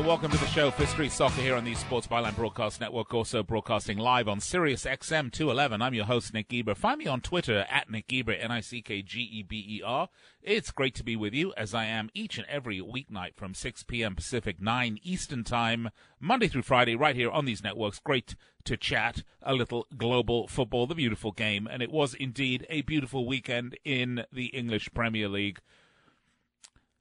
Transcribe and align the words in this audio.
Right, 0.00 0.04
welcome 0.04 0.28
to 0.28 0.38
the 0.38 0.46
show, 0.46 0.72
Fifth 0.72 0.90
Street 0.90 1.12
Soccer 1.12 1.40
here 1.40 1.54
on 1.54 1.62
the 1.62 1.74
Sports 1.76 2.08
Byline 2.08 2.34
Broadcast 2.34 2.80
Network, 2.80 3.14
also 3.14 3.44
broadcasting 3.44 3.96
live 3.96 4.26
on 4.26 4.40
Sirius 4.40 4.86
XM 4.86 5.30
211. 5.30 5.80
I'm 5.80 5.94
your 5.94 6.06
host, 6.06 6.34
Nick 6.34 6.48
Geber. 6.48 6.74
Find 6.74 6.98
me 6.98 7.06
on 7.06 7.20
Twitter 7.20 7.64
at 7.70 7.88
Nick 7.88 8.08
Geber, 8.08 8.32
N-I-C-K-G-E-B-E-R. 8.32 10.08
It's 10.42 10.72
great 10.72 10.96
to 10.96 11.04
be 11.04 11.14
with 11.14 11.32
you, 11.32 11.54
as 11.56 11.74
I 11.74 11.84
am 11.84 12.10
each 12.12 12.38
and 12.38 12.46
every 12.48 12.80
weeknight 12.80 13.36
from 13.36 13.54
6 13.54 13.84
p.m. 13.84 14.16
Pacific, 14.16 14.60
9 14.60 14.98
Eastern 15.04 15.44
Time, 15.44 15.90
Monday 16.18 16.48
through 16.48 16.62
Friday, 16.62 16.96
right 16.96 17.14
here 17.14 17.30
on 17.30 17.44
these 17.44 17.62
networks. 17.62 18.00
Great 18.00 18.34
to 18.64 18.76
chat 18.76 19.22
a 19.42 19.54
little 19.54 19.86
global 19.96 20.48
football, 20.48 20.88
the 20.88 20.96
beautiful 20.96 21.30
game, 21.30 21.68
and 21.70 21.82
it 21.82 21.92
was 21.92 22.14
indeed 22.14 22.66
a 22.68 22.82
beautiful 22.82 23.28
weekend 23.28 23.78
in 23.84 24.24
the 24.32 24.46
English 24.46 24.88
Premier 24.92 25.28
League. 25.28 25.60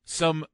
Some 0.06 0.46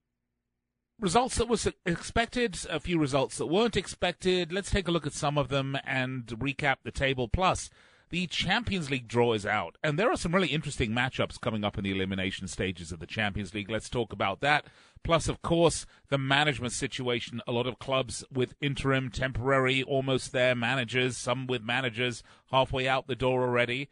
results 1.00 1.36
that 1.38 1.48
was 1.48 1.68
expected, 1.86 2.58
a 2.70 2.80
few 2.80 3.00
results 3.00 3.38
that 3.38 3.48
weren't 3.48 3.78
expected. 3.78 4.52
Let's 4.52 4.72
take 4.72 4.88
a 4.88 4.92
look 4.92 5.08
at 5.08 5.14
some 5.14 5.38
of 5.38 5.50
them 5.50 5.78
and 5.86 6.26
recap 6.26 6.78
the 6.84 6.92
table. 6.92 7.28
Plus, 7.28 7.70
the 8.10 8.28
Champions 8.28 8.90
League 8.90 9.08
draw 9.08 9.34
is 9.34 9.46
out, 9.46 9.78
and 9.84 9.98
there 9.98 10.12
are 10.12 10.18
some 10.18 10.34
really 10.34 10.48
interesting 10.48 10.92
matchups 10.92 11.40
coming 11.40 11.64
up 11.64 11.78
in 11.78 11.84
the 11.84 11.92
elimination 11.92 12.48
stages 12.48 12.92
of 12.92 13.00
the 13.00 13.06
Champions 13.06 13.54
League. 13.54 13.70
Let's 13.70 13.90
talk 13.90 14.12
about 14.12 14.42
that. 14.42 14.66
Plus, 15.04 15.28
of 15.28 15.42
course, 15.42 15.86
the 16.10 16.18
management 16.18 16.74
situation. 16.74 17.42
A 17.48 17.52
lot 17.52 17.68
of 17.68 17.80
clubs 17.80 18.24
with 18.32 18.56
interim, 18.60 19.12
temporary, 19.12 19.84
almost 19.84 20.32
there 20.32 20.56
managers, 20.56 21.18
some 21.18 21.46
with 21.46 21.62
managers 21.62 22.24
halfway 22.52 22.88
out 22.88 23.08
the 23.08 23.16
door 23.16 23.44
already. 23.44 23.90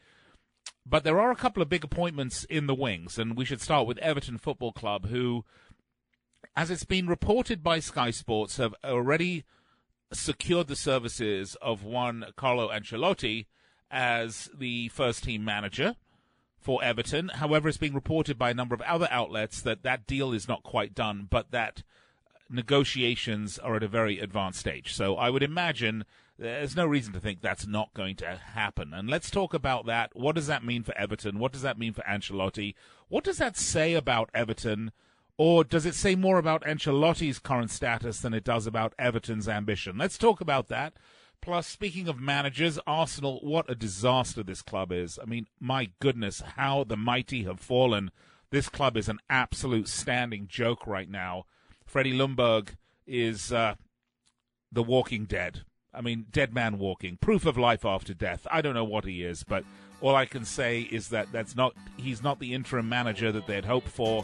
But 0.85 1.03
there 1.03 1.19
are 1.19 1.31
a 1.31 1.35
couple 1.35 1.61
of 1.61 1.69
big 1.69 1.83
appointments 1.83 2.43
in 2.45 2.65
the 2.65 2.75
wings, 2.75 3.19
and 3.19 3.37
we 3.37 3.45
should 3.45 3.61
start 3.61 3.87
with 3.87 3.97
Everton 3.99 4.37
Football 4.37 4.71
Club, 4.71 5.07
who 5.07 5.45
as 6.57 6.71
it's 6.71 6.85
been 6.85 7.05
reported 7.07 7.61
by 7.63 7.79
Sky 7.79 8.09
Sports, 8.09 8.57
have 8.57 8.73
already 8.83 9.45
secured 10.11 10.65
the 10.65 10.75
services 10.75 11.55
of 11.61 11.83
one 11.83 12.25
Carlo 12.35 12.69
Ancelotti 12.69 13.45
as 13.91 14.49
the 14.57 14.87
first 14.89 15.23
team 15.23 15.45
manager 15.45 15.95
for 16.59 16.83
Everton. 16.83 17.29
However, 17.29 17.69
it's 17.69 17.77
being 17.77 17.93
reported 17.93 18.39
by 18.39 18.49
a 18.49 18.55
number 18.55 18.73
of 18.73 18.81
other 18.81 19.07
outlets 19.11 19.61
that 19.61 19.83
that 19.83 20.07
deal 20.07 20.33
is 20.33 20.47
not 20.47 20.63
quite 20.63 20.95
done, 20.95 21.27
but 21.29 21.51
that 21.51 21.83
negotiations 22.49 23.59
are 23.59 23.75
at 23.75 23.83
a 23.83 23.87
very 23.87 24.19
advanced 24.19 24.59
stage. 24.59 24.95
So 24.95 25.15
I 25.15 25.29
would 25.29 25.43
imagine 25.43 26.05
there's 26.39 26.75
no 26.75 26.87
reason 26.87 27.13
to 27.13 27.19
think 27.19 27.41
that's 27.41 27.67
not 27.67 27.93
going 27.93 28.15
to 28.15 28.35
happen. 28.55 28.95
And 28.95 29.11
let's 29.11 29.29
talk 29.29 29.53
about 29.53 29.85
that. 29.85 30.09
What 30.15 30.33
does 30.33 30.47
that 30.47 30.65
mean 30.65 30.81
for 30.81 30.97
Everton? 30.97 31.37
What 31.37 31.51
does 31.51 31.61
that 31.61 31.77
mean 31.77 31.93
for 31.93 32.01
Ancelotti? 32.01 32.73
What 33.09 33.23
does 33.23 33.37
that 33.37 33.57
say 33.57 33.93
about 33.93 34.31
Everton? 34.33 34.91
Or 35.37 35.63
does 35.63 35.85
it 35.85 35.93
say 35.93 36.15
more 36.15 36.39
about 36.39 36.63
Ancelotti's 36.63 37.39
current 37.39 37.69
status 37.69 38.19
than 38.19 38.33
it 38.33 38.43
does 38.43 38.65
about 38.65 38.95
Everton's 38.97 39.47
ambition? 39.47 39.97
Let's 39.97 40.17
talk 40.17 40.41
about 40.41 40.67
that. 40.69 40.93
Plus, 41.41 41.67
speaking 41.67 42.07
of 42.07 42.19
managers, 42.19 42.79
Arsenal, 42.87 43.39
what 43.43 43.69
a 43.69 43.75
disaster 43.75 44.41
this 44.41 44.63
club 44.63 44.91
is. 44.91 45.19
I 45.21 45.25
mean, 45.25 45.47
my 45.59 45.91
goodness, 45.99 46.41
how 46.55 46.83
the 46.83 46.97
mighty 46.97 47.43
have 47.43 47.59
fallen. 47.59 48.11
This 48.49 48.69
club 48.69 48.97
is 48.97 49.07
an 49.07 49.19
absolute 49.29 49.87
standing 49.87 50.47
joke 50.47 50.87
right 50.87 51.09
now. 51.09 51.45
Freddie 51.85 52.17
Ljungberg 52.17 52.69
is 53.05 53.53
uh, 53.53 53.75
the 54.71 54.83
walking 54.83 55.25
dead. 55.25 55.61
I 55.93 56.01
mean, 56.01 56.25
dead 56.31 56.53
man 56.53 56.77
walking, 56.79 57.17
proof 57.17 57.45
of 57.45 57.57
life 57.57 57.85
after 57.85 58.13
death. 58.13 58.45
I 58.51 58.61
don't 58.61 58.75
know 58.75 58.83
what 58.83 59.05
he 59.05 59.23
is, 59.23 59.43
but 59.43 59.63
all 60.01 60.15
I 60.15 60.25
can 60.25 60.45
say 60.45 60.81
is 60.81 61.09
that 61.09 61.31
that's 61.31 61.55
not 61.55 61.73
he's 61.97 62.21
not 62.21 62.39
the 62.39 62.53
interim 62.53 62.87
manager 62.87 63.31
that 63.31 63.47
they'd 63.47 63.65
hoped 63.65 63.87
for. 63.87 64.23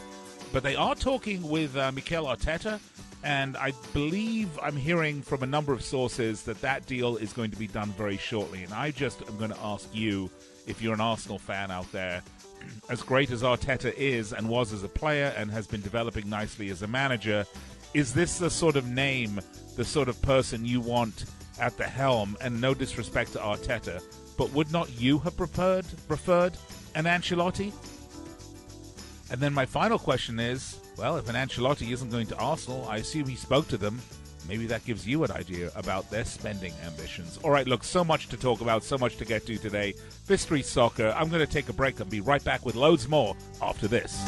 But 0.54 0.62
they 0.62 0.76
are 0.76 0.94
talking 0.94 1.42
with 1.42 1.76
uh, 1.76 1.90
Mikel 1.90 2.26
Arteta, 2.26 2.78
and 3.24 3.56
I 3.56 3.72
believe 3.92 4.56
I'm 4.62 4.76
hearing 4.76 5.20
from 5.20 5.42
a 5.42 5.46
number 5.46 5.72
of 5.72 5.82
sources 5.82 6.42
that 6.42 6.60
that 6.60 6.86
deal 6.86 7.16
is 7.16 7.32
going 7.32 7.50
to 7.50 7.56
be 7.56 7.66
done 7.66 7.88
very 7.88 8.16
shortly. 8.16 8.62
And 8.62 8.72
I 8.72 8.92
just 8.92 9.20
am 9.28 9.36
going 9.36 9.50
to 9.50 9.58
ask 9.58 9.92
you, 9.92 10.30
if 10.68 10.80
you're 10.80 10.94
an 10.94 11.00
Arsenal 11.00 11.40
fan 11.40 11.72
out 11.72 11.90
there, 11.90 12.22
as 12.88 13.02
great 13.02 13.32
as 13.32 13.42
Arteta 13.42 13.92
is 13.94 14.32
and 14.32 14.48
was 14.48 14.72
as 14.72 14.84
a 14.84 14.88
player 14.88 15.34
and 15.36 15.50
has 15.50 15.66
been 15.66 15.80
developing 15.80 16.30
nicely 16.30 16.70
as 16.70 16.82
a 16.82 16.86
manager, 16.86 17.44
is 17.92 18.14
this 18.14 18.38
the 18.38 18.48
sort 18.48 18.76
of 18.76 18.86
name, 18.86 19.40
the 19.74 19.84
sort 19.84 20.08
of 20.08 20.22
person 20.22 20.64
you 20.64 20.80
want 20.80 21.24
at 21.58 21.76
the 21.76 21.82
helm? 21.82 22.36
And 22.40 22.60
no 22.60 22.74
disrespect 22.74 23.32
to 23.32 23.40
Arteta, 23.40 24.00
but 24.36 24.52
would 24.52 24.70
not 24.70 25.00
you 25.00 25.18
have 25.18 25.36
preferred 25.36 25.86
preferred 26.06 26.56
an 26.94 27.06
Ancelotti? 27.06 27.72
And 29.34 29.42
then 29.42 29.52
my 29.52 29.66
final 29.66 29.98
question 29.98 30.38
is, 30.38 30.78
well, 30.96 31.16
if 31.16 31.28
an 31.28 31.34
Ancelotti 31.34 31.90
isn't 31.90 32.08
going 32.08 32.28
to 32.28 32.36
Arsenal, 32.36 32.86
I 32.88 32.98
assume 32.98 33.26
he 33.26 33.34
spoke 33.34 33.66
to 33.66 33.76
them. 33.76 34.00
Maybe 34.48 34.64
that 34.66 34.84
gives 34.84 35.08
you 35.08 35.24
an 35.24 35.32
idea 35.32 35.72
about 35.74 36.08
their 36.08 36.24
spending 36.24 36.72
ambitions. 36.86 37.36
All 37.38 37.50
right, 37.50 37.66
look, 37.66 37.82
so 37.82 38.04
much 38.04 38.28
to 38.28 38.36
talk 38.36 38.60
about, 38.60 38.84
so 38.84 38.96
much 38.96 39.16
to 39.16 39.24
get 39.24 39.44
to 39.46 39.58
today. 39.58 39.94
Street 40.36 40.64
Soccer. 40.64 41.12
I'm 41.16 41.30
going 41.30 41.44
to 41.44 41.52
take 41.52 41.68
a 41.68 41.72
break 41.72 41.98
and 41.98 42.08
be 42.08 42.20
right 42.20 42.44
back 42.44 42.64
with 42.64 42.76
loads 42.76 43.08
more 43.08 43.34
after 43.60 43.88
this. 43.88 44.22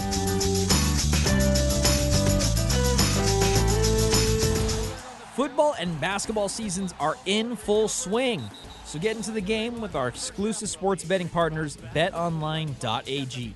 Football 5.36 5.76
and 5.78 6.00
basketball 6.00 6.48
seasons 6.48 6.94
are 6.98 7.16
in 7.26 7.54
full 7.54 7.86
swing. 7.86 8.42
So 8.84 8.98
get 8.98 9.16
into 9.16 9.30
the 9.30 9.40
game 9.40 9.80
with 9.80 9.94
our 9.94 10.08
exclusive 10.08 10.68
sports 10.68 11.04
betting 11.04 11.28
partners, 11.28 11.76
betonline.ag. 11.94 13.54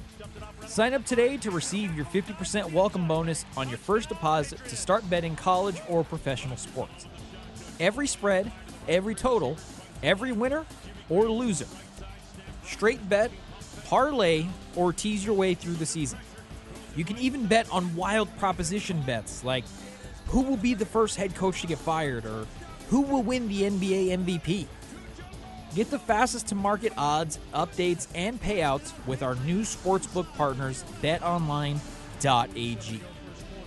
Sign 0.70 0.94
up 0.94 1.04
today 1.04 1.36
to 1.38 1.50
receive 1.50 1.96
your 1.96 2.04
50% 2.04 2.72
welcome 2.72 3.08
bonus 3.08 3.44
on 3.56 3.68
your 3.68 3.76
first 3.76 4.08
deposit 4.08 4.64
to 4.66 4.76
start 4.76 5.02
betting 5.10 5.34
college 5.34 5.74
or 5.88 6.04
professional 6.04 6.56
sports. 6.56 7.08
Every 7.80 8.06
spread, 8.06 8.52
every 8.86 9.16
total, 9.16 9.56
every 10.04 10.30
winner 10.30 10.64
or 11.08 11.28
loser. 11.28 11.66
Straight 12.64 13.08
bet, 13.08 13.32
parlay, 13.86 14.46
or 14.76 14.92
tease 14.92 15.26
your 15.26 15.34
way 15.34 15.54
through 15.54 15.74
the 15.74 15.86
season. 15.86 16.20
You 16.94 17.04
can 17.04 17.18
even 17.18 17.46
bet 17.46 17.68
on 17.72 17.96
wild 17.96 18.28
proposition 18.38 19.02
bets 19.02 19.42
like 19.42 19.64
who 20.28 20.42
will 20.42 20.56
be 20.56 20.74
the 20.74 20.86
first 20.86 21.16
head 21.16 21.34
coach 21.34 21.62
to 21.62 21.66
get 21.66 21.78
fired 21.78 22.24
or 22.24 22.46
who 22.90 23.00
will 23.00 23.24
win 23.24 23.48
the 23.48 23.62
NBA 23.62 24.16
MVP. 24.24 24.68
Get 25.74 25.90
the 25.90 25.98
fastest 26.00 26.48
to 26.48 26.56
market 26.56 26.92
odds, 26.96 27.38
updates, 27.54 28.08
and 28.14 28.42
payouts 28.42 28.92
with 29.06 29.22
our 29.22 29.36
new 29.36 29.60
sportsbook 29.60 30.26
partners, 30.34 30.84
betonline.ag. 31.00 31.80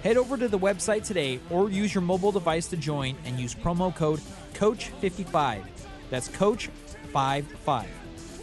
Head 0.04 0.18
over 0.18 0.36
to 0.36 0.50
the 0.50 0.60
website 0.60 1.06
today 1.06 1.40
or 1.50 1.70
use 1.70 1.96
your 1.96 2.02
mobile 2.02 2.34
device 2.34 2.68
to 2.68 2.78
join 2.78 3.16
and 3.24 3.40
use 3.40 3.56
promo 3.56 3.96
code 3.96 4.20
COACH55. 4.54 5.64
That's 6.10 6.28
COACH55 6.28 7.86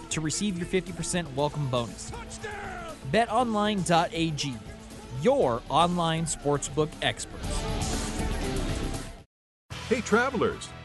to 0.08 0.20
receive 0.22 0.56
your 0.56 0.66
50% 0.66 1.34
welcome 1.34 1.68
bonus. 1.68 2.10
BetOnline.ag, 3.12 4.54
your 5.20 5.60
online 5.68 6.24
sportsbook 6.24 6.88
experts. 7.02 7.62
Hey, 9.88 10.00
travelers! 10.00 10.70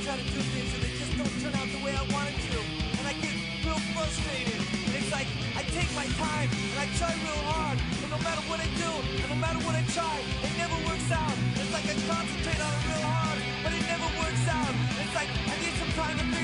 Try 0.00 0.16
to 0.16 0.28
do 0.32 0.40
things 0.56 0.72
and 0.72 0.80
they 0.80 0.92
just 0.96 1.12
don't 1.12 1.34
turn 1.44 1.52
out 1.60 1.68
the 1.68 1.82
way 1.84 1.92
I 1.92 2.04
wanted 2.08 2.32
to. 2.32 2.56
And 2.96 3.04
I 3.04 3.12
get 3.20 3.36
real 3.60 3.76
frustrated. 3.92 4.56
And 4.88 4.94
it's 4.96 5.12
like 5.12 5.28
I 5.52 5.62
take 5.76 5.90
my 5.92 6.08
time 6.16 6.48
and 6.48 6.78
I 6.80 6.88
try 6.96 7.12
real 7.20 7.42
hard. 7.52 7.76
But 8.00 8.08
no 8.08 8.20
matter 8.24 8.40
what 8.48 8.64
I 8.64 8.68
do, 8.80 8.90
and 9.20 9.28
no 9.28 9.36
matter 9.36 9.60
what 9.60 9.76
I 9.76 9.84
try, 9.92 10.16
it 10.40 10.52
never 10.56 10.76
works 10.88 11.08
out. 11.12 11.36
It's 11.52 11.72
like 11.76 11.84
I 11.84 11.96
concentrate 12.08 12.60
on 12.64 12.72
it 12.72 12.82
real 12.88 13.04
hard, 13.04 13.38
but 13.60 13.70
it 13.76 13.84
never 13.84 14.08
works 14.16 14.44
out. 14.48 14.72
It's 15.04 15.14
like 15.14 15.28
I 15.28 15.54
need 15.60 15.74
some 15.76 15.92
time 15.92 16.16
to 16.16 16.39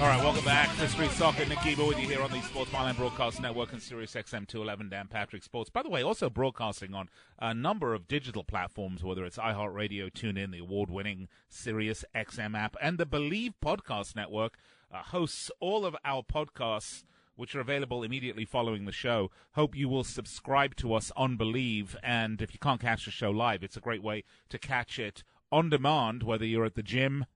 All 0.00 0.08
right, 0.10 0.22
welcome 0.22 0.44
back 0.44 0.76
to 0.76 0.88
Street 0.88 1.12
Soccer. 1.12 1.46
Nick 1.46 1.62
Geber 1.62 1.84
with 1.86 2.00
you 2.00 2.08
here 2.08 2.20
on 2.20 2.30
the 2.30 2.40
Sports 2.42 2.70
Byline 2.70 2.96
Broadcast 2.96 3.40
Network 3.40 3.72
and 3.72 3.80
Sirius 3.80 4.14
XM 4.14 4.46
211 4.46 4.88
Dan 4.88 5.06
Patrick 5.06 5.44
Sports. 5.44 5.70
By 5.70 5.82
the 5.82 5.88
way, 5.88 6.02
also 6.02 6.28
broadcasting 6.28 6.94
on 6.94 7.08
a 7.38 7.54
number 7.54 7.94
of 7.94 8.08
digital 8.08 8.42
platforms, 8.42 9.04
whether 9.04 9.24
it's 9.24 9.38
iHeartRadio, 9.38 10.12
TuneIn, 10.12 10.50
the 10.50 10.58
award-winning 10.58 11.28
Sirius 11.48 12.04
XM 12.14 12.58
app, 12.58 12.76
and 12.82 12.98
the 12.98 13.06
Bleav 13.06 13.54
Podcast 13.64 14.16
Network 14.16 14.58
uh, 14.92 14.98
hosts 14.98 15.50
all 15.60 15.86
of 15.86 15.96
our 16.04 16.22
podcasts 16.22 17.04
which 17.36 17.54
are 17.54 17.60
available 17.60 18.02
immediately 18.02 18.44
following 18.44 18.84
the 18.84 18.92
show. 18.92 19.30
Hope 19.52 19.76
you 19.76 19.88
will 19.88 20.04
subscribe 20.04 20.74
to 20.76 20.92
us 20.92 21.12
on 21.16 21.38
Bleav, 21.38 21.94
and 22.02 22.42
if 22.42 22.52
you 22.52 22.58
can't 22.58 22.80
catch 22.80 23.04
the 23.04 23.10
show 23.10 23.30
live, 23.30 23.62
it's 23.62 23.76
a 23.76 23.80
great 23.80 24.02
way 24.02 24.24
to 24.50 24.58
catch 24.58 24.98
it 24.98 25.22
on 25.50 25.70
demand, 25.70 26.24
whether 26.24 26.44
you're 26.44 26.64
at 26.64 26.74
the 26.74 26.82
gym, 26.82 27.26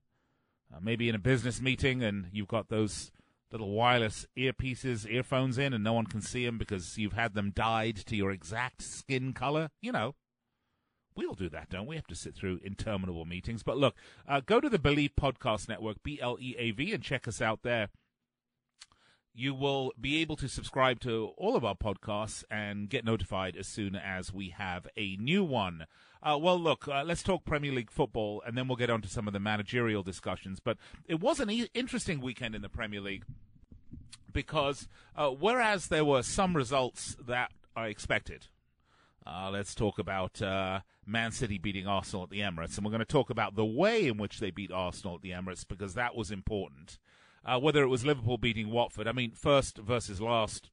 uh, 0.73 0.79
maybe 0.81 1.09
in 1.09 1.15
a 1.15 1.19
business 1.19 1.61
meeting, 1.61 2.03
and 2.03 2.27
you've 2.33 2.49
got 2.49 2.69
those 2.69 3.11
little 3.51 3.71
wireless 3.71 4.27
earpieces, 4.37 5.11
earphones 5.11 5.57
in, 5.59 5.73
and 5.73 5.83
no 5.83 5.95
one 5.95 6.07
can 6.07 6.21
see 6.21 6.45
them 6.45 6.59
because 6.59 6.99
you've 6.99 7.15
had 7.15 7.35
them 7.35 7.51
dyed 7.55 7.97
to 7.97 8.17
your 8.17 8.31
exact 8.31 8.83
skin 8.83 9.33
color. 9.33 9.71
You 9.81 9.93
know, 9.93 10.15
we 11.17 11.25
all 11.27 11.35
do 11.35 11.49
that, 11.49 11.71
don't 11.71 11.87
we? 11.87 11.97
Have 11.97 12.07
to 12.09 12.15
sit 12.15 12.35
through 12.35 12.61
interminable 12.63 13.25
meetings. 13.25 13.63
But 13.63 13.79
look, 13.79 13.97
uh, 14.29 14.41
go 14.45 14.61
to 14.61 14.69
the 14.69 14.79
Bleav 14.79 15.13
Podcast 15.19 15.69
Network, 15.69 16.03
B 16.03 16.19
L 16.21 16.37
E 16.41 16.55
A 16.59 16.71
V, 16.73 16.93
and 16.93 17.03
check 17.03 17.27
us 17.27 17.41
out 17.41 17.63
there. 17.63 17.89
You 19.35 19.55
will 19.55 19.93
be 20.01 20.21
able 20.21 20.37
to 20.37 20.49
subscribe 20.49 21.01
to 21.01 21.31
all 21.37 21.55
of 21.57 21.65
our 21.65 21.77
podcasts 21.77 22.45
and 22.51 22.91
get 22.91 23.05
notified 23.05 23.57
as 23.57 23.69
soon 23.69 23.95
as 23.95 24.33
we 24.33 24.51
have 24.51 24.87
a 24.97 25.17
new 25.17 25.45
one. 25.45 25.87
Uh, 26.23 26.37
well, 26.41 26.59
look, 26.59 26.89
uh, 26.89 27.05
let's 27.05 27.23
talk 27.23 27.45
Premier 27.45 27.73
League 27.73 27.91
football, 27.91 28.43
and 28.47 28.57
then 28.57 28.67
we'll 28.67 28.77
get 28.77 28.91
on 28.91 29.01
to 29.03 29.09
some 29.09 29.27
of 29.27 29.33
the 29.33 29.41
managerial 29.41 30.03
discussions. 30.03 30.61
But 30.61 30.77
it 31.07 31.21
was 31.21 31.39
an 31.41 31.51
e- 31.51 31.71
interesting 31.75 32.21
weekend 32.21 32.55
in 32.55 32.63
the 32.63 32.69
Premier 32.69 33.01
League 33.01 33.25
because 34.33 34.89
uh, 35.17 35.31
whereas 35.31 35.89
there 35.89 36.05
were 36.05 36.23
some 36.23 36.57
results 36.57 37.17
that 37.27 37.53
I 37.77 37.87
expected, 37.87 38.47
uh, 39.27 39.51
let's 39.53 39.75
talk 39.75 39.99
about 39.99 40.41
uh, 40.43 40.81
Man 41.07 41.33
City 41.33 41.59
beating 41.59 41.87
Arsenal 41.87 42.25
at 42.25 42.31
the 42.31 42.41
Emirates, 42.41 42.77
and 42.77 42.85
we're 42.85 42.93
going 42.93 43.01
to 43.01 43.05
talk 43.05 43.31
about 43.31 43.55
the 43.55 43.65
way 43.65 44.07
in 44.07 44.17
which 44.17 44.41
they 44.41 44.51
beat 44.51 44.73
Arsenal 44.73 45.17
at 45.17 45.23
the 45.23 45.31
Emirates 45.31 45.67
because 45.67 45.95
that 45.95 46.17
was 46.17 46.31
important. 46.31 46.99
Uh, 47.45 47.59
whether 47.59 47.83
it 47.83 47.89
was 47.89 48.05
Liverpool 48.05 48.37
beating 48.37 48.71
Watford, 48.71 49.07
I 49.07 49.13
mean, 49.13 49.31
first 49.31 49.79
versus 49.79 50.21
last, 50.21 50.71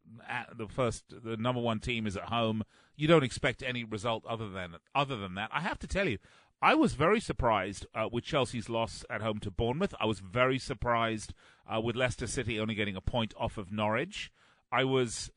the 0.58 0.68
first, 0.68 1.04
the 1.10 1.38
number 1.38 1.62
one 1.62 1.80
team 1.80 2.08
is 2.08 2.18
at 2.18 2.26
home. 2.26 2.64
You 2.96 3.08
don't 3.08 3.24
expect 3.24 3.64
any 3.64 3.84
result 3.84 4.26
other 4.26 4.50
than 4.50 4.76
other 4.94 5.18
than 5.18 5.36
that. 5.36 5.50
I 5.52 5.62
have 5.62 5.80
to 5.80 5.88
tell 5.88 6.08
you, 6.08 6.18
I 6.62 6.74
was 6.76 6.94
very 6.94 7.20
surprised 7.20 7.86
uh, 7.94 8.08
with 8.12 8.24
Chelsea's 8.24 8.70
loss 8.70 9.04
at 9.10 9.22
home 9.22 9.40
to 9.40 9.52
Bournemouth. 9.52 9.94
I 10.00 10.06
was 10.06 10.20
very 10.20 10.58
surprised 10.58 11.34
uh, 11.72 11.82
with 11.82 11.96
Leicester 11.96 12.28
City 12.28 12.60
only 12.60 12.76
getting 12.76 12.96
a 12.96 13.02
point 13.02 13.34
off 13.38 13.58
of 13.58 13.72
Norwich. 13.72 14.32
I 14.72 14.84
was 14.84 15.30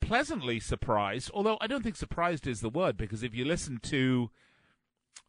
pleasantly 0.00 0.58
surprised, 0.58 1.30
although 1.32 1.56
I 1.60 1.68
don't 1.68 1.82
think 1.82 1.96
surprised 1.96 2.46
is 2.46 2.60
the 2.60 2.68
word, 2.68 2.96
because 2.96 3.22
if 3.22 3.34
you 3.34 3.44
listen 3.44 3.78
to 3.84 4.30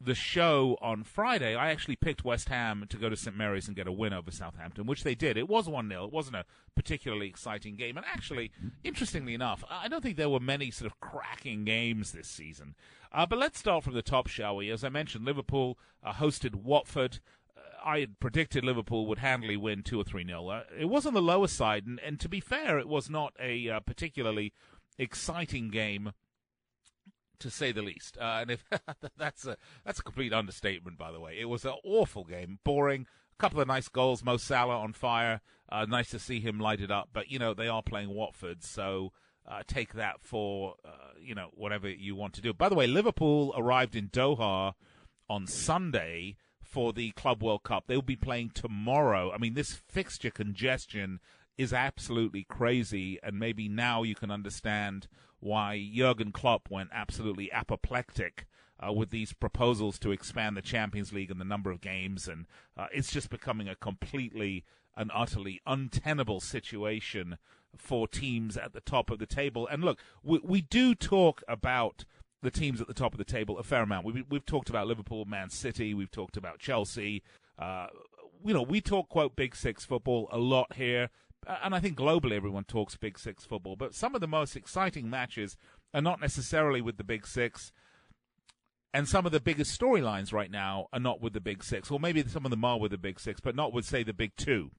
the 0.00 0.14
show 0.14 0.76
on 0.80 1.04
Friday, 1.04 1.54
I 1.54 1.70
actually 1.70 1.96
picked 1.96 2.24
West 2.24 2.48
Ham 2.48 2.86
to 2.88 2.96
go 2.96 3.08
to 3.08 3.16
St. 3.16 3.36
Mary's 3.36 3.66
and 3.66 3.76
get 3.76 3.86
a 3.86 3.92
win 3.92 4.12
over 4.12 4.30
Southampton, 4.30 4.86
which 4.86 5.04
they 5.04 5.14
did. 5.14 5.36
It 5.36 5.48
was 5.48 5.68
1 5.68 5.88
0. 5.88 6.04
It 6.04 6.12
wasn't 6.12 6.36
a 6.36 6.44
particularly 6.74 7.28
exciting 7.28 7.76
game. 7.76 7.96
And 7.96 8.06
actually, 8.06 8.50
interestingly 8.82 9.34
enough, 9.34 9.64
I 9.68 9.88
don't 9.88 10.02
think 10.02 10.16
there 10.16 10.28
were 10.28 10.40
many 10.40 10.70
sort 10.70 10.90
of 10.90 11.00
cracking 11.00 11.64
games 11.64 12.12
this 12.12 12.28
season. 12.28 12.74
Uh, 13.12 13.26
but 13.26 13.38
let's 13.38 13.58
start 13.58 13.84
from 13.84 13.94
the 13.94 14.02
top, 14.02 14.26
shall 14.26 14.56
we? 14.56 14.70
As 14.70 14.84
I 14.84 14.88
mentioned, 14.88 15.24
Liverpool 15.24 15.78
uh, 16.02 16.12
hosted 16.12 16.54
Watford. 16.54 17.20
Uh, 17.56 17.60
I 17.84 18.00
had 18.00 18.20
predicted 18.20 18.64
Liverpool 18.64 19.06
would 19.06 19.18
handily 19.18 19.56
win 19.56 19.82
2 19.82 20.00
or 20.00 20.04
3 20.04 20.26
0. 20.26 20.48
Uh, 20.48 20.62
it 20.78 20.86
was 20.86 21.06
on 21.06 21.14
the 21.14 21.22
lower 21.22 21.48
side, 21.48 21.86
and, 21.86 22.00
and 22.00 22.18
to 22.20 22.28
be 22.28 22.40
fair, 22.40 22.78
it 22.78 22.88
was 22.88 23.10
not 23.10 23.34
a 23.38 23.68
uh, 23.68 23.80
particularly 23.80 24.52
exciting 24.98 25.68
game 25.68 26.12
to 27.42 27.50
say 27.50 27.72
the 27.72 27.82
least. 27.82 28.16
Uh, 28.18 28.38
and 28.40 28.50
if 28.50 28.64
that's 29.16 29.46
a 29.46 29.56
that's 29.84 30.00
a 30.00 30.02
complete 30.02 30.32
understatement, 30.32 30.98
by 30.98 31.12
the 31.12 31.20
way. 31.20 31.36
It 31.38 31.46
was 31.46 31.64
an 31.64 31.74
awful 31.84 32.24
game, 32.24 32.58
boring. 32.64 33.06
A 33.38 33.42
couple 33.42 33.60
of 33.60 33.68
nice 33.68 33.88
goals. 33.88 34.24
Mo 34.24 34.36
Salah 34.36 34.78
on 34.78 34.92
fire. 34.92 35.40
Uh, 35.70 35.86
nice 35.86 36.10
to 36.10 36.18
see 36.18 36.40
him 36.40 36.60
light 36.60 36.80
it 36.80 36.90
up. 36.90 37.10
But 37.12 37.30
you 37.30 37.38
know 37.38 37.54
they 37.54 37.68
are 37.68 37.82
playing 37.82 38.10
Watford, 38.10 38.62
so 38.62 39.12
uh, 39.46 39.62
take 39.66 39.94
that 39.94 40.20
for 40.20 40.76
uh, 40.84 41.12
you 41.20 41.34
know 41.34 41.48
whatever 41.54 41.88
you 41.88 42.14
want 42.14 42.34
to 42.34 42.40
do. 42.40 42.52
By 42.52 42.68
the 42.68 42.74
way, 42.74 42.86
Liverpool 42.86 43.54
arrived 43.56 43.96
in 43.96 44.08
Doha 44.08 44.74
on 45.28 45.46
Sunday 45.46 46.36
for 46.62 46.92
the 46.92 47.10
Club 47.12 47.42
World 47.42 47.62
Cup. 47.62 47.84
They 47.86 47.96
will 47.96 48.02
be 48.02 48.16
playing 48.16 48.50
tomorrow. 48.54 49.30
I 49.32 49.38
mean, 49.38 49.54
this 49.54 49.80
fixture 49.88 50.30
congestion 50.30 51.20
is 51.58 51.72
absolutely 51.72 52.44
crazy, 52.44 53.18
and 53.22 53.38
maybe 53.38 53.68
now 53.68 54.02
you 54.02 54.14
can 54.14 54.30
understand 54.30 55.08
why 55.40 55.90
Jurgen 55.92 56.32
Klopp 56.32 56.70
went 56.70 56.90
absolutely 56.92 57.50
apoplectic 57.52 58.46
uh, 58.80 58.92
with 58.92 59.10
these 59.10 59.32
proposals 59.32 59.98
to 60.00 60.10
expand 60.10 60.56
the 60.56 60.62
Champions 60.62 61.12
League 61.12 61.30
and 61.30 61.40
the 61.40 61.44
number 61.44 61.70
of 61.70 61.80
games, 61.80 62.28
and 62.28 62.46
uh, 62.76 62.86
it's 62.92 63.12
just 63.12 63.30
becoming 63.30 63.68
a 63.68 63.76
completely 63.76 64.64
and 64.96 65.10
utterly 65.14 65.60
untenable 65.66 66.40
situation 66.40 67.38
for 67.76 68.06
teams 68.06 68.56
at 68.56 68.72
the 68.72 68.80
top 68.80 69.10
of 69.10 69.18
the 69.18 69.26
table. 69.26 69.66
And 69.66 69.82
look, 69.82 69.98
we, 70.22 70.40
we 70.42 70.60
do 70.60 70.94
talk 70.94 71.42
about 71.48 72.04
the 72.42 72.50
teams 72.50 72.80
at 72.80 72.88
the 72.88 72.94
top 72.94 73.14
of 73.14 73.18
the 73.18 73.24
table 73.24 73.58
a 73.58 73.62
fair 73.62 73.82
amount. 73.82 74.04
We, 74.04 74.24
we've 74.28 74.44
talked 74.44 74.68
about 74.68 74.86
Liverpool, 74.86 75.24
Man 75.24 75.48
City, 75.48 75.94
we've 75.94 76.10
talked 76.10 76.36
about 76.36 76.58
Chelsea. 76.58 77.22
Uh, 77.58 77.86
you 78.44 78.52
know, 78.52 78.62
we 78.62 78.80
talk 78.80 79.08
quote 79.08 79.36
Big 79.36 79.54
Six 79.54 79.84
football 79.84 80.28
a 80.32 80.38
lot 80.38 80.74
here, 80.74 81.10
and 81.46 81.74
I 81.74 81.80
think 81.80 81.96
globally 81.96 82.32
everyone 82.32 82.64
talks 82.64 82.96
Big 82.96 83.18
Six 83.18 83.44
football. 83.44 83.76
But 83.76 83.94
some 83.94 84.14
of 84.14 84.20
the 84.20 84.28
most 84.28 84.56
exciting 84.56 85.08
matches 85.10 85.56
are 85.92 86.02
not 86.02 86.20
necessarily 86.20 86.80
with 86.80 86.96
the 86.96 87.04
Big 87.04 87.26
Six. 87.26 87.72
And 88.94 89.08
some 89.08 89.24
of 89.24 89.32
the 89.32 89.40
biggest 89.40 89.78
storylines 89.78 90.32
right 90.34 90.50
now 90.50 90.88
are 90.92 91.00
not 91.00 91.22
with 91.22 91.32
the 91.32 91.40
Big 91.40 91.64
Six, 91.64 91.90
or 91.90 91.98
maybe 91.98 92.22
some 92.26 92.44
of 92.44 92.50
them 92.50 92.64
are 92.64 92.78
with 92.78 92.90
the 92.90 92.98
Big 92.98 93.18
Six, 93.18 93.40
but 93.40 93.56
not 93.56 93.72
with, 93.72 93.86
say, 93.86 94.02
the 94.02 94.12
Big 94.12 94.36
Two. 94.36 94.70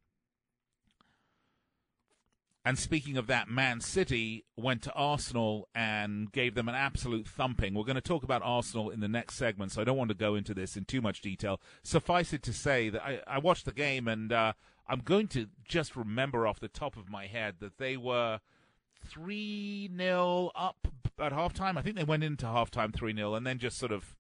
And 2.65 2.79
speaking 2.79 3.17
of 3.17 3.27
that, 3.27 3.50
Man 3.50 3.82
City 3.82 4.46
went 4.55 4.84
to 4.84 4.93
Arsenal 4.93 5.67
and 5.75 6.32
gave 6.32 6.55
them 6.55 6.70
an 6.70 6.75
absolute 6.75 7.27
thumping. 7.27 7.74
We're 7.74 7.84
going 7.84 7.96
to 7.96 8.01
talk 8.01 8.24
about 8.24 8.41
Arsenal 8.43 8.89
in 8.89 9.01
the 9.01 9.10
next 9.10 9.36
segment, 9.36 9.74
so 9.74 9.82
I 9.82 9.84
don't 9.84 9.98
want 9.98 10.12
to 10.12 10.15
go 10.15 10.36
into 10.36 10.53
this 10.53 10.77
in 10.77 10.86
too 10.86 11.01
much 11.01 11.20
detail. 11.20 11.60
Suffice 11.84 12.32
it 12.32 12.41
to 12.43 12.53
say 12.53 12.88
that 12.89 13.03
I, 13.03 13.20
I 13.27 13.39
watched 13.39 13.65
the 13.65 13.74
game, 13.74 14.08
and 14.08 14.32
uh, 14.32 14.53
I'm 14.88 15.00
going 15.00 15.28
to 15.30 15.48
just 15.68 15.96
remember 15.96 16.46
off 16.46 16.60
the 16.60 16.68
top 16.68 16.98
of 16.98 17.10
my 17.10 17.28
head 17.28 17.56
that 17.60 17.78
they 17.78 17.98
were 17.98 18.40
3 19.06 19.90
0 19.96 20.52
up 20.56 20.88
at 21.20 21.32
halftime. 21.32 21.78
I 21.78 21.82
think 21.82 21.96
they 21.96 22.04
went 22.04 22.24
into 22.24 22.46
halftime 22.46 22.94
3 22.94 23.16
0 23.16 23.36
and 23.36 23.46
then 23.46 23.60
just 23.60 23.78
sort 23.78 23.92
of. 23.92 24.16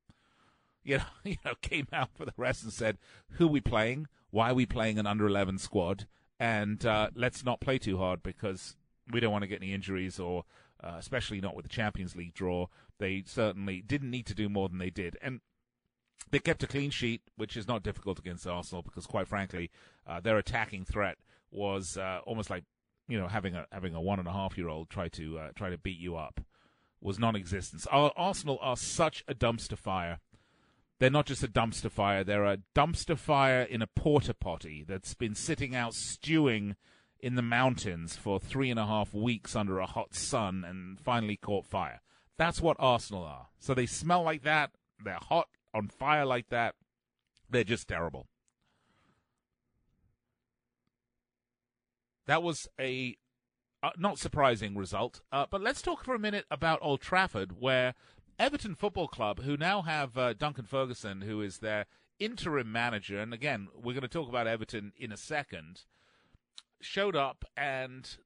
You 0.85 0.97
know, 0.97 1.03
you 1.23 1.37
know, 1.45 1.53
came 1.61 1.87
out 1.93 2.09
for 2.13 2.25
the 2.25 2.33
rest 2.35 2.63
and 2.63 2.73
said, 2.73 2.97
"Who 3.37 3.45
are 3.45 3.51
we 3.51 3.61
playing? 3.61 4.07
Why 4.31 4.49
are 4.49 4.53
we 4.53 4.65
playing 4.65 4.99
an 4.99 5.07
under 5.07 5.25
eleven 5.25 5.57
squad? 5.57 6.07
and 6.43 6.85
uh, 6.85 7.09
let's 7.15 7.45
not 7.45 7.61
play 7.61 7.77
too 7.77 7.97
hard 7.97 8.21
because 8.21 8.75
we 9.11 9.21
don't 9.21 9.31
want 9.31 9.43
to 9.43 9.47
get 9.47 9.61
any 9.61 9.73
injuries 9.73 10.19
or 10.19 10.43
uh, 10.83 10.95
especially 10.97 11.39
not 11.39 11.55
with 11.55 11.63
the 11.63 11.69
Champions 11.69 12.17
League 12.17 12.33
draw. 12.33 12.67
They 12.99 13.23
certainly 13.25 13.81
didn't 13.81 14.11
need 14.11 14.25
to 14.25 14.33
do 14.33 14.49
more 14.49 14.67
than 14.67 14.77
they 14.77 14.89
did, 14.89 15.17
and 15.21 15.39
they 16.31 16.39
kept 16.39 16.63
a 16.63 16.67
clean 16.67 16.89
sheet, 16.89 17.21
which 17.35 17.55
is 17.57 17.67
not 17.67 17.83
difficult 17.83 18.19
against 18.19 18.47
Arsenal 18.47 18.81
because, 18.81 19.05
quite 19.05 19.27
frankly, 19.27 19.71
uh, 20.07 20.19
their 20.19 20.37
attacking 20.37 20.85
threat 20.85 21.17
was 21.51 21.97
uh, 21.97 22.19
almost 22.25 22.49
like 22.49 22.63
you 23.07 23.19
know 23.19 23.27
having 23.27 23.55
a 23.55 23.65
having 23.71 23.95
a 23.95 24.01
one 24.01 24.19
and 24.19 24.27
a 24.27 24.33
half 24.33 24.57
year 24.57 24.69
old 24.69 24.89
try 24.89 25.07
to 25.09 25.37
uh, 25.37 25.49
try 25.55 25.69
to 25.69 25.77
beat 25.77 25.99
you 25.99 26.15
up 26.15 26.41
was 27.01 27.19
non-existent. 27.19 27.85
Arsenal 27.91 28.57
are 28.61 28.77
such 28.77 29.23
a 29.27 29.35
dumpster 29.35 29.77
fire 29.77 30.19
they're 31.03 31.09
not 31.09 31.25
just 31.25 31.43
a 31.43 31.49
dumpster 31.49 31.91
fire, 31.91 32.23
they're 32.23 32.45
a 32.45 32.59
dumpster 32.73 33.17
fire 33.17 33.63
in 33.63 33.81
a 33.81 33.87
porta 33.87 34.33
potty 34.33 34.85
that's 34.87 35.13
been 35.13 35.35
sitting 35.35 35.75
out 35.75 35.93
stewing 35.93 36.77
in 37.19 37.35
the 37.35 37.41
mountains 37.41 38.15
for 38.15 38.39
three 38.39 38.69
and 38.69 38.79
a 38.79 38.85
half 38.85 39.13
weeks 39.13 39.53
under 39.53 39.79
a 39.79 39.85
hot 39.85 40.15
sun 40.15 40.63
and 40.65 40.97
finally 40.97 41.35
caught 41.35 41.65
fire. 41.65 42.01
That's 42.37 42.61
what 42.61 42.77
Arsenal 42.79 43.23
are. 43.23 43.47
So 43.59 43.73
they 43.73 43.85
smell 43.85 44.23
like 44.23 44.43
that, 44.43 44.71
they're 45.03 45.19
hot, 45.21 45.49
on 45.73 45.87
fire 45.87 46.25
like 46.25 46.49
that, 46.49 46.75
they're 47.49 47.63
just 47.63 47.87
terrible. 47.87 48.27
That 52.25 52.41
was 52.41 52.67
a 52.79 53.17
uh, 53.81 53.91
not 53.97 54.17
surprising 54.17 54.77
result. 54.77 55.21
Uh, 55.31 55.45
but 55.49 55.61
let's 55.61 55.81
talk 55.81 56.03
for 56.03 56.15
a 56.15 56.19
minute 56.19 56.45
about 56.49 56.79
Old 56.81 57.01
Trafford, 57.01 57.59
where 57.59 57.93
Everton 58.39 58.75
Football 58.75 59.09
Club, 59.09 59.41
who 59.41 59.57
now 59.57 59.81
have 59.81 60.17
uh, 60.17 60.33
Duncan 60.33 60.65
Ferguson, 60.65 61.21
who 61.21 61.41
is 61.41 61.59
their 61.59 61.85
interim 62.19 62.71
manager, 62.71 63.19
and 63.19 63.33
again, 63.33 63.67
we're 63.75 63.93
going 63.93 64.01
to 64.01 64.07
talk 64.07 64.29
about 64.29 64.47
Everton 64.47 64.93
in 64.97 65.11
a 65.11 65.17
second, 65.17 65.83
showed 66.79 67.15
up 67.15 67.43
and 67.57 68.17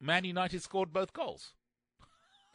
Man 0.00 0.24
United 0.24 0.62
scored 0.62 0.92
both 0.92 1.12
goals. 1.12 1.52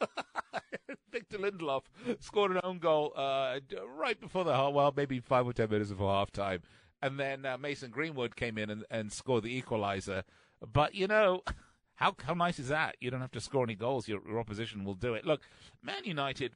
Victor 1.12 1.38
Lindelof 1.38 1.82
scored 2.20 2.52
an 2.52 2.60
own 2.62 2.78
goal 2.78 3.12
uh, 3.16 3.58
right 3.96 4.20
before 4.20 4.44
the 4.44 4.54
half, 4.54 4.72
well, 4.72 4.92
maybe 4.96 5.20
five 5.20 5.46
or 5.46 5.52
ten 5.52 5.70
minutes 5.70 5.90
before 5.90 6.12
half 6.12 6.30
time. 6.30 6.62
And 7.02 7.18
then 7.18 7.46
uh, 7.46 7.58
Mason 7.58 7.90
Greenwood 7.90 8.36
came 8.36 8.58
in 8.58 8.70
and, 8.70 8.84
and 8.90 9.12
scored 9.12 9.44
the 9.44 9.60
equaliser. 9.60 10.22
But, 10.72 10.94
you 10.94 11.06
know. 11.06 11.42
How 11.96 12.16
how 12.24 12.32
nice 12.32 12.58
is 12.58 12.68
that? 12.68 12.96
You 12.98 13.10
don't 13.10 13.20
have 13.20 13.32
to 13.32 13.42
score 13.42 13.62
any 13.62 13.74
goals. 13.74 14.08
Your, 14.08 14.26
your 14.26 14.38
opposition 14.38 14.84
will 14.84 14.94
do 14.94 15.12
it. 15.12 15.26
Look, 15.26 15.42
Man 15.82 16.02
United. 16.04 16.54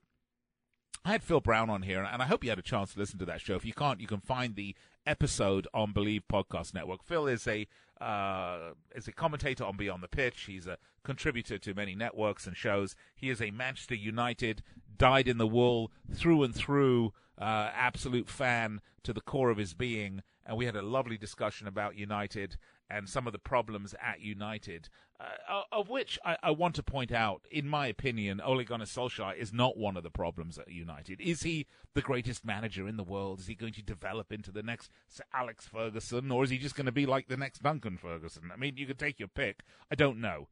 I 1.05 1.13
had 1.13 1.23
Phil 1.23 1.43
Brown 1.43 1.69
on 1.69 1.83
here, 1.83 2.03
and 2.03 2.23
I 2.23 2.25
hope 2.25 2.43
you 2.43 2.49
had 2.49 2.59
a 2.59 2.63
chance 2.63 2.95
to 2.95 2.99
listen 2.99 3.19
to 3.19 3.27
that 3.27 3.43
show. 3.43 3.55
If 3.55 3.67
you 3.67 3.75
can't, 3.75 4.01
you 4.01 4.07
can 4.07 4.21
find 4.21 4.57
the 4.57 4.75
episode 5.07 5.69
on 5.75 5.93
Bleav 5.93 6.23
Podcast 6.33 6.73
Network. 6.73 7.05
Phil 7.05 7.27
is 7.27 7.47
a 7.47 7.67
uh, 8.01 8.73
is 8.95 9.09
a 9.09 9.13
commentator 9.13 9.65
on 9.65 9.77
Beyond 9.77 10.03
the 10.03 10.09
Pitch. 10.09 10.43
He's 10.43 10.67
a 10.67 10.79
contributor 11.05 11.59
to 11.59 11.75
many 11.75 11.95
networks 11.95 12.47
and 12.47 12.57
shows. 12.57 12.97
He 13.15 13.31
is 13.31 13.41
a 13.41 13.51
Manchester 13.51 13.95
United, 13.95 14.63
dyed 14.97 15.29
in 15.29 15.39
the 15.39 15.47
wool 15.47 15.93
through 16.13 16.43
and 16.43 16.55
through, 16.55 17.13
uh, 17.39 17.71
absolute 17.75 18.29
fan 18.29 18.81
to 19.03 19.13
the 19.13 19.21
core 19.21 19.51
of 19.51 19.59
his 19.59 19.75
being. 19.75 20.23
And 20.47 20.57
we 20.57 20.67
had 20.67 20.77
a 20.77 20.83
lovely 20.83 21.17
discussion 21.17 21.67
about 21.67 21.97
United 21.97 22.57
and 22.91 23.09
some 23.09 23.27
of 23.27 23.33
the 23.33 23.39
problems 23.39 23.95
at 24.01 24.21
United, 24.21 24.89
uh, 25.21 25.63
of 25.71 25.89
which 25.89 26.19
I, 26.25 26.37
I, 26.43 26.51
want 26.51 26.75
to 26.75 26.83
point 26.83 27.13
out, 27.13 27.43
in 27.51 27.69
my 27.69 27.87
opinion, 27.87 28.41
Ole 28.41 28.65
Gunnar 28.65 28.85
Solskjaer 28.85 29.37
is 29.37 29.53
not 29.53 29.77
one 29.77 29.97
of 29.97 30.03
the 30.03 30.11
problems 30.11 30.59
at 30.59 30.69
United. 30.69 31.21
Is 31.21 31.43
he 31.43 31.67
the 31.95 32.03
greatest 32.03 32.45
manager 32.45 32.89
in 32.89 32.97
the 32.97 33.05
world? 33.05 33.39
Is 33.39 33.47
he 33.47 33.55
going 33.55 33.75
to 33.75 33.83
develop 33.83 34.33
into 34.33 34.51
the 34.51 34.63
next 34.63 34.91
Sir 35.09 35.23
Alex 35.33 35.69
Ferguson, 35.69 36.31
or 36.33 36.43
is 36.43 36.51
he 36.51 36.59
just 36.59 36.75
going 36.75 36.87
to 36.87 36.93
be 36.93 37.07
like 37.07 37.29
the 37.29 37.37
next 37.37 37.63
Duncan 37.63 37.97
Ferguson? 37.97 38.51
I 38.53 38.57
mean, 38.57 38.77
you 38.77 38.87
could 38.87 38.99
take 38.99 39.21
your 39.21 39.29
pick. 39.29 39.63
I 39.91 39.95
don't 39.95 40.21
know. 40.21 40.49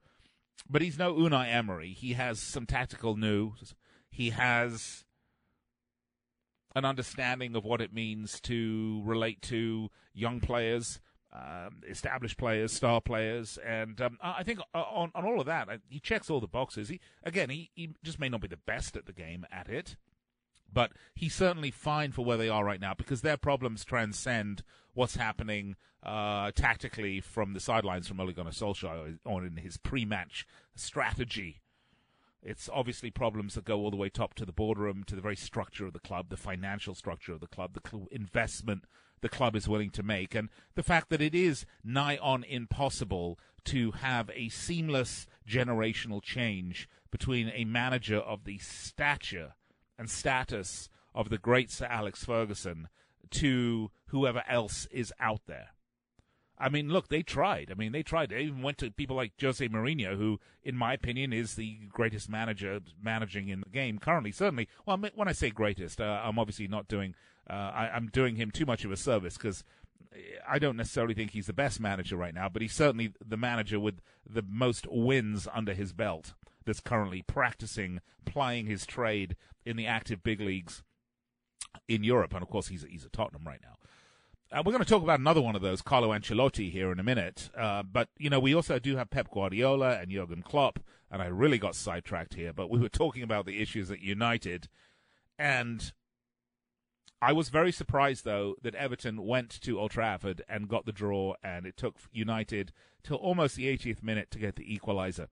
But 0.70 0.82
he's 0.82 0.98
no 0.98 1.14
Unai 1.14 1.52
Emery. 1.52 1.92
He 1.92 2.12
has 2.12 2.38
some 2.38 2.66
tactical 2.66 3.16
news. 3.16 3.74
He 4.10 4.30
has 4.30 5.04
an 6.76 6.84
understanding 6.84 7.56
of 7.56 7.64
what 7.64 7.80
it 7.80 7.92
means 7.92 8.40
to 8.42 9.02
relate 9.04 9.42
to 9.42 9.90
young 10.14 10.40
players 10.40 11.00
um, 11.32 11.80
established 11.88 12.36
players, 12.36 12.72
star 12.72 13.00
players, 13.00 13.58
and 13.66 14.00
um, 14.00 14.18
I 14.22 14.42
think 14.42 14.60
uh, 14.74 14.82
on 14.82 15.10
on 15.14 15.24
all 15.24 15.40
of 15.40 15.46
that, 15.46 15.68
he 15.88 15.98
checks 15.98 16.28
all 16.28 16.40
the 16.40 16.46
boxes. 16.46 16.88
He 16.88 17.00
again, 17.22 17.48
he, 17.48 17.70
he 17.74 17.94
just 18.02 18.20
may 18.20 18.28
not 18.28 18.42
be 18.42 18.48
the 18.48 18.56
best 18.58 18.96
at 18.96 19.06
the 19.06 19.12
game 19.12 19.46
at 19.50 19.68
it, 19.68 19.96
but 20.70 20.92
he's 21.14 21.34
certainly 21.34 21.70
fine 21.70 22.12
for 22.12 22.24
where 22.24 22.36
they 22.36 22.48
are 22.48 22.64
right 22.64 22.80
now 22.80 22.94
because 22.94 23.22
their 23.22 23.36
problems 23.36 23.84
transcend 23.84 24.62
what's 24.94 25.16
happening 25.16 25.76
uh, 26.02 26.50
tactically 26.52 27.20
from 27.20 27.54
the 27.54 27.60
sidelines 27.60 28.08
from 28.08 28.20
Ole 28.20 28.32
Gunnar 28.32 28.50
Solskjaer 28.50 29.18
on 29.24 29.46
in 29.46 29.56
his 29.56 29.76
pre-match 29.76 30.46
strategy. 30.74 31.62
It's 32.42 32.68
obviously 32.72 33.10
problems 33.10 33.54
that 33.54 33.64
go 33.64 33.78
all 33.78 33.92
the 33.92 33.96
way 33.96 34.08
top 34.08 34.34
to 34.34 34.44
the 34.44 34.52
boardroom, 34.52 35.04
to 35.06 35.14
the 35.14 35.22
very 35.22 35.36
structure 35.36 35.86
of 35.86 35.92
the 35.92 36.00
club, 36.00 36.28
the 36.28 36.36
financial 36.36 36.94
structure 36.94 37.32
of 37.32 37.40
the 37.40 37.46
club, 37.46 37.74
the 37.74 38.06
investment 38.10 38.84
the 39.22 39.28
club 39.28 39.56
is 39.56 39.68
willing 39.68 39.90
to 39.90 40.02
make, 40.02 40.34
and 40.34 40.50
the 40.74 40.82
fact 40.82 41.08
that 41.08 41.22
it 41.22 41.34
is 41.34 41.64
nigh 41.82 42.18
on 42.18 42.44
impossible 42.44 43.38
to 43.64 43.92
have 43.92 44.30
a 44.34 44.48
seamless 44.48 45.26
generational 45.48 46.22
change 46.22 46.88
between 47.10 47.50
a 47.54 47.64
manager 47.64 48.18
of 48.18 48.44
the 48.44 48.58
stature 48.58 49.54
and 49.98 50.10
status 50.10 50.88
of 51.14 51.28
the 51.28 51.38
great 51.38 51.70
Sir 51.70 51.86
Alex 51.86 52.24
Ferguson 52.24 52.88
to 53.30 53.90
whoever 54.06 54.42
else 54.48 54.86
is 54.90 55.12
out 55.20 55.42
there. 55.46 55.68
I 56.58 56.68
mean, 56.68 56.90
look, 56.90 57.08
they 57.08 57.22
tried. 57.22 57.70
I 57.72 57.74
mean, 57.74 57.90
they 57.90 58.04
tried. 58.04 58.30
They 58.30 58.42
even 58.42 58.62
went 58.62 58.78
to 58.78 58.90
people 58.90 59.16
like 59.16 59.32
Jose 59.40 59.66
Mourinho, 59.68 60.16
who, 60.16 60.38
in 60.62 60.76
my 60.76 60.92
opinion, 60.94 61.32
is 61.32 61.54
the 61.54 61.78
greatest 61.88 62.28
manager 62.28 62.80
managing 63.02 63.48
in 63.48 63.60
the 63.60 63.68
game 63.68 63.98
currently. 63.98 64.30
Certainly, 64.30 64.68
well, 64.86 65.02
when 65.14 65.28
I 65.28 65.32
say 65.32 65.50
greatest, 65.50 66.00
uh, 66.00 66.20
I'm 66.22 66.38
obviously 66.38 66.68
not 66.68 66.86
doing 66.86 67.14
uh, 67.48 67.52
I, 67.52 67.96
am 67.96 68.08
doing 68.12 68.36
him 68.36 68.50
too 68.50 68.66
much 68.66 68.84
of 68.84 68.92
a 68.92 68.96
service 68.96 69.36
because 69.36 69.64
I 70.48 70.58
don't 70.58 70.76
necessarily 70.76 71.14
think 71.14 71.30
he's 71.30 71.46
the 71.46 71.52
best 71.52 71.80
manager 71.80 72.16
right 72.16 72.34
now, 72.34 72.48
but 72.48 72.62
he's 72.62 72.74
certainly 72.74 73.12
the 73.24 73.36
manager 73.36 73.80
with 73.80 74.00
the 74.28 74.44
most 74.48 74.86
wins 74.90 75.48
under 75.52 75.74
his 75.74 75.92
belt 75.92 76.34
that's 76.64 76.80
currently 76.80 77.22
practicing, 77.22 78.00
plying 78.24 78.66
his 78.66 78.86
trade 78.86 79.36
in 79.64 79.76
the 79.76 79.86
active 79.86 80.22
big 80.22 80.40
leagues 80.40 80.82
in 81.88 82.04
Europe. 82.04 82.34
And 82.34 82.42
of 82.42 82.48
course, 82.48 82.68
he's, 82.68 82.84
he's 82.88 83.04
at 83.04 83.12
Tottenham 83.12 83.44
right 83.46 83.60
now. 83.62 83.76
Uh, 84.52 84.62
we're 84.64 84.72
going 84.72 84.84
to 84.84 84.88
talk 84.88 85.02
about 85.02 85.18
another 85.18 85.40
one 85.40 85.56
of 85.56 85.62
those, 85.62 85.80
Carlo 85.80 86.10
Ancelotti, 86.10 86.70
here 86.70 86.92
in 86.92 87.00
a 87.00 87.02
minute. 87.02 87.48
Uh, 87.56 87.82
but, 87.82 88.08
you 88.18 88.28
know, 88.28 88.38
we 88.38 88.54
also 88.54 88.78
do 88.78 88.96
have 88.96 89.08
Pep 89.08 89.30
Guardiola 89.30 89.98
and 89.98 90.10
Jurgen 90.10 90.42
Klopp, 90.42 90.78
and 91.10 91.22
I 91.22 91.26
really 91.26 91.56
got 91.56 91.74
sidetracked 91.74 92.34
here, 92.34 92.52
but 92.52 92.68
we 92.68 92.78
were 92.78 92.90
talking 92.90 93.22
about 93.22 93.46
the 93.46 93.62
issues 93.62 93.90
at 93.90 94.00
United. 94.00 94.68
And 95.38 95.92
I 97.22 97.32
was 97.32 97.50
very 97.50 97.70
surprised, 97.70 98.24
though, 98.24 98.56
that 98.62 98.74
Everton 98.74 99.24
went 99.24 99.48
to 99.60 99.78
Old 99.78 99.92
Trafford 99.92 100.42
and 100.48 100.68
got 100.68 100.86
the 100.86 100.92
draw, 100.92 101.34
and 101.40 101.64
it 101.64 101.76
took 101.76 101.94
United 102.10 102.72
till 103.04 103.16
almost 103.16 103.54
the 103.54 103.66
80th 103.66 104.02
minute 104.02 104.32
to 104.32 104.40
get 104.40 104.56
the 104.56 104.64
equaliser. 104.64 105.28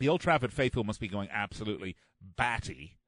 The 0.00 0.08
Old 0.08 0.20
Trafford 0.20 0.52
faithful 0.52 0.82
must 0.82 0.98
be 0.98 1.06
going 1.06 1.28
absolutely 1.30 1.94
batty, 2.36 2.98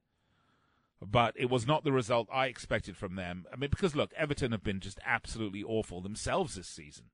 but 1.04 1.34
it 1.36 1.50
was 1.50 1.66
not 1.66 1.82
the 1.82 1.90
result 1.90 2.28
I 2.32 2.46
expected 2.46 2.96
from 2.96 3.16
them. 3.16 3.46
I 3.52 3.56
mean, 3.56 3.70
because 3.70 3.96
look, 3.96 4.12
Everton 4.16 4.52
have 4.52 4.62
been 4.62 4.78
just 4.78 5.00
absolutely 5.04 5.64
awful 5.64 6.00
themselves 6.00 6.54
this 6.54 6.68
season. 6.68 7.06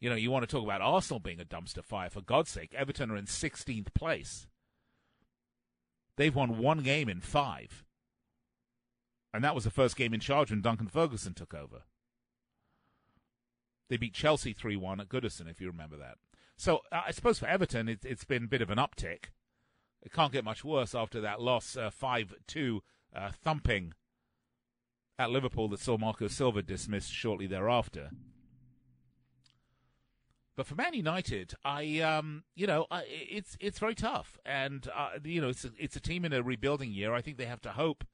You 0.00 0.08
know, 0.08 0.16
you 0.16 0.30
want 0.30 0.48
to 0.48 0.50
talk 0.50 0.64
about 0.64 0.80
Arsenal 0.80 1.20
being 1.20 1.40
a 1.40 1.44
dumpster 1.44 1.84
fire, 1.84 2.08
for 2.08 2.22
God's 2.22 2.50
sake. 2.50 2.72
Everton 2.74 3.10
are 3.10 3.16
in 3.16 3.26
16th 3.26 3.92
place. 3.92 4.46
They've 6.16 6.34
won 6.34 6.56
one 6.56 6.78
game 6.82 7.10
in 7.10 7.20
five. 7.20 7.84
And 9.36 9.44
that 9.44 9.54
was 9.54 9.64
the 9.64 9.70
first 9.70 9.96
game 9.96 10.14
in 10.14 10.20
charge 10.20 10.50
when 10.50 10.62
Duncan 10.62 10.86
Ferguson 10.86 11.34
took 11.34 11.52
over. 11.52 11.82
They 13.90 13.98
beat 13.98 14.14
Chelsea 14.14 14.54
3 14.54 14.76
1 14.76 14.98
at 14.98 15.10
Goodison, 15.10 15.46
if 15.50 15.60
you 15.60 15.66
remember 15.66 15.98
that. 15.98 16.16
So 16.56 16.80
uh, 16.90 17.02
I 17.06 17.10
suppose 17.10 17.38
for 17.38 17.46
Everton, 17.46 17.86
it, 17.86 18.02
has 18.08 18.24
been 18.24 18.44
a 18.44 18.48
bit 18.48 18.62
of 18.62 18.70
an 18.70 18.78
uptick. 18.78 19.26
It 20.02 20.10
can't 20.10 20.32
get 20.32 20.42
much 20.42 20.64
worse 20.64 20.94
after 20.94 21.20
that 21.20 21.42
loss 21.42 21.76
uh, 21.76 21.90
5 21.90 22.32
uh, 22.32 22.34
2 22.46 22.82
uh, 23.14 23.30
thumping 23.30 23.92
at 25.18 25.30
Liverpool 25.30 25.68
that 25.68 25.80
saw 25.80 25.98
Marco 25.98 26.28
Silva 26.28 26.62
dismissed 26.62 27.12
shortly 27.12 27.46
thereafter. 27.46 28.12
But 30.56 30.66
for 30.66 30.76
Man 30.76 30.94
United, 30.94 31.52
I 31.62 32.00
um, 32.00 32.44
you 32.54 32.66
know, 32.66 32.86
I, 32.90 33.04
it's 33.06 33.58
it's 33.60 33.78
very 33.78 33.94
tough, 33.94 34.38
and 34.46 34.88
uh, 34.94 35.18
you 35.22 35.42
know, 35.42 35.50
it's 35.50 35.66
a, 35.66 35.72
it's 35.78 35.96
a 35.96 36.00
team 36.00 36.24
in 36.24 36.32
a 36.32 36.42
rebuilding 36.42 36.92
year. 36.92 37.12
I 37.12 37.20
think 37.20 37.36
they 37.36 37.44
have 37.44 37.60
to 37.60 37.72
hope 37.72 38.04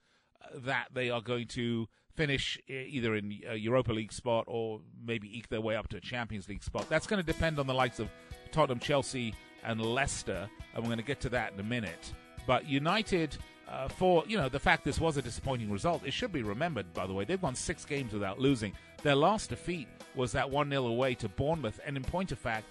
that 0.54 0.88
they 0.92 1.10
are 1.10 1.20
going 1.20 1.46
to 1.48 1.88
finish 2.14 2.58
either 2.68 3.14
in 3.14 3.40
a 3.48 3.56
Europa 3.56 3.92
League 3.92 4.12
spot 4.12 4.44
or 4.46 4.80
maybe 5.04 5.36
eke 5.36 5.48
their 5.48 5.60
way 5.60 5.76
up 5.76 5.88
to 5.88 5.96
a 5.96 6.00
Champions 6.00 6.48
League 6.48 6.62
spot. 6.62 6.88
That's 6.88 7.06
going 7.06 7.24
to 7.24 7.26
depend 7.26 7.58
on 7.58 7.66
the 7.66 7.74
likes 7.74 7.98
of 7.98 8.08
Tottenham, 8.50 8.80
Chelsea, 8.80 9.34
and 9.64 9.80
Leicester, 9.80 10.48
and 10.74 10.82
we're 10.82 10.88
going 10.88 10.98
to 10.98 11.04
get 11.04 11.20
to 11.20 11.28
that 11.30 11.52
in 11.52 11.60
a 11.60 11.64
minute. 11.64 12.12
But 12.46 12.66
United, 12.66 13.36
uh, 13.68 13.88
for 13.88 14.24
you 14.26 14.36
know 14.36 14.48
the 14.48 14.58
fact 14.58 14.84
this 14.84 15.00
was 15.00 15.16
a 15.16 15.22
disappointing 15.22 15.70
result, 15.70 16.02
it 16.04 16.12
should 16.12 16.32
be 16.32 16.42
remembered. 16.42 16.92
By 16.92 17.06
the 17.06 17.14
way, 17.14 17.24
they've 17.24 17.42
won 17.42 17.54
six 17.54 17.84
games 17.84 18.12
without 18.12 18.38
losing. 18.38 18.72
Their 19.02 19.14
last 19.14 19.50
defeat 19.50 19.88
was 20.14 20.32
that 20.32 20.50
one 20.50 20.70
0 20.70 20.86
away 20.86 21.14
to 21.16 21.28
Bournemouth, 21.28 21.80
and 21.86 21.96
in 21.96 22.02
point 22.02 22.32
of 22.32 22.38
fact, 22.38 22.66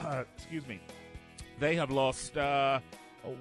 uh, 0.00 0.24
excuse 0.36 0.66
me, 0.66 0.80
they 1.58 1.74
have 1.76 1.90
lost 1.90 2.36
uh, 2.36 2.80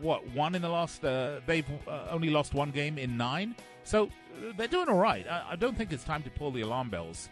what 0.02 0.28
one 0.32 0.56
in 0.56 0.62
the 0.62 0.70
last. 0.70 1.04
Uh, 1.04 1.40
they've 1.46 1.70
uh, 1.88 2.08
only 2.10 2.30
lost 2.30 2.54
one 2.54 2.72
game 2.72 2.98
in 2.98 3.18
nine, 3.18 3.56
so 3.84 4.06
uh, 4.06 4.54
they're 4.58 4.68
doing 4.68 4.90
all 4.90 4.98
right. 4.98 5.28
I, 5.28 5.52
I, 5.52 5.56
don't 5.56 5.78
think 5.78 5.92
it's 5.92 6.04
time 6.04 6.24
to 6.24 6.30
pull 6.30 6.52
the 6.52 6.62
alarm 6.62 6.90
bells. 6.90 7.30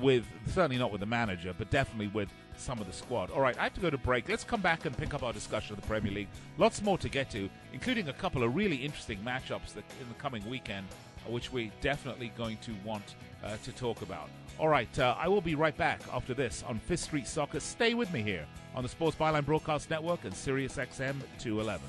with 0.00 0.24
certainly 0.46 0.78
not 0.78 0.92
with 0.92 1.00
the 1.00 1.06
manager, 1.06 1.54
but 1.56 1.70
definitely 1.70 2.08
with 2.08 2.28
some 2.56 2.80
of 2.80 2.86
the 2.86 2.92
squad. 2.92 3.30
All 3.30 3.40
right, 3.40 3.58
I 3.58 3.64
have 3.64 3.74
to 3.74 3.80
go 3.80 3.90
to 3.90 3.98
break. 3.98 4.28
Let's 4.28 4.44
come 4.44 4.60
back 4.60 4.84
and 4.84 4.96
pick 4.96 5.14
up 5.14 5.22
our 5.22 5.32
discussion 5.32 5.74
of 5.74 5.80
the 5.80 5.86
Premier 5.86 6.12
League. 6.12 6.28
Lots 6.58 6.82
more 6.82 6.98
to 6.98 7.08
get 7.08 7.30
to, 7.30 7.48
including 7.72 8.08
a 8.08 8.12
couple 8.12 8.42
of 8.42 8.54
really 8.54 8.76
interesting 8.76 9.18
matchups 9.18 9.74
that 9.74 9.84
in 10.00 10.08
the 10.08 10.14
coming 10.18 10.48
weekend, 10.48 10.86
which 11.26 11.52
we're 11.52 11.70
definitely 11.80 12.32
going 12.36 12.58
to 12.58 12.72
want 12.84 13.14
uh, 13.44 13.56
to 13.64 13.72
talk 13.72 14.02
about. 14.02 14.28
All 14.60 14.68
right, 14.68 14.98
uh, 14.98 15.16
I 15.18 15.26
will 15.26 15.40
be 15.40 15.54
right 15.54 15.74
back 15.74 16.02
after 16.12 16.34
this 16.34 16.62
on 16.68 16.78
Fifth 16.80 17.00
Street 17.00 17.26
Soccer. 17.26 17.60
Stay 17.60 17.94
with 17.94 18.12
me 18.12 18.20
here 18.20 18.44
on 18.74 18.82
the 18.82 18.90
Sports 18.90 19.16
Byline 19.16 19.46
Broadcast 19.46 19.88
Network 19.88 20.22
and 20.24 20.34
Sirius 20.34 20.76
XM 20.76 21.16
211. 21.38 21.80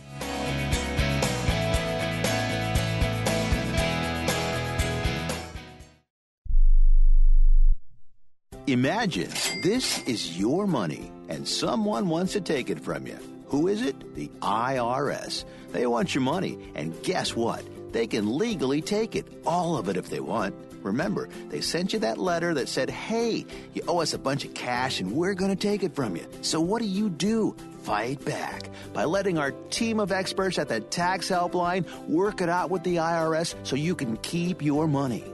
Imagine 8.68 9.30
this 9.64 10.02
is 10.04 10.40
your 10.40 10.66
money 10.66 11.12
and 11.28 11.46
someone 11.46 12.08
wants 12.08 12.32
to 12.32 12.40
take 12.40 12.70
it 12.70 12.80
from 12.80 13.06
you. 13.06 13.18
Who 13.48 13.68
is 13.68 13.82
it? 13.82 14.16
The 14.16 14.30
IRS. 14.42 15.44
They 15.74 15.88
want 15.88 16.16
your 16.16 16.22
money, 16.22 16.58
and 16.74 16.94
guess 17.04 17.36
what? 17.36 17.66
They 17.92 18.08
can 18.08 18.38
legally 18.38 18.80
take 18.80 19.18
it, 19.18 19.28
all 19.46 19.76
of 19.76 19.90
it 19.90 19.98
if 19.98 20.10
they 20.10 20.22
want. 20.22 20.56
Remember, 20.84 21.30
they 21.50 21.62
sent 21.62 21.94
you 21.94 22.00
that 22.00 22.18
letter 22.18 22.54
that 22.56 22.70
said, 22.70 22.90
hey, 22.90 23.46
you 23.74 23.84
owe 23.88 24.00
us 24.00 24.14
a 24.14 24.20
bunch 24.20 24.46
of 24.46 24.54
cash 24.54 25.00
and 25.00 25.12
we're 25.12 25.34
going 25.34 25.52
to 25.52 25.56
take 25.56 25.84
it 25.84 25.96
from 25.96 26.16
you. 26.16 26.26
So 26.42 26.60
what 26.62 26.82
do 26.82 26.88
you 26.88 27.10
do? 27.10 27.56
fight 27.82 28.24
back 28.24 28.70
by 28.94 29.06
letting 29.06 29.40
our 29.40 29.52
team 29.72 30.00
of 30.00 30.12
experts 30.12 30.60
at 30.60 30.70
the 30.70 30.80
tax 30.80 31.30
helpline 31.30 31.84
work 32.08 32.42
it 32.42 32.50
out 32.50 32.70
with 32.70 32.84
the 32.84 32.98
IRS 32.98 33.56
so 33.64 33.76
you 33.76 33.96
can 33.96 34.18
keep 34.18 34.62
your 34.62 34.88
money. 34.88 35.24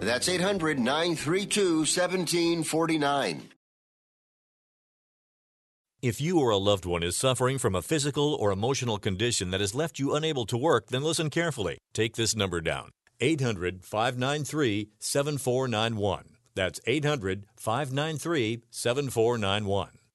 That's 0.00 0.28
800 0.28 0.78
932 0.78 1.78
1749. 1.78 3.50
If 6.00 6.20
you 6.20 6.38
or 6.38 6.50
a 6.50 6.56
loved 6.56 6.86
one 6.86 7.02
is 7.02 7.16
suffering 7.16 7.58
from 7.58 7.74
a 7.74 7.82
physical 7.82 8.32
or 8.34 8.52
emotional 8.52 8.98
condition 8.98 9.50
that 9.50 9.60
has 9.60 9.74
left 9.74 9.98
you 9.98 10.14
unable 10.14 10.46
to 10.46 10.56
work, 10.56 10.86
then 10.88 11.02
listen 11.02 11.28
carefully. 11.28 11.78
Take 11.92 12.14
this 12.14 12.36
number 12.36 12.60
down 12.60 12.90
800 13.18 13.84
593 13.84 14.90
7491. 15.00 16.36
That's 16.54 16.78
800 16.86 17.46
593 17.56 18.62
7491. 18.70 19.97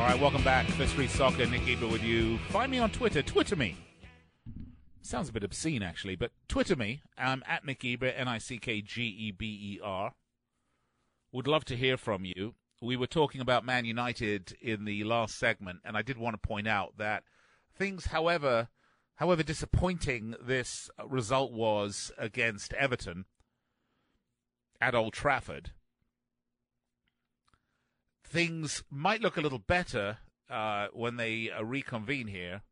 All 0.00 0.06
right, 0.06 0.18
welcome 0.18 0.42
back. 0.42 0.66
Fifth 0.66 0.92
Street 0.92 1.10
Soccer, 1.10 1.44
Nick 1.44 1.66
Geber 1.66 1.86
with 1.86 2.02
you. 2.02 2.38
Find 2.48 2.70
me 2.72 2.78
on 2.78 2.90
Twitter. 2.90 3.20
Twitter 3.20 3.54
me. 3.54 3.76
Sounds 5.02 5.28
a 5.28 5.32
bit 5.32 5.44
obscene, 5.44 5.82
actually, 5.82 6.16
but 6.16 6.30
Twitter 6.48 6.74
me. 6.74 7.02
I'm 7.18 7.42
at 7.46 7.66
Nick 7.66 7.80
Geber, 7.80 8.06
N 8.06 8.26
I 8.26 8.38
C 8.38 8.56
K 8.56 8.80
G 8.80 9.02
E 9.02 9.30
B 9.30 9.74
E 9.74 9.80
R. 9.84 10.14
Would 11.32 11.46
love 11.46 11.66
to 11.66 11.76
hear 11.76 11.98
from 11.98 12.24
you. 12.24 12.54
We 12.80 12.96
were 12.96 13.06
talking 13.06 13.42
about 13.42 13.66
Man 13.66 13.84
United 13.84 14.56
in 14.62 14.86
the 14.86 15.04
last 15.04 15.38
segment, 15.38 15.80
and 15.84 15.98
I 15.98 16.02
did 16.02 16.16
want 16.16 16.32
to 16.32 16.48
point 16.48 16.66
out 16.66 16.96
that 16.96 17.24
things, 17.76 18.06
however, 18.06 18.68
however 19.16 19.42
disappointing 19.42 20.34
this 20.42 20.88
result 21.06 21.52
was 21.52 22.10
against 22.16 22.72
Everton 22.72 23.26
at 24.80 24.94
Old 24.94 25.12
Trafford, 25.12 25.72
things 28.30 28.84
might 28.90 29.20
look 29.20 29.36
a 29.36 29.40
little 29.40 29.58
better 29.58 30.18
uh, 30.48 30.86
when 30.92 31.16
they 31.16 31.50
uh, 31.50 31.62
reconvene 31.62 32.28
here 32.28 32.62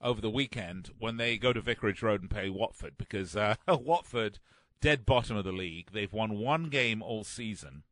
over 0.00 0.20
the 0.20 0.30
weekend 0.30 0.90
when 0.98 1.16
they 1.16 1.36
go 1.36 1.52
to 1.52 1.60
Vicarage 1.60 2.02
Road 2.02 2.20
and 2.20 2.30
play 2.30 2.48
Watford 2.48 2.94
because 2.96 3.36
uh, 3.36 3.56
Watford 3.68 4.38
dead 4.80 5.04
bottom 5.04 5.36
of 5.36 5.44
the 5.44 5.52
league. 5.52 5.90
They've 5.92 6.12
won 6.12 6.38
one 6.38 6.64
game 6.64 7.02
all 7.02 7.24
season, 7.24 7.82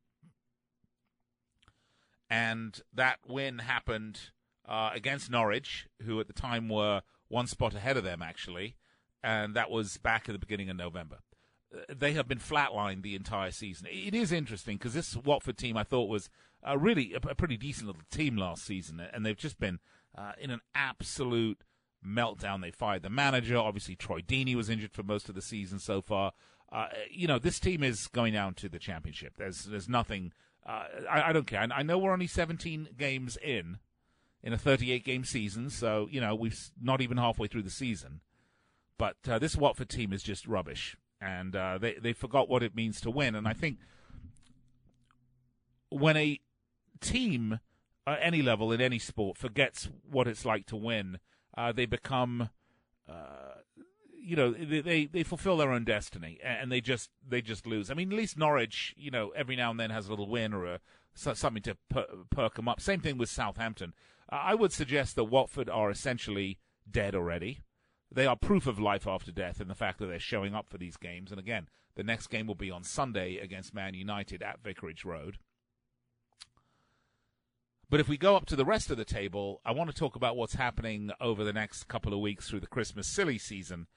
and 2.29 2.81
that 2.93 3.19
win 3.27 3.59
happened 3.61 4.31
uh, 4.69 4.91
against 4.93 5.31
Norwich, 5.31 5.87
who 6.05 6.21
at 6.21 6.27
the 6.27 6.33
time 6.33 6.69
were 6.69 7.03
one 7.29 7.47
spot 7.47 7.75
ahead 7.75 7.97
of 7.97 8.05
them 8.05 8.23
actually, 8.23 8.77
and 9.23 9.55
that 9.55 9.71
was 9.71 9.97
back 9.99 10.29
at 10.29 10.33
the 10.33 10.39
beginning 10.39 10.71
of 10.71 10.77
November 10.77 11.19
they 11.89 12.13
have 12.13 12.29
been 12.29 12.39
flatlined 12.39 13.03
the 13.03 13.15
entire 13.15 13.51
season. 13.51 13.87
It 13.91 14.15
is 14.15 14.33
interesting 14.33 14.77
because 14.77 14.95
this 14.95 15.17
Watford 15.17 15.57
team 15.57 15.77
I 15.77 15.85
thought 15.85 16.09
was 16.09 16.29
uh, 16.67 16.77
really 16.77 17.15
a, 17.15 17.29
a, 17.29 17.35
pretty 17.35 17.57
decent 17.57 17.87
little 17.87 18.03
team 18.11 18.37
last 18.37 18.65
season, 18.65 19.01
and 19.13 19.25
they've 19.25 19.37
just 19.37 19.59
been 19.59 19.79
uh, 20.17 20.33
in 20.41 20.51
an 20.51 20.61
absolute 20.75 21.63
meltdown. 22.07 22.61
They 22.61 22.71
fired 22.71 23.03
the 23.03 23.11
manager. 23.11 23.57
Obviously, 23.57 23.97
Troy 23.97 24.21
Deeney 24.21 24.55
was 24.55 24.69
injured 24.69 24.93
for 24.93 25.03
most 25.03 25.29
of 25.29 25.35
the 25.35 25.43
season 25.43 25.79
so 25.79 26.03
far. 26.03 26.33
Uh, 26.73 26.87
you 27.11 27.27
know, 27.27 27.39
this 27.39 27.59
team 27.59 27.83
is 27.83 28.07
going 28.09 28.33
down 28.33 28.55
to 28.55 28.69
the 28.69 28.79
championship. 28.79 29.35
There's 29.37 29.65
there's 29.65 29.89
nothing. 29.89 30.33
Uh, 30.67 30.85
I, 31.11 31.23
I, 31.31 31.33
don't 31.33 31.47
care. 31.47 31.61
I, 31.61 31.79
I 31.79 31.83
know 31.83 31.99
we're 31.99 32.13
only 32.13 32.27
17 32.27 32.91
games 32.99 33.39
in 33.43 33.79
in 34.43 34.53
a 34.53 34.59
38 34.59 35.05
game 35.05 35.25
season, 35.25 35.71
so 35.71 36.09
you 36.11 36.21
know 36.21 36.35
we're 36.35 36.53
not 36.81 37.01
even 37.01 37.17
halfway 37.17 37.49
through 37.49 37.63
the 37.63 37.71
season. 37.71 38.21
But 38.99 39.17
uh, 39.27 39.39
this 39.39 39.57
Watford 39.57 39.89
team 39.89 40.13
is 40.13 40.23
just 40.23 40.47
rubbish 40.47 40.97
and 41.21 41.55
uh, 41.55 41.79
they 41.79 41.95
they 41.95 42.13
forgot 42.13 42.49
what 42.49 42.63
it 42.63 42.75
means 42.75 43.01
to 43.03 43.11
win. 43.11 43.35
And 43.35 43.47
I 43.47 43.53
think 43.53 43.79
when 45.91 46.17
a 46.17 46.41
team 47.01 47.61
at 48.07 48.19
any 48.23 48.43
level 48.43 48.73
in 48.73 48.81
any 48.81 48.99
sport 48.99 49.37
forgets 49.37 49.89
what 50.09 50.27
it's 50.27 50.45
like 50.45 50.67
to 50.67 50.77
win, 50.77 51.19
uh, 51.57 51.73
they 51.73 51.87
become, 51.87 52.51
uh, 53.09 53.55
you 54.19 54.37
know, 54.37 54.53
they 54.53 55.07
they 55.07 55.23
fulfill 55.23 55.57
their 55.57 55.73
own 55.73 55.85
destiny, 55.85 56.39
and 56.43 56.73
they 56.73 56.81
just 56.81 57.11
they 57.27 57.43
just 57.43 57.67
lose. 57.67 57.91
I 57.91 57.95
mean, 57.95 58.11
at 58.11 58.17
least 58.17 58.39
Norwich, 58.39 58.95
you 58.97 59.11
know, 59.11 59.31
every 59.31 59.57
now 59.57 59.71
and 59.71 59.79
then 59.79 59.91
has 59.91 60.07
a 60.07 60.11
little 60.11 60.29
win 60.29 60.55
or 60.55 60.67
a, 60.67 60.81
something 61.15 61.63
to 61.63 61.77
per, 61.89 62.07
perk 62.31 62.55
them 62.55 62.69
up. 62.69 62.81
Same 62.81 63.01
thing 63.01 63.19
with 63.19 63.29
Southampton. 63.29 63.93
I 64.33 64.55
would 64.55 64.73
suggest 64.73 65.17
that 65.17 65.25
Watford 65.25 65.69
are 65.69 65.91
essentially 65.91 66.59
dead 66.89 67.17
already 67.17 67.61
they 68.13 68.27
are 68.27 68.37
proof 68.37 68.67
of 68.67 68.79
life 68.79 69.07
after 69.07 69.31
death 69.31 69.61
in 69.61 69.69
the 69.69 69.75
fact 69.75 69.99
that 69.99 70.07
they're 70.07 70.19
showing 70.19 70.55
up 70.55 70.69
for 70.69 70.79
these 70.79 70.97
games. 70.97 71.31
And 71.31 71.39
again, 71.39 71.69
the 71.95 72.03
next 72.03 72.29
game 72.29 72.47
will 72.47 72.55
be 72.55 72.71
on 72.71 72.83
Sunday 72.83 73.39
against 73.39 73.75
Man 73.75 73.95
United 73.95 74.43
at 74.43 74.63
Vicarage 74.63 75.05
Road. 75.05 75.39
But 77.89 78.01
if 78.01 78.09
we 78.09 78.17
go 78.17 78.37
up 78.37 78.47
to 78.47 78.57
the 78.57 78.65
rest 78.65 78.91
of 78.91 78.97
the 78.97 79.05
table, 79.05 79.61
I 79.65 79.73
want 79.73 79.91
to 79.91 79.97
talk 79.97 80.15
about 80.15 80.37
what's 80.37 80.55
happening 80.55 81.11
over 81.21 81.43
the 81.43 81.53
next 81.53 81.89
couple 81.89 82.15
of 82.15 82.21
weeks 82.21 82.49
through 82.49 82.61
the 82.61 82.69
Christmas 82.69 83.09
silly 83.09 83.37
season, 83.37 83.89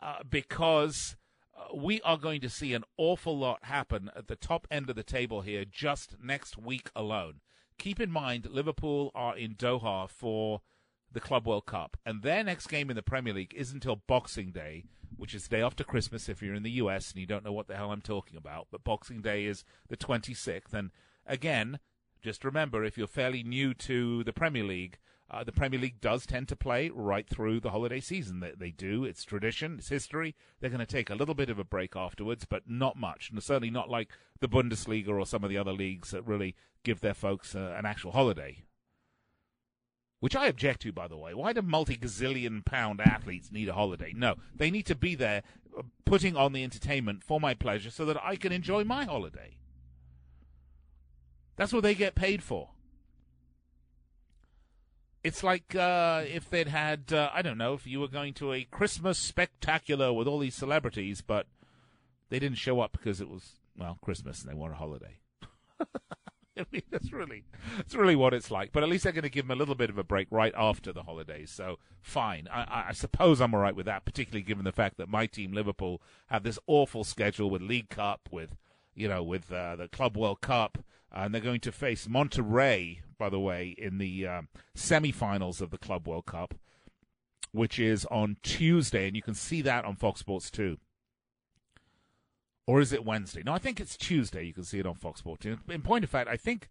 uh, 0.00 0.22
because 0.28 1.16
uh, 1.54 1.76
we 1.76 2.00
are 2.00 2.16
going 2.16 2.40
to 2.40 2.48
see 2.48 2.72
an 2.72 2.84
awful 2.96 3.38
lot 3.38 3.64
happen 3.64 4.10
at 4.16 4.28
the 4.28 4.36
top 4.36 4.66
end 4.70 4.88
of 4.88 4.96
the 4.96 5.02
table 5.02 5.42
here 5.42 5.66
just 5.66 6.16
next 6.22 6.56
week 6.56 6.90
alone. 6.96 7.40
Keep 7.78 8.00
in 8.00 8.10
mind, 8.10 8.48
Liverpool 8.50 9.10
are 9.14 9.36
in 9.36 9.54
Doha 9.54 10.08
for 10.08 10.62
the 11.12 11.20
Club 11.20 11.46
World 11.46 11.66
Cup. 11.66 11.96
And 12.04 12.22
their 12.22 12.44
next 12.44 12.66
game 12.66 12.90
in 12.90 12.96
the 12.96 13.02
Premier 13.02 13.32
League 13.32 13.54
is 13.54 13.72
until 13.72 14.02
Boxing 14.06 14.50
Day, 14.50 14.84
which 15.16 15.34
is 15.34 15.44
the 15.44 15.56
day 15.56 15.62
after 15.62 15.84
Christmas 15.84 16.28
if 16.28 16.42
you're 16.42 16.54
in 16.54 16.62
the 16.62 16.70
US 16.72 17.10
and 17.10 17.20
you 17.20 17.26
don't 17.26 17.44
know 17.44 17.52
what 17.52 17.68
the 17.68 17.76
hell 17.76 17.92
I'm 17.92 18.00
talking 18.00 18.36
about. 18.36 18.68
But 18.70 18.84
Boxing 18.84 19.20
Day 19.20 19.44
is 19.44 19.64
the 19.88 19.96
26th. 19.96 20.72
And 20.72 20.90
again, 21.26 21.78
just 22.22 22.44
remember 22.44 22.84
if 22.84 22.96
you're 22.96 23.06
fairly 23.06 23.42
new 23.42 23.74
to 23.74 24.24
the 24.24 24.32
Premier 24.32 24.64
League, 24.64 24.98
uh, 25.30 25.42
the 25.42 25.52
Premier 25.52 25.80
League 25.80 26.00
does 26.00 26.26
tend 26.26 26.46
to 26.48 26.56
play 26.56 26.90
right 26.92 27.26
through 27.26 27.58
the 27.58 27.70
holiday 27.70 28.00
season. 28.00 28.40
They, 28.40 28.52
they 28.56 28.70
do. 28.70 29.04
It's 29.04 29.24
tradition. 29.24 29.76
It's 29.78 29.88
history. 29.88 30.34
They're 30.60 30.70
going 30.70 30.80
to 30.80 30.86
take 30.86 31.08
a 31.08 31.14
little 31.14 31.34
bit 31.34 31.48
of 31.48 31.58
a 31.58 31.64
break 31.64 31.96
afterwards, 31.96 32.44
but 32.44 32.68
not 32.68 32.96
much. 32.96 33.30
And 33.30 33.42
certainly 33.42 33.70
not 33.70 33.88
like 33.88 34.10
the 34.40 34.48
Bundesliga 34.48 35.08
or 35.08 35.24
some 35.24 35.42
of 35.42 35.48
the 35.48 35.56
other 35.56 35.72
leagues 35.72 36.10
that 36.10 36.26
really 36.26 36.54
give 36.84 37.00
their 37.00 37.14
folks 37.14 37.54
uh, 37.54 37.74
an 37.78 37.86
actual 37.86 38.12
holiday 38.12 38.62
which 40.22 40.36
I 40.36 40.46
object 40.46 40.82
to, 40.82 40.92
by 40.92 41.08
the 41.08 41.16
way. 41.16 41.34
Why 41.34 41.52
do 41.52 41.62
multi 41.62 41.96
gazillion 41.96 42.64
pound 42.64 43.00
athletes 43.00 43.50
need 43.50 43.68
a 43.68 43.72
holiday? 43.72 44.12
No, 44.14 44.36
they 44.54 44.70
need 44.70 44.86
to 44.86 44.94
be 44.94 45.16
there 45.16 45.42
uh, 45.76 45.82
putting 46.04 46.36
on 46.36 46.52
the 46.52 46.62
entertainment 46.62 47.24
for 47.24 47.40
my 47.40 47.54
pleasure 47.54 47.90
so 47.90 48.04
that 48.04 48.22
I 48.22 48.36
can 48.36 48.52
enjoy 48.52 48.84
my 48.84 49.04
holiday. 49.04 49.56
That's 51.56 51.72
what 51.72 51.82
they 51.82 51.96
get 51.96 52.14
paid 52.14 52.40
for. 52.40 52.68
It's 55.24 55.42
like 55.42 55.74
uh, 55.74 56.22
if 56.24 56.48
they'd 56.48 56.68
had, 56.68 57.12
uh, 57.12 57.30
I 57.34 57.42
don't 57.42 57.58
know, 57.58 57.74
if 57.74 57.84
you 57.84 57.98
were 57.98 58.06
going 58.06 58.32
to 58.34 58.52
a 58.52 58.62
Christmas 58.62 59.18
spectacular 59.18 60.12
with 60.12 60.28
all 60.28 60.38
these 60.38 60.54
celebrities, 60.54 61.20
but 61.20 61.48
they 62.28 62.38
didn't 62.38 62.58
show 62.58 62.78
up 62.78 62.92
because 62.92 63.20
it 63.20 63.28
was, 63.28 63.56
well, 63.76 63.98
Christmas 64.00 64.42
and 64.42 64.52
they 64.52 64.54
want 64.54 64.74
a 64.74 64.76
holiday. 64.76 65.18
I 66.58 66.66
mean, 66.70 66.82
that's 66.90 67.12
really, 67.12 67.44
that's 67.76 67.94
really 67.94 68.16
what 68.16 68.34
it's 68.34 68.50
like. 68.50 68.72
But 68.72 68.82
at 68.82 68.88
least 68.88 69.04
they're 69.04 69.12
going 69.12 69.22
to 69.22 69.30
give 69.30 69.46
them 69.46 69.56
a 69.56 69.58
little 69.58 69.74
bit 69.74 69.90
of 69.90 69.98
a 69.98 70.04
break 70.04 70.28
right 70.30 70.52
after 70.56 70.92
the 70.92 71.04
holidays. 71.04 71.50
So 71.50 71.78
fine. 72.00 72.48
I, 72.52 72.86
I 72.88 72.92
suppose 72.92 73.40
I'm 73.40 73.54
all 73.54 73.60
right 73.60 73.76
with 73.76 73.86
that, 73.86 74.04
particularly 74.04 74.42
given 74.42 74.64
the 74.64 74.72
fact 74.72 74.98
that 74.98 75.08
my 75.08 75.26
team, 75.26 75.52
Liverpool, 75.52 76.02
have 76.28 76.42
this 76.42 76.58
awful 76.66 77.04
schedule 77.04 77.48
with 77.48 77.62
League 77.62 77.88
Cup, 77.88 78.28
with, 78.30 78.56
you 78.94 79.08
know, 79.08 79.22
with 79.22 79.50
uh, 79.50 79.76
the 79.76 79.88
Club 79.88 80.16
World 80.16 80.40
Cup, 80.40 80.78
and 81.10 81.34
they're 81.34 81.40
going 81.40 81.60
to 81.60 81.72
face 81.72 82.06
Monterrey, 82.06 82.98
by 83.18 83.28
the 83.28 83.40
way, 83.40 83.74
in 83.78 83.98
the 83.98 84.26
um, 84.26 84.48
semi-finals 84.74 85.60
of 85.60 85.70
the 85.70 85.78
Club 85.78 86.06
World 86.06 86.26
Cup, 86.26 86.54
which 87.52 87.78
is 87.78 88.06
on 88.06 88.36
Tuesday, 88.42 89.06
and 89.06 89.16
you 89.16 89.22
can 89.22 89.34
see 89.34 89.62
that 89.62 89.84
on 89.84 89.96
Fox 89.96 90.20
Sports 90.20 90.50
2. 90.50 90.78
Or 92.72 92.80
is 92.80 92.94
it 92.94 93.04
Wednesday? 93.04 93.42
No, 93.44 93.52
I 93.52 93.58
think 93.58 93.80
it's 93.80 93.98
Tuesday. 93.98 94.44
You 94.44 94.54
can 94.54 94.64
see 94.64 94.78
it 94.78 94.86
on 94.86 94.94
Fox 94.94 95.20
Sports. 95.20 95.44
In 95.44 95.82
point 95.82 96.04
of 96.04 96.08
fact, 96.08 96.30
I 96.30 96.38
think. 96.38 96.70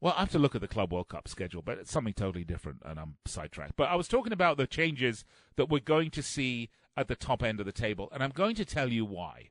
Well, 0.00 0.12
I 0.16 0.20
have 0.20 0.32
to 0.32 0.40
look 0.40 0.56
at 0.56 0.60
the 0.60 0.66
Club 0.66 0.92
World 0.92 1.06
Cup 1.06 1.28
schedule, 1.28 1.62
but 1.62 1.78
it's 1.78 1.92
something 1.92 2.14
totally 2.14 2.42
different, 2.42 2.82
and 2.84 2.98
I'm 2.98 3.14
sidetracked. 3.26 3.76
But 3.76 3.90
I 3.90 3.94
was 3.94 4.08
talking 4.08 4.32
about 4.32 4.56
the 4.56 4.66
changes 4.66 5.24
that 5.54 5.68
we're 5.68 5.78
going 5.78 6.10
to 6.10 6.22
see 6.22 6.68
at 6.96 7.06
the 7.06 7.14
top 7.14 7.44
end 7.44 7.60
of 7.60 7.66
the 7.66 7.70
table, 7.70 8.08
and 8.10 8.24
I'm 8.24 8.32
going 8.32 8.56
to 8.56 8.64
tell 8.64 8.88
you 8.88 9.04
why. 9.04 9.50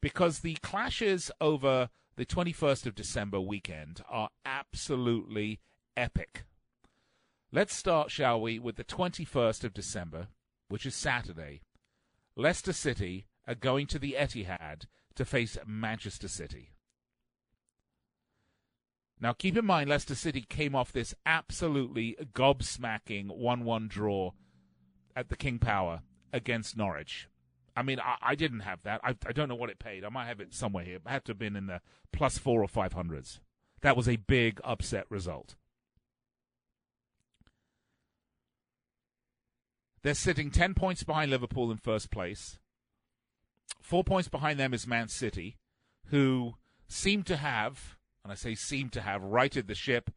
Because 0.00 0.38
the 0.38 0.54
clashes 0.62 1.30
over 1.42 1.90
the 2.16 2.24
21st 2.24 2.86
of 2.86 2.94
December 2.94 3.38
weekend 3.38 4.00
are 4.08 4.30
absolutely 4.46 5.60
epic. 5.94 6.44
Let's 7.52 7.74
start, 7.74 8.10
shall 8.10 8.40
we, 8.40 8.58
with 8.58 8.76
the 8.76 8.84
21st 8.84 9.64
of 9.64 9.74
December, 9.74 10.28
which 10.70 10.86
is 10.86 10.94
Saturday. 10.94 11.60
Leicester 12.34 12.72
City 12.72 13.26
are 13.46 13.54
going 13.54 13.86
to 13.88 13.98
the 13.98 14.16
Etihad 14.18 14.84
to 15.18 15.24
face 15.24 15.58
Manchester 15.66 16.28
City. 16.28 16.70
Now, 19.20 19.32
keep 19.32 19.56
in 19.56 19.66
mind, 19.66 19.90
Leicester 19.90 20.14
City 20.14 20.42
came 20.48 20.76
off 20.76 20.92
this 20.92 21.12
absolutely 21.26 22.16
gobsmacking 22.34 23.26
1 23.36 23.64
1 23.64 23.88
draw 23.88 24.30
at 25.16 25.28
the 25.28 25.36
King 25.36 25.58
Power 25.58 26.02
against 26.32 26.76
Norwich. 26.76 27.28
I 27.76 27.82
mean, 27.82 27.98
I, 27.98 28.16
I 28.22 28.34
didn't 28.36 28.60
have 28.60 28.82
that. 28.84 29.00
I, 29.02 29.16
I, 29.26 29.32
don't 29.32 29.48
know 29.48 29.56
what 29.56 29.70
it 29.70 29.80
paid. 29.80 30.04
I 30.04 30.08
might 30.08 30.26
have 30.26 30.40
it 30.40 30.54
somewhere 30.54 30.84
here. 30.84 30.96
It 30.96 31.02
had 31.04 31.24
to 31.24 31.30
have 31.30 31.38
been 31.38 31.56
in 31.56 31.66
the 31.66 31.80
plus 32.12 32.38
four 32.38 32.62
or 32.62 32.68
five 32.68 32.92
hundreds. 32.92 33.40
That 33.80 33.96
was 33.96 34.08
a 34.08 34.16
big 34.16 34.60
upset 34.62 35.06
result. 35.10 35.56
They're 40.02 40.14
sitting 40.14 40.52
10 40.52 40.74
points 40.74 41.02
behind 41.02 41.32
Liverpool 41.32 41.72
in 41.72 41.78
first 41.78 42.12
place 42.12 42.60
Four 43.80 44.04
points 44.04 44.28
behind 44.28 44.58
them 44.58 44.74
is 44.74 44.86
Man 44.86 45.08
City, 45.08 45.56
who 46.06 46.54
seem 46.88 47.22
to 47.24 47.36
have, 47.36 47.96
and 48.22 48.32
I 48.32 48.34
say 48.34 48.54
seem 48.54 48.88
to 48.90 49.00
have, 49.00 49.22
righted 49.22 49.66
the 49.66 49.74
ship. 49.74 50.10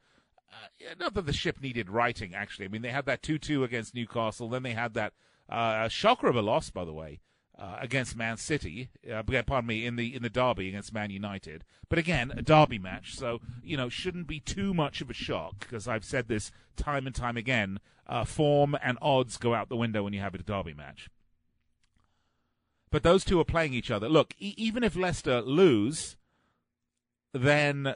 Uh, 0.51 0.93
not 0.99 1.13
that 1.13 1.25
the 1.25 1.33
ship 1.33 1.61
needed 1.61 1.89
righting, 1.89 2.35
actually. 2.35 2.65
I 2.65 2.69
mean, 2.69 2.81
they 2.81 2.89
had 2.91 3.05
that 3.05 3.21
2 3.21 3.37
2 3.37 3.63
against 3.63 3.95
Newcastle. 3.95 4.49
Then 4.49 4.63
they 4.63 4.73
had 4.73 4.93
that 4.95 5.13
uh, 5.49 5.87
shocker 5.87 6.27
of 6.27 6.35
a 6.35 6.41
loss, 6.41 6.69
by 6.69 6.85
the 6.85 6.93
way, 6.93 7.19
uh, 7.57 7.77
against 7.79 8.15
Man 8.15 8.37
City. 8.37 8.89
Uh, 9.09 9.23
pardon 9.23 9.67
me, 9.67 9.85
in 9.85 9.95
the 9.95 10.15
in 10.15 10.23
the 10.23 10.29
derby 10.29 10.69
against 10.69 10.93
Man 10.93 11.09
United. 11.09 11.63
But 11.89 11.99
again, 11.99 12.31
a 12.35 12.41
derby 12.41 12.79
match, 12.79 13.15
so 13.15 13.39
you 13.63 13.77
know 13.77 13.89
shouldn't 13.89 14.27
be 14.27 14.39
too 14.39 14.73
much 14.73 15.01
of 15.01 15.09
a 15.09 15.13
shock 15.13 15.59
because 15.59 15.87
I've 15.87 16.05
said 16.05 16.27
this 16.27 16.51
time 16.75 17.05
and 17.05 17.15
time 17.15 17.37
again. 17.37 17.79
Uh, 18.07 18.25
form 18.25 18.75
and 18.83 18.97
odds 19.01 19.37
go 19.37 19.53
out 19.53 19.69
the 19.69 19.77
window 19.77 20.03
when 20.03 20.11
you 20.11 20.19
have 20.19 20.35
a 20.35 20.39
derby 20.39 20.73
match. 20.73 21.07
But 22.91 23.03
those 23.03 23.23
two 23.23 23.39
are 23.39 23.45
playing 23.45 23.73
each 23.73 23.89
other. 23.89 24.09
Look, 24.09 24.33
e- 24.37 24.53
even 24.57 24.83
if 24.83 24.95
Leicester 24.95 25.41
lose, 25.41 26.17
then 27.33 27.95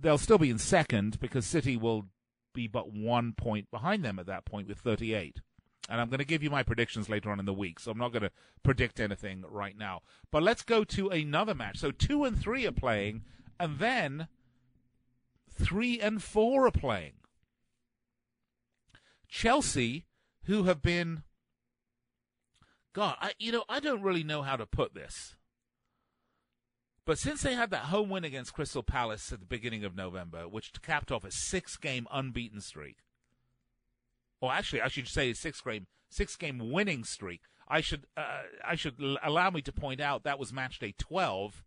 they'll 0.00 0.18
still 0.18 0.38
be 0.38 0.50
in 0.50 0.58
second 0.58 1.18
because 1.18 1.44
City 1.44 1.76
will 1.76 2.06
be 2.54 2.66
but 2.66 2.92
one 2.92 3.32
point 3.32 3.70
behind 3.70 4.04
them 4.04 4.18
at 4.18 4.26
that 4.26 4.44
point 4.44 4.68
with 4.68 4.78
38. 4.78 5.40
And 5.88 6.00
I'm 6.00 6.08
going 6.08 6.18
to 6.18 6.24
give 6.24 6.42
you 6.42 6.50
my 6.50 6.62
predictions 6.62 7.08
later 7.08 7.30
on 7.30 7.38
in 7.38 7.46
the 7.46 7.52
week, 7.52 7.78
so 7.78 7.90
I'm 7.90 7.98
not 7.98 8.12
going 8.12 8.22
to 8.22 8.32
predict 8.62 8.98
anything 8.98 9.44
right 9.48 9.76
now. 9.76 10.00
But 10.32 10.42
let's 10.42 10.62
go 10.62 10.82
to 10.84 11.08
another 11.10 11.54
match. 11.54 11.78
So 11.78 11.90
two 11.90 12.24
and 12.24 12.36
three 12.36 12.66
are 12.66 12.72
playing, 12.72 13.22
and 13.60 13.78
then 13.78 14.26
three 15.50 16.00
and 16.00 16.22
four 16.22 16.66
are 16.66 16.72
playing. 16.72 17.14
Chelsea, 19.28 20.06
who 20.44 20.64
have 20.64 20.82
been 20.82 21.22
God, 22.96 23.16
I, 23.20 23.32
you 23.38 23.52
know, 23.52 23.64
I 23.68 23.78
don't 23.78 24.00
really 24.00 24.24
know 24.24 24.40
how 24.40 24.56
to 24.56 24.64
put 24.64 24.94
this. 24.94 25.36
But 27.04 27.18
since 27.18 27.42
they 27.42 27.52
had 27.52 27.68
that 27.70 27.84
home 27.84 28.08
win 28.08 28.24
against 28.24 28.54
Crystal 28.54 28.82
Palace 28.82 29.30
at 29.34 29.40
the 29.40 29.44
beginning 29.44 29.84
of 29.84 29.94
November, 29.94 30.48
which 30.48 30.72
capped 30.80 31.12
off 31.12 31.22
a 31.22 31.30
six-game 31.30 32.06
unbeaten 32.10 32.62
streak, 32.62 32.96
or 34.40 34.50
actually, 34.50 34.80
I 34.80 34.88
should 34.88 35.08
say 35.08 35.28
a 35.28 35.34
six-game 35.34 35.88
six-game 36.08 36.72
winning 36.72 37.04
streak. 37.04 37.42
I 37.68 37.82
should 37.82 38.06
uh, 38.16 38.44
I 38.66 38.76
should 38.76 38.94
allow 39.22 39.50
me 39.50 39.60
to 39.60 39.72
point 39.72 40.00
out 40.00 40.24
that 40.24 40.38
was 40.38 40.50
match 40.50 40.78
day 40.78 40.94
twelve, 40.96 41.62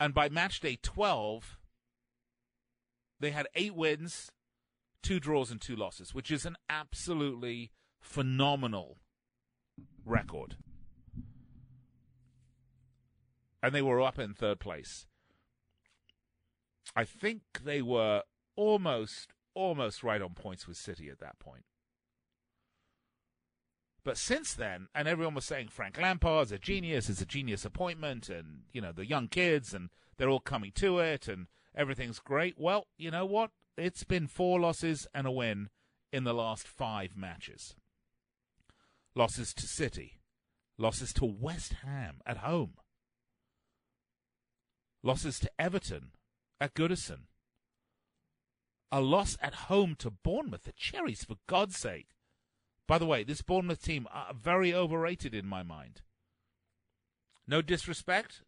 and 0.00 0.14
by 0.14 0.30
match 0.30 0.60
day 0.60 0.78
twelve, 0.82 1.58
they 3.20 3.32
had 3.32 3.48
eight 3.54 3.74
wins, 3.74 4.30
two 5.02 5.20
draws, 5.20 5.50
and 5.50 5.60
two 5.60 5.76
losses, 5.76 6.14
which 6.14 6.30
is 6.30 6.46
an 6.46 6.56
absolutely 6.70 7.70
phenomenal 8.00 8.96
record. 10.04 10.56
And 13.62 13.74
they 13.74 13.82
were 13.82 14.00
up 14.00 14.18
in 14.18 14.34
third 14.34 14.58
place. 14.58 15.06
I 16.96 17.04
think 17.04 17.42
they 17.64 17.82
were 17.82 18.22
almost 18.56 19.32
almost 19.54 20.02
right 20.02 20.22
on 20.22 20.34
points 20.34 20.66
with 20.66 20.76
City 20.76 21.08
at 21.08 21.18
that 21.20 21.38
point. 21.38 21.64
But 24.02 24.16
since 24.16 24.54
then, 24.54 24.88
and 24.94 25.06
everyone 25.06 25.34
was 25.34 25.44
saying 25.44 25.68
Frank 25.68 25.98
Lampard's 25.98 26.52
a 26.52 26.58
genius, 26.58 27.10
it's 27.10 27.20
a 27.20 27.26
genius 27.26 27.64
appointment, 27.64 28.28
and 28.28 28.62
you 28.72 28.80
know 28.80 28.92
the 28.92 29.06
young 29.06 29.28
kids, 29.28 29.74
and 29.74 29.90
they're 30.16 30.30
all 30.30 30.40
coming 30.40 30.72
to 30.76 30.98
it, 30.98 31.28
and 31.28 31.48
everything's 31.74 32.18
great. 32.18 32.54
Well, 32.56 32.86
you 32.96 33.10
know 33.10 33.26
what? 33.26 33.50
It's 33.76 34.04
been 34.04 34.26
four 34.26 34.58
losses 34.58 35.06
and 35.14 35.26
a 35.26 35.30
win 35.30 35.68
in 36.12 36.24
the 36.24 36.34
last 36.34 36.66
five 36.66 37.16
matches 37.16 37.74
losses 39.14 39.52
to 39.54 39.66
City, 39.66 40.20
losses 40.78 41.12
to 41.14 41.24
West 41.24 41.74
Ham 41.84 42.20
at 42.26 42.38
home, 42.38 42.74
losses 45.02 45.38
to 45.40 45.50
Everton 45.58 46.12
at 46.60 46.74
Goodison, 46.74 47.26
a 48.92 49.00
loss 49.00 49.36
at 49.40 49.54
home 49.54 49.94
to 49.98 50.10
Bournemouth. 50.10 50.64
The 50.64 50.72
Cherries, 50.72 51.24
for 51.24 51.36
God's 51.46 51.76
sake. 51.76 52.08
By 52.86 52.98
the 52.98 53.06
way, 53.06 53.22
this 53.22 53.42
Bournemouth 53.42 53.82
team 53.82 54.08
are 54.12 54.34
very 54.34 54.74
overrated 54.74 55.32
in 55.34 55.46
my 55.46 55.62
mind. 55.62 56.02
No 57.46 57.62
disrespect, 57.62 58.42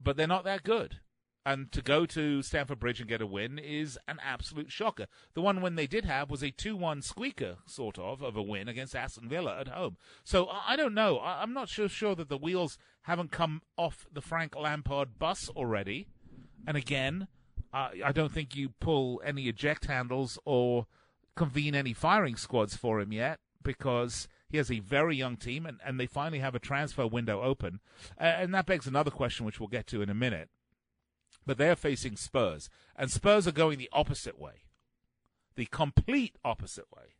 but 0.00 0.16
they're 0.16 0.28
not 0.28 0.44
that 0.44 0.62
good. 0.62 1.00
And 1.48 1.72
to 1.72 1.80
go 1.80 2.04
to 2.04 2.42
Stamford 2.42 2.78
Bridge 2.78 3.00
and 3.00 3.08
get 3.08 3.22
a 3.22 3.26
win 3.26 3.58
is 3.58 3.98
an 4.06 4.18
absolute 4.22 4.70
shocker. 4.70 5.06
The 5.32 5.40
one 5.40 5.62
win 5.62 5.76
they 5.76 5.86
did 5.86 6.04
have 6.04 6.30
was 6.30 6.42
a 6.42 6.50
2 6.50 6.76
1 6.76 7.00
squeaker, 7.00 7.56
sort 7.64 7.98
of, 7.98 8.20
of 8.20 8.36
a 8.36 8.42
win 8.42 8.68
against 8.68 8.94
Aston 8.94 9.30
Villa 9.30 9.58
at 9.58 9.68
home. 9.68 9.96
So 10.24 10.50
I 10.50 10.76
don't 10.76 10.92
know. 10.92 11.18
I'm 11.20 11.54
not 11.54 11.70
sure, 11.70 11.88
sure 11.88 12.14
that 12.16 12.28
the 12.28 12.36
wheels 12.36 12.76
haven't 13.04 13.32
come 13.32 13.62
off 13.78 14.06
the 14.12 14.20
Frank 14.20 14.56
Lampard 14.56 15.18
bus 15.18 15.48
already. 15.48 16.08
And 16.66 16.76
again, 16.76 17.28
I 17.72 18.12
don't 18.12 18.30
think 18.30 18.54
you 18.54 18.74
pull 18.78 19.22
any 19.24 19.48
eject 19.48 19.86
handles 19.86 20.38
or 20.44 20.86
convene 21.34 21.74
any 21.74 21.94
firing 21.94 22.36
squads 22.36 22.76
for 22.76 23.00
him 23.00 23.10
yet 23.10 23.40
because 23.62 24.28
he 24.50 24.58
has 24.58 24.70
a 24.70 24.80
very 24.80 25.16
young 25.16 25.38
team 25.38 25.64
and, 25.64 25.78
and 25.82 25.98
they 25.98 26.06
finally 26.06 26.40
have 26.40 26.54
a 26.54 26.58
transfer 26.58 27.06
window 27.06 27.40
open. 27.40 27.80
Uh, 28.20 28.24
and 28.24 28.52
that 28.52 28.66
begs 28.66 28.86
another 28.86 29.10
question, 29.10 29.46
which 29.46 29.58
we'll 29.58 29.68
get 29.70 29.86
to 29.86 30.02
in 30.02 30.10
a 30.10 30.14
minute 30.14 30.50
but 31.46 31.58
they're 31.58 31.76
facing 31.76 32.16
Spurs. 32.16 32.68
And 32.96 33.10
Spurs 33.10 33.46
are 33.46 33.52
going 33.52 33.78
the 33.78 33.90
opposite 33.92 34.38
way, 34.38 34.64
the 35.56 35.66
complete 35.66 36.36
opposite 36.44 36.86
way. 36.94 37.14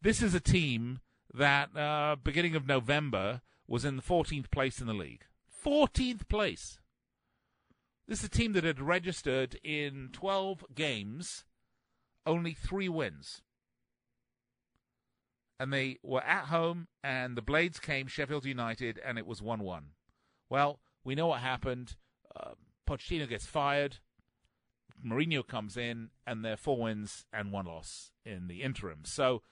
This 0.00 0.22
is 0.22 0.34
a 0.34 0.40
team 0.40 1.00
that, 1.32 1.76
uh, 1.76 2.16
beginning 2.22 2.54
of 2.54 2.66
November, 2.66 3.40
was 3.66 3.84
in 3.84 3.96
the 3.96 4.02
14th 4.02 4.50
place 4.50 4.80
in 4.80 4.86
the 4.86 4.92
league. 4.92 5.24
14th 5.64 6.28
place. 6.28 6.78
This 8.06 8.18
is 8.18 8.26
a 8.26 8.28
team 8.28 8.52
that 8.52 8.64
had 8.64 8.80
registered 8.80 9.58
in 9.64 10.10
12 10.12 10.64
games 10.74 11.44
only 12.26 12.52
three 12.52 12.88
wins. 12.88 13.42
And 15.58 15.72
they 15.72 15.98
were 16.02 16.22
at 16.22 16.46
home, 16.46 16.88
and 17.02 17.36
the 17.36 17.42
Blades 17.42 17.78
came, 17.78 18.06
Sheffield 18.06 18.44
United, 18.44 19.00
and 19.04 19.18
it 19.18 19.26
was 19.26 19.40
1 19.40 19.60
1. 19.60 19.90
Well, 20.50 20.80
we 21.04 21.14
know 21.14 21.28
what 21.28 21.40
happened. 21.40 21.96
Uh, 22.34 22.52
Pochettino 22.86 23.28
gets 23.28 23.46
fired. 23.46 23.98
Mourinho 25.04 25.46
comes 25.46 25.76
in, 25.76 26.10
and 26.26 26.44
they're 26.44 26.56
four 26.56 26.78
wins 26.78 27.26
and 27.32 27.52
one 27.52 27.66
loss 27.66 28.12
in 28.24 28.46
the 28.48 28.62
interim. 28.62 29.00
So, 29.04 29.42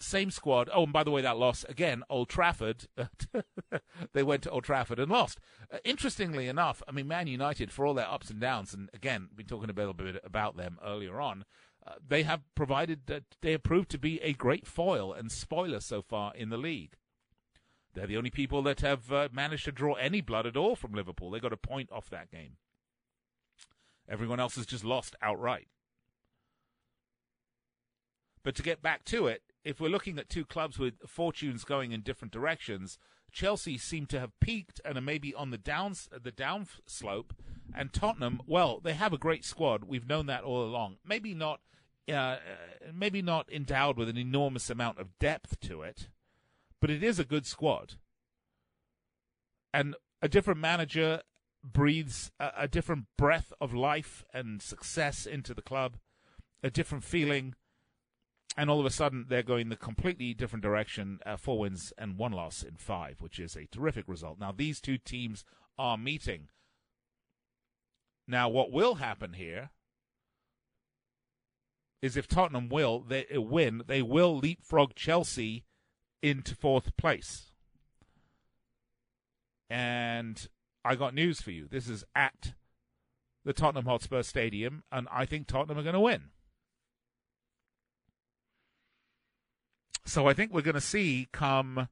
same 0.00 0.30
squad. 0.30 0.70
Oh, 0.72 0.84
and 0.84 0.92
by 0.92 1.04
the 1.04 1.10
way, 1.10 1.20
that 1.22 1.36
loss 1.36 1.64
again, 1.64 2.02
Old 2.08 2.28
Trafford. 2.28 2.86
they 4.12 4.22
went 4.22 4.42
to 4.44 4.50
Old 4.50 4.64
Trafford 4.64 4.98
and 4.98 5.10
lost. 5.10 5.40
Uh, 5.70 5.78
interestingly 5.84 6.48
enough, 6.48 6.82
I 6.88 6.92
mean, 6.92 7.06
Man 7.06 7.26
United, 7.26 7.70
for 7.70 7.84
all 7.86 7.94
their 7.94 8.08
ups 8.08 8.30
and 8.30 8.40
downs, 8.40 8.72
and 8.72 8.88
again, 8.94 9.28
been 9.34 9.46
talking 9.46 9.68
a 9.68 9.74
little 9.74 9.92
bit 9.92 10.20
about 10.24 10.56
them 10.56 10.78
earlier 10.84 11.20
on. 11.20 11.44
Uh, 11.86 11.94
they 12.06 12.22
have 12.22 12.42
provided 12.54 13.06
that 13.06 13.24
they 13.42 13.52
have 13.52 13.62
proved 13.62 13.90
to 13.90 13.98
be 13.98 14.20
a 14.20 14.32
great 14.32 14.66
foil 14.66 15.12
and 15.12 15.30
spoiler 15.32 15.80
so 15.80 16.02
far 16.02 16.34
in 16.34 16.50
the 16.50 16.58
league. 16.58 16.96
They're 17.94 18.06
the 18.06 18.16
only 18.16 18.30
people 18.30 18.62
that 18.62 18.80
have 18.80 19.12
uh, 19.12 19.28
managed 19.32 19.64
to 19.64 19.72
draw 19.72 19.94
any 19.94 20.20
blood 20.20 20.46
at 20.46 20.56
all 20.56 20.76
from 20.76 20.92
Liverpool. 20.92 21.30
They 21.30 21.40
got 21.40 21.52
a 21.52 21.56
point 21.56 21.90
off 21.90 22.10
that 22.10 22.30
game. 22.30 22.56
Everyone 24.08 24.40
else 24.40 24.56
has 24.56 24.66
just 24.66 24.84
lost 24.84 25.16
outright. 25.22 25.68
But 28.42 28.54
to 28.56 28.62
get 28.62 28.82
back 28.82 29.04
to 29.06 29.26
it, 29.26 29.42
if 29.64 29.80
we're 29.80 29.88
looking 29.88 30.18
at 30.18 30.28
two 30.28 30.44
clubs 30.44 30.78
with 30.78 30.94
fortunes 31.06 31.64
going 31.64 31.92
in 31.92 32.00
different 32.00 32.32
directions, 32.32 32.98
Chelsea 33.30 33.78
seem 33.78 34.06
to 34.06 34.20
have 34.20 34.38
peaked 34.40 34.80
and 34.84 34.96
are 34.96 35.02
maybe 35.02 35.34
on 35.34 35.50
the 35.50 35.58
down 35.58 35.94
the 36.10 36.32
down 36.32 36.66
slope, 36.86 37.34
and 37.74 37.92
Tottenham, 37.92 38.40
well, 38.46 38.80
they 38.82 38.94
have 38.94 39.12
a 39.12 39.18
great 39.18 39.44
squad. 39.44 39.84
We've 39.84 40.08
known 40.08 40.26
that 40.26 40.42
all 40.42 40.64
along. 40.64 40.96
Maybe 41.04 41.34
not, 41.34 41.60
uh, 42.12 42.36
maybe 42.92 43.22
not 43.22 43.52
endowed 43.52 43.96
with 43.96 44.08
an 44.08 44.18
enormous 44.18 44.70
amount 44.70 44.98
of 44.98 45.18
depth 45.18 45.60
to 45.60 45.82
it, 45.82 46.08
but 46.80 46.90
it 46.90 47.02
is 47.02 47.18
a 47.18 47.24
good 47.24 47.46
squad. 47.46 47.94
And 49.72 49.94
a 50.22 50.28
different 50.28 50.60
manager 50.60 51.22
breathes 51.62 52.30
a, 52.40 52.50
a, 52.58 52.68
different 52.68 53.04
breath 53.16 53.52
of 53.60 53.74
life 53.74 54.24
and 54.32 54.60
success 54.62 55.26
into 55.26 55.54
the 55.54 55.62
club, 55.62 55.96
a 56.62 56.70
different 56.70 57.04
feeling, 57.04 57.54
and 58.56 58.70
all 58.70 58.80
of 58.80 58.86
a 58.86 58.90
sudden 58.90 59.26
they're 59.28 59.42
going 59.42 59.68
the 59.68 59.76
completely 59.76 60.34
different 60.34 60.62
direction. 60.62 61.20
Uh, 61.24 61.36
four 61.36 61.58
wins 61.58 61.92
and 61.98 62.18
one 62.18 62.32
loss 62.32 62.62
in 62.62 62.76
five, 62.76 63.20
which 63.20 63.38
is 63.38 63.56
a 63.56 63.66
terrific 63.66 64.08
result. 64.08 64.38
Now 64.40 64.52
these 64.52 64.80
two 64.80 64.98
teams 64.98 65.44
are 65.78 65.96
meeting. 65.96 66.48
Now, 68.26 68.48
what 68.48 68.70
will 68.70 68.96
happen 68.96 69.32
here 69.32 69.70
is 72.00 72.16
if 72.16 72.28
Tottenham 72.28 72.68
will 72.68 73.00
they 73.00 73.26
win, 73.32 73.82
they 73.86 74.02
will 74.02 74.38
leapfrog 74.38 74.94
Chelsea 74.94 75.64
into 76.22 76.54
fourth 76.54 76.96
place. 76.96 77.52
And 79.68 80.48
I 80.84 80.94
got 80.94 81.14
news 81.14 81.40
for 81.40 81.50
you. 81.50 81.68
This 81.70 81.88
is 81.88 82.04
at 82.14 82.54
the 83.44 83.52
Tottenham 83.52 83.86
Hotspur 83.86 84.22
Stadium, 84.22 84.82
and 84.90 85.08
I 85.12 85.24
think 85.24 85.46
Tottenham 85.46 85.78
are 85.78 85.82
going 85.82 85.94
to 85.94 86.00
win. 86.00 86.24
So 90.04 90.26
I 90.26 90.34
think 90.34 90.52
we're 90.52 90.62
going 90.62 90.74
to 90.74 90.80
see 90.80 91.28
come 91.32 91.88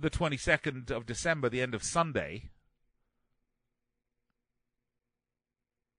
the 0.00 0.10
22nd 0.10 0.90
of 0.90 1.06
December, 1.06 1.48
the 1.48 1.60
end 1.60 1.74
of 1.74 1.82
Sunday, 1.82 2.50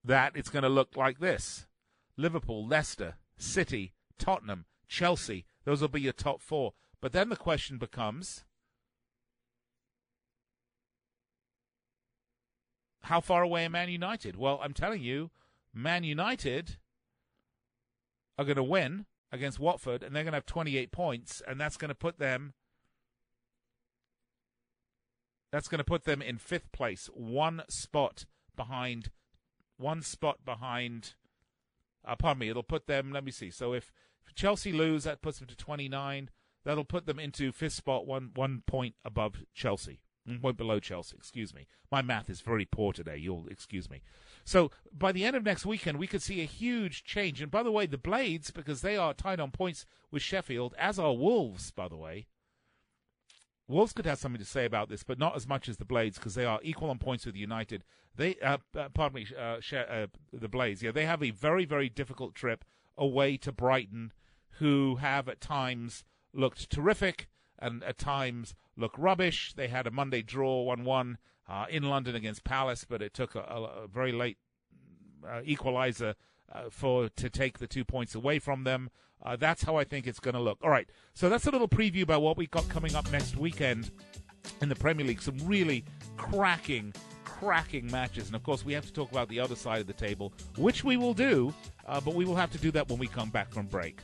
that 0.04 0.32
it's 0.36 0.50
going 0.50 0.64
to 0.64 0.70
look 0.70 0.98
like 0.98 1.20
this 1.20 1.68
Liverpool, 2.18 2.66
Leicester, 2.66 3.16
City, 3.38 3.94
Tottenham, 4.18 4.66
Chelsea. 4.88 5.46
Those 5.66 5.82
will 5.82 5.88
be 5.88 6.02
your 6.02 6.14
top 6.14 6.42
four. 6.42 6.74
But 7.02 7.14
then 7.14 7.30
the 7.30 7.36
question 7.36 7.78
becomes 7.78 8.44
how 13.04 13.22
far 13.22 13.42
away 13.42 13.66
are 13.66 13.70
Man 13.70 13.90
United? 13.90 14.36
Well, 14.36 14.60
I'm 14.62 14.74
telling 14.74 15.02
you, 15.02 15.32
Man 15.74 16.04
United 16.04 16.78
are 18.38 18.46
going 18.46 18.58
to 18.58 18.64
win 18.64 19.06
against 19.32 19.60
Watford, 19.60 20.04
and 20.04 20.16
they're 20.16 20.24
going 20.24 20.34
to 20.34 20.38
have 20.38 20.46
28 20.46 20.92
points, 20.92 21.42
and 21.48 21.60
that's 21.60 21.78
going 21.78 21.90
to 21.90 21.96
put 21.96 22.20
them. 22.20 22.54
That's 25.52 25.68
going 25.68 25.80
to 25.80 25.84
put 25.84 26.04
them 26.04 26.22
in 26.22 26.38
fifth 26.38 26.72
place, 26.72 27.10
one 27.14 27.64
spot 27.70 28.26
behind, 28.56 29.10
one 29.78 30.02
spot 30.02 30.46
behind. 30.46 31.14
Uh, 32.06 32.16
pardon 32.16 32.40
me. 32.40 32.50
It'll 32.50 32.64
put 32.64 32.88
them. 32.88 33.12
Let 33.12 33.24
me 33.24 33.32
see. 33.32 33.50
So 33.50 33.74
if, 33.74 33.92
if 34.26 34.36
Chelsea 34.36 34.72
lose, 34.72 35.06
that 35.06 35.22
puts 35.22 35.40
them 35.40 35.48
to 35.48 35.56
29. 35.56 36.30
That'll 36.66 36.86
put 36.86 37.06
them 37.06 37.20
into 37.20 37.52
fifth 37.52 37.74
spot, 37.74 38.06
one 38.06 38.32
one 38.36 38.64
point 38.68 38.96
above 39.06 39.44
Chelsea. 39.54 40.02
Mm, 40.28 40.42
point 40.42 40.58
below 40.58 40.80
Chelsea, 40.80 41.16
excuse 41.18 41.54
me. 41.54 41.68
My 41.92 42.02
math 42.02 42.30
is 42.30 42.42
very 42.42 42.66
poor 42.66 42.94
today. 42.94 43.18
You'll 43.18 43.48
excuse 43.48 43.90
me. 43.90 44.02
So 44.44 44.72
by 44.92 45.12
the 45.12 45.24
end 45.26 45.36
of 45.36 45.44
next 45.44 45.66
weekend, 45.66 45.98
we 45.98 46.08
could 46.08 46.22
see 46.22 46.42
a 46.42 46.46
huge 46.46 47.04
change. 47.04 47.42
And 47.42 47.52
by 47.52 47.64
the 47.64 47.72
way, 47.72 47.86
the 47.86 47.98
Blades, 47.98 48.52
because 48.52 48.82
they 48.82 48.98
are 48.98 49.14
tied 49.14 49.40
on 49.40 49.52
points 49.52 49.86
with 50.12 50.22
Sheffield, 50.22 50.76
as 50.78 51.00
are 51.00 51.14
Wolves, 51.14 51.72
by 51.72 51.88
the 51.88 51.98
way. 51.98 52.28
Wolves 53.68 53.94
could 53.94 54.06
have 54.06 54.18
something 54.18 54.40
to 54.40 54.46
say 54.46 54.66
about 54.66 54.90
this, 54.90 55.04
but 55.04 55.20
not 55.20 55.36
as 55.36 55.48
much 55.48 55.70
as 55.70 55.78
the 55.78 55.86
Blades 55.86 56.18
because 56.18 56.34
they 56.34 56.46
are 56.46 56.60
equal 56.64 56.90
on 56.90 56.98
points 56.98 57.26
with 57.26 57.36
United. 57.36 57.84
They, 58.16 58.36
uh, 58.44 58.58
uh, 58.76 58.90
pardon 58.90 59.16
me, 59.16 59.28
uh, 59.38 59.60
uh, 59.76 60.08
the 60.34 60.50
Blades. 60.50 60.82
Yeah, 60.82 60.92
they 60.92 61.06
have 61.06 61.24
a 61.24 61.30
very, 61.30 61.66
very 61.66 61.88
difficult 61.88 62.34
trip 62.34 62.66
away 62.98 63.38
to 63.38 63.52
Brighton, 63.52 64.12
who 64.58 64.96
have 64.96 65.30
at 65.30 65.40
times 65.40 66.04
looked 66.34 66.70
terrific 66.70 67.28
and 67.58 67.84
at 67.84 67.98
times 67.98 68.56
look 68.78 68.94
rubbish. 68.98 69.54
They 69.54 69.68
had 69.68 69.88
a 69.88 69.92
Monday 69.92 70.22
draw 70.22 70.64
1 70.64 70.84
1 70.84 71.18
uh, 71.48 71.66
in 71.70 71.84
London 71.84 72.16
against 72.16 72.44
Palace, 72.44 72.86
but 72.88 73.02
it 73.02 73.14
took 73.14 73.36
a, 73.36 73.40
a, 73.40 73.88
very 73.88 74.12
late 74.12 74.38
uh, 75.28 75.42
equalizer 75.44 76.16
uh, 76.54 76.64
for 76.70 77.10
to 77.10 77.30
take 77.30 77.60
the 77.60 77.68
two 77.68 77.84
points 77.84 78.16
away 78.16 78.40
from 78.40 78.64
them. 78.64 78.90
Uh, 79.22 79.36
that's 79.36 79.64
how 79.64 79.76
I 79.76 79.84
think 79.84 80.08
it's 80.08 80.20
going 80.20 80.36
to 80.36 80.40
look. 80.40 80.60
All 80.64 80.70
right, 80.70 80.88
so 81.14 81.28
that's 81.28 81.48
a 81.48 81.52
little 81.52 81.68
preview 81.68 82.04
about 82.04 82.22
what 82.22 82.38
we 82.38 82.48
got 82.48 82.70
coming 82.70 82.96
up 82.96 83.12
next 83.12 83.36
weekend 83.36 83.92
in 84.62 84.70
the 84.70 84.76
Premier 84.76 85.06
League. 85.06 85.22
Some 85.22 85.38
really 85.44 85.84
cracking, 86.16 86.94
cracking 87.26 87.90
matches, 87.92 88.28
and 88.28 88.36
of 88.36 88.44
course 88.44 88.64
we 88.64 88.72
have 88.74 88.86
to 88.86 88.94
talk 88.94 89.12
about 89.12 89.28
the 89.28 89.40
other 89.40 89.56
side 89.56 89.82
of 89.82 89.88
the 89.88 89.94
table, 89.94 90.32
which 90.56 90.84
we 90.84 90.96
will 90.96 91.14
do, 91.14 91.54
uh, 91.88 92.00
but 92.00 92.14
we 92.14 92.24
will 92.24 92.36
have 92.36 92.52
to 92.52 92.58
do 92.60 92.72
that 92.72 92.88
when 92.88 93.00
we 93.00 93.08
come 93.08 93.30
back 93.30 93.52
from 93.52 93.66
break. 93.66 94.00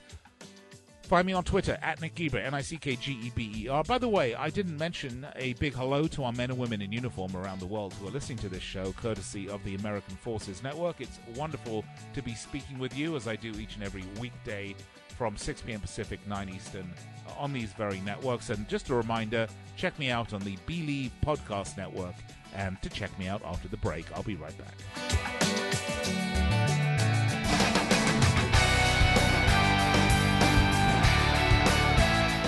Find 1.06 1.28
me 1.28 1.34
on 1.34 1.44
Twitter 1.44 1.78
at 1.84 2.02
Nick 2.02 2.16
Geber, 2.16 2.40
N 2.40 2.56
I 2.56 2.62
C 2.62 2.78
K 2.78 2.96
G 2.96 3.12
E 3.12 3.32
B 3.36 3.52
E 3.56 3.68
R. 3.68 3.84
By 3.84 4.00
the 4.00 4.08
way, 4.08 4.34
I 4.34 4.50
didn't 4.50 4.78
mention 4.78 5.28
a 5.36 5.54
big 5.54 5.76
hello 5.76 6.08
to 6.08 6.24
our 6.24 6.32
men 6.32 6.50
and 6.50 6.58
women 6.58 6.82
in 6.82 6.92
uniform 6.92 7.36
around 7.36 7.60
the 7.60 7.68
world 7.68 7.94
who 7.94 8.08
are 8.08 8.12
listening 8.12 8.40
to 8.40 8.50
this 8.50 8.64
show, 8.64 8.92
courtesy 8.94 9.48
of 9.48 9.64
the 9.64 9.76
American 9.76 10.16
Forces 10.16 10.64
Network. 10.64 11.02
It's 11.02 11.20
wonderful 11.36 11.86
to 12.16 12.24
be 12.24 12.34
speaking 12.34 12.80
with 12.80 12.98
you 12.98 13.16
as 13.16 13.28
I 13.28 13.36
do 13.36 13.52
each 13.52 13.76
and 13.76 13.84
every 13.84 14.04
weekday 14.20 14.76
from 15.16 15.38
6 15.38 15.62
p.m. 15.62 15.80
Pacific, 15.80 16.20
9 16.28 16.50
Eastern 16.50 16.92
uh, 17.28 17.40
on 17.40 17.54
these 17.54 17.72
very 17.74 18.00
networks. 18.00 18.50
And 18.50 18.68
just 18.68 18.90
a 18.90 18.96
reminder 18.96 19.48
check 19.78 19.98
me 20.00 20.10
out 20.10 20.34
on 20.34 20.42
the 20.42 20.58
Bleav 20.68 21.12
Podcast 21.24 21.78
Network. 21.78 22.16
And 22.56 22.82
to 22.82 22.90
check 22.90 23.18
me 23.20 23.28
out 23.28 23.44
after 23.46 23.68
the 23.68 23.78
break, 23.78 24.06
I'll 24.16 24.24
be 24.24 24.38
right 24.38 24.58
back. 24.58 25.45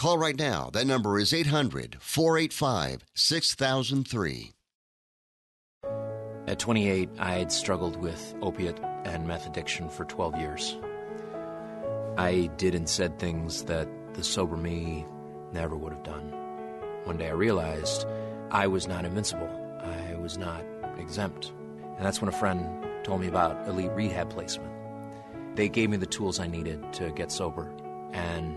Call 0.00 0.16
right 0.16 0.38
now. 0.38 0.70
That 0.72 0.86
number 0.86 1.18
is 1.18 1.34
800 1.34 1.98
485 2.00 3.04
6003. 3.12 4.52
At 6.46 6.58
28, 6.58 7.10
I 7.18 7.34
had 7.34 7.52
struggled 7.52 7.96
with 7.96 8.34
opiate 8.40 8.80
and 9.04 9.28
meth 9.28 9.46
addiction 9.46 9.90
for 9.90 10.06
12 10.06 10.38
years. 10.38 10.78
I 12.16 12.48
did 12.56 12.74
and 12.74 12.88
said 12.88 13.18
things 13.18 13.64
that 13.64 13.90
the 14.14 14.24
sober 14.24 14.56
me 14.56 15.04
never 15.52 15.76
would 15.76 15.92
have 15.92 16.02
done. 16.02 16.32
One 17.04 17.18
day 17.18 17.28
I 17.28 17.32
realized 17.32 18.06
I 18.50 18.68
was 18.68 18.88
not 18.88 19.04
invincible, 19.04 19.50
I 19.82 20.14
was 20.14 20.38
not 20.38 20.64
exempt. 20.96 21.52
And 21.98 22.06
that's 22.06 22.22
when 22.22 22.30
a 22.30 22.38
friend 22.38 22.64
told 23.04 23.20
me 23.20 23.28
about 23.28 23.68
elite 23.68 23.92
rehab 23.92 24.30
placement. 24.30 24.72
They 25.56 25.68
gave 25.68 25.90
me 25.90 25.98
the 25.98 26.06
tools 26.06 26.40
I 26.40 26.46
needed 26.46 26.90
to 26.94 27.10
get 27.10 27.30
sober, 27.30 27.70
and 28.14 28.56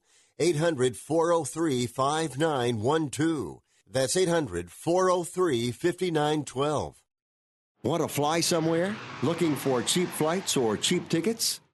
800 0.41 0.97
403 0.97 1.85
5912. 1.85 3.59
That's 3.91 4.17
800 4.17 4.71
403 4.71 5.71
5912. 5.71 6.95
Want 7.83 8.01
to 8.01 8.07
fly 8.07 8.41
somewhere? 8.41 8.95
Looking 9.21 9.55
for 9.55 9.83
cheap 9.83 10.09
flights 10.09 10.57
or 10.57 10.77
cheap 10.77 11.09
tickets? 11.09 11.59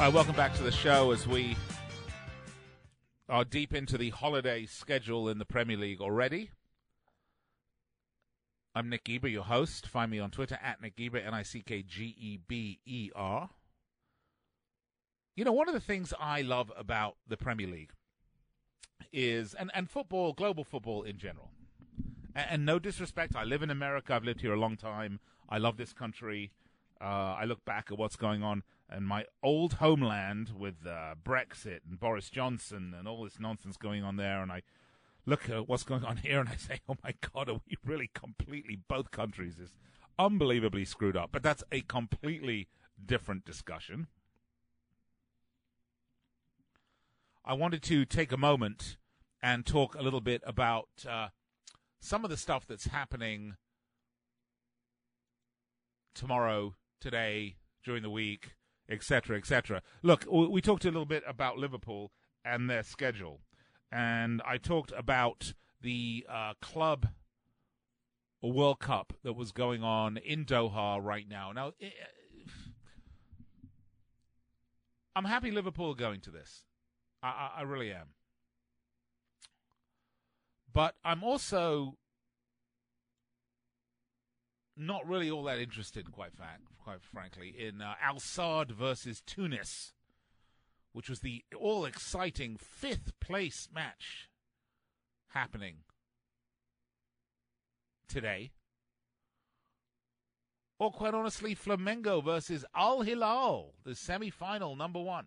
All 0.00 0.06
right, 0.06 0.14
welcome 0.14 0.34
back 0.34 0.54
to 0.54 0.62
the 0.62 0.72
show 0.72 1.10
as 1.10 1.28
we 1.28 1.58
are 3.28 3.44
deep 3.44 3.74
into 3.74 3.98
the 3.98 4.08
holiday 4.08 4.64
schedule 4.64 5.28
in 5.28 5.36
the 5.36 5.44
Premier 5.44 5.76
League 5.76 6.00
already. 6.00 6.52
I'm 8.74 8.88
Nick 8.88 9.04
Geber, 9.04 9.28
your 9.28 9.44
host. 9.44 9.86
Find 9.86 10.10
me 10.10 10.18
on 10.18 10.30
Twitter 10.30 10.58
at 10.62 10.80
Nick 10.80 10.96
Geber, 10.96 11.18
N 11.18 11.34
I 11.34 11.42
C 11.42 11.60
K 11.60 11.82
G 11.82 12.16
E 12.18 12.38
B 12.48 12.80
E 12.86 13.10
R. 13.14 13.50
You 15.36 15.44
know, 15.44 15.52
one 15.52 15.68
of 15.68 15.74
the 15.74 15.80
things 15.80 16.14
I 16.18 16.40
love 16.40 16.72
about 16.78 17.16
the 17.28 17.36
Premier 17.36 17.66
League 17.66 17.92
is, 19.12 19.52
and, 19.52 19.70
and 19.74 19.90
football, 19.90 20.32
global 20.32 20.64
football 20.64 21.02
in 21.02 21.18
general, 21.18 21.50
and, 22.34 22.46
and 22.48 22.64
no 22.64 22.78
disrespect, 22.78 23.36
I 23.36 23.44
live 23.44 23.62
in 23.62 23.68
America, 23.68 24.14
I've 24.14 24.24
lived 24.24 24.40
here 24.40 24.54
a 24.54 24.58
long 24.58 24.78
time, 24.78 25.20
I 25.46 25.58
love 25.58 25.76
this 25.76 25.92
country. 25.92 26.52
Uh, 27.02 27.34
I 27.38 27.44
look 27.44 27.64
back 27.64 27.88
at 27.90 27.96
what's 27.96 28.16
going 28.16 28.42
on 28.42 28.62
in 28.96 29.04
my 29.04 29.24
old 29.42 29.74
homeland 29.74 30.52
with 30.56 30.86
uh, 30.86 31.14
Brexit 31.22 31.80
and 31.88 31.98
Boris 31.98 32.30
Johnson 32.30 32.94
and 32.96 33.06
all 33.06 33.24
this 33.24 33.38
nonsense 33.40 33.76
going 33.76 34.02
on 34.02 34.16
there, 34.16 34.42
and 34.42 34.50
I 34.50 34.62
look 35.26 35.48
at 35.48 35.68
what's 35.68 35.84
going 35.84 36.04
on 36.04 36.16
here 36.24 36.40
and 36.40 36.48
I 36.48 36.56
say, 36.56 36.80
oh 36.88 36.96
my 37.02 37.14
God, 37.32 37.48
are 37.48 37.60
we 37.66 37.76
really 37.84 38.10
completely, 38.14 38.78
both 38.88 39.10
countries 39.10 39.58
is 39.58 39.72
unbelievably 40.18 40.84
screwed 40.84 41.16
up. 41.16 41.30
But 41.32 41.42
that's 41.42 41.64
a 41.72 41.80
completely 41.82 42.68
different 43.04 43.44
discussion. 43.44 44.08
I 47.44 47.54
wanted 47.54 47.82
to 47.84 48.04
take 48.04 48.32
a 48.32 48.36
moment 48.36 48.96
and 49.42 49.64
talk 49.64 49.94
a 49.94 50.02
little 50.02 50.20
bit 50.20 50.42
about 50.46 50.88
uh, 51.08 51.28
some 52.00 52.24
of 52.24 52.30
the 52.30 52.36
stuff 52.36 52.66
that's 52.66 52.88
happening 52.88 53.56
tomorrow, 56.14 56.74
today, 57.00 57.56
during 57.82 58.02
the 58.02 58.10
week, 58.10 58.52
etc., 58.90 59.38
etc. 59.38 59.82
Look, 60.02 60.26
we 60.30 60.60
talked 60.60 60.84
a 60.84 60.88
little 60.88 61.06
bit 61.06 61.22
about 61.26 61.58
Liverpool 61.58 62.12
and 62.44 62.68
their 62.68 62.82
schedule, 62.82 63.40
and 63.92 64.42
I 64.46 64.58
talked 64.58 64.92
about 64.96 65.54
the 65.80 66.26
uh, 66.28 66.54
club 66.60 67.08
World 68.42 68.80
Cup 68.80 69.12
that 69.22 69.34
was 69.34 69.52
going 69.52 69.82
on 69.82 70.16
in 70.16 70.44
Doha 70.44 71.02
right 71.02 71.28
now. 71.28 71.52
Now, 71.52 71.72
it, 71.78 71.92
I'm 75.14 75.24
happy 75.24 75.50
Liverpool 75.50 75.94
going 75.94 76.20
to 76.22 76.30
this. 76.30 76.64
I, 77.22 77.28
I, 77.28 77.50
I 77.58 77.62
really 77.62 77.92
am. 77.92 78.08
But 80.72 80.94
I'm 81.04 81.22
also 81.24 81.98
not 84.80 85.06
really 85.06 85.30
all 85.30 85.44
that 85.44 85.58
interested, 85.58 86.10
quite 86.10 86.34
frank, 86.34 86.62
quite 86.82 87.02
frankly, 87.02 87.54
in 87.56 87.82
uh, 87.82 87.94
Al 88.02 88.16
Sadd 88.16 88.70
versus 88.70 89.20
Tunis, 89.20 89.92
which 90.92 91.08
was 91.08 91.20
the 91.20 91.44
all 91.58 91.84
exciting 91.84 92.56
fifth 92.56 93.12
place 93.20 93.68
match 93.72 94.30
happening 95.28 95.76
today. 98.08 98.52
Or 100.78 100.90
quite 100.90 101.12
honestly, 101.12 101.54
Flamengo 101.54 102.24
versus 102.24 102.64
Al 102.74 103.02
Hilal, 103.02 103.74
the 103.84 103.94
semi 103.94 104.30
final 104.30 104.76
number 104.76 105.00
one. 105.00 105.26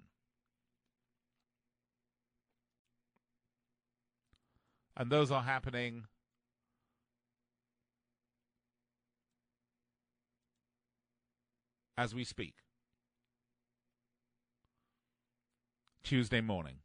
And 4.97 5.11
those 5.11 5.31
are 5.31 5.43
happening 5.43 6.05
as 11.97 12.13
we 12.13 12.23
speak. 12.23 12.55
Tuesday 16.03 16.41
morning. 16.41 16.77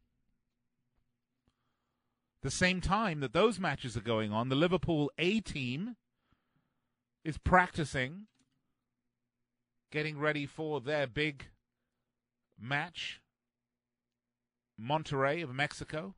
The 2.41 2.51
same 2.51 2.79
time 2.79 3.19
that 3.19 3.33
those 3.33 3.59
matches 3.59 3.97
are 3.97 4.01
going 4.01 4.31
on, 4.31 4.47
the 4.47 4.55
Liverpool 4.55 5.11
A 5.17 5.41
team 5.41 5.97
is 7.25 7.37
practicing, 7.37 8.27
getting 9.91 10.17
ready 10.17 10.45
for 10.45 10.79
their 10.79 11.05
big 11.05 11.47
match. 12.57 13.21
Monterrey 14.79 15.43
of 15.43 15.53
Mexico 15.53 16.15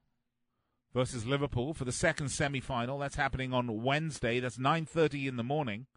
versus 0.93 1.25
Liverpool 1.25 1.73
for 1.73 1.85
the 1.85 1.91
second 1.91 2.29
semi-final. 2.29 2.99
That's 2.99 3.15
happening 3.15 3.53
on 3.53 3.81
Wednesday. 3.81 4.39
That's 4.39 4.59
9:30 4.59 5.27
in 5.27 5.37
the 5.37 5.43
morning. 5.43 5.87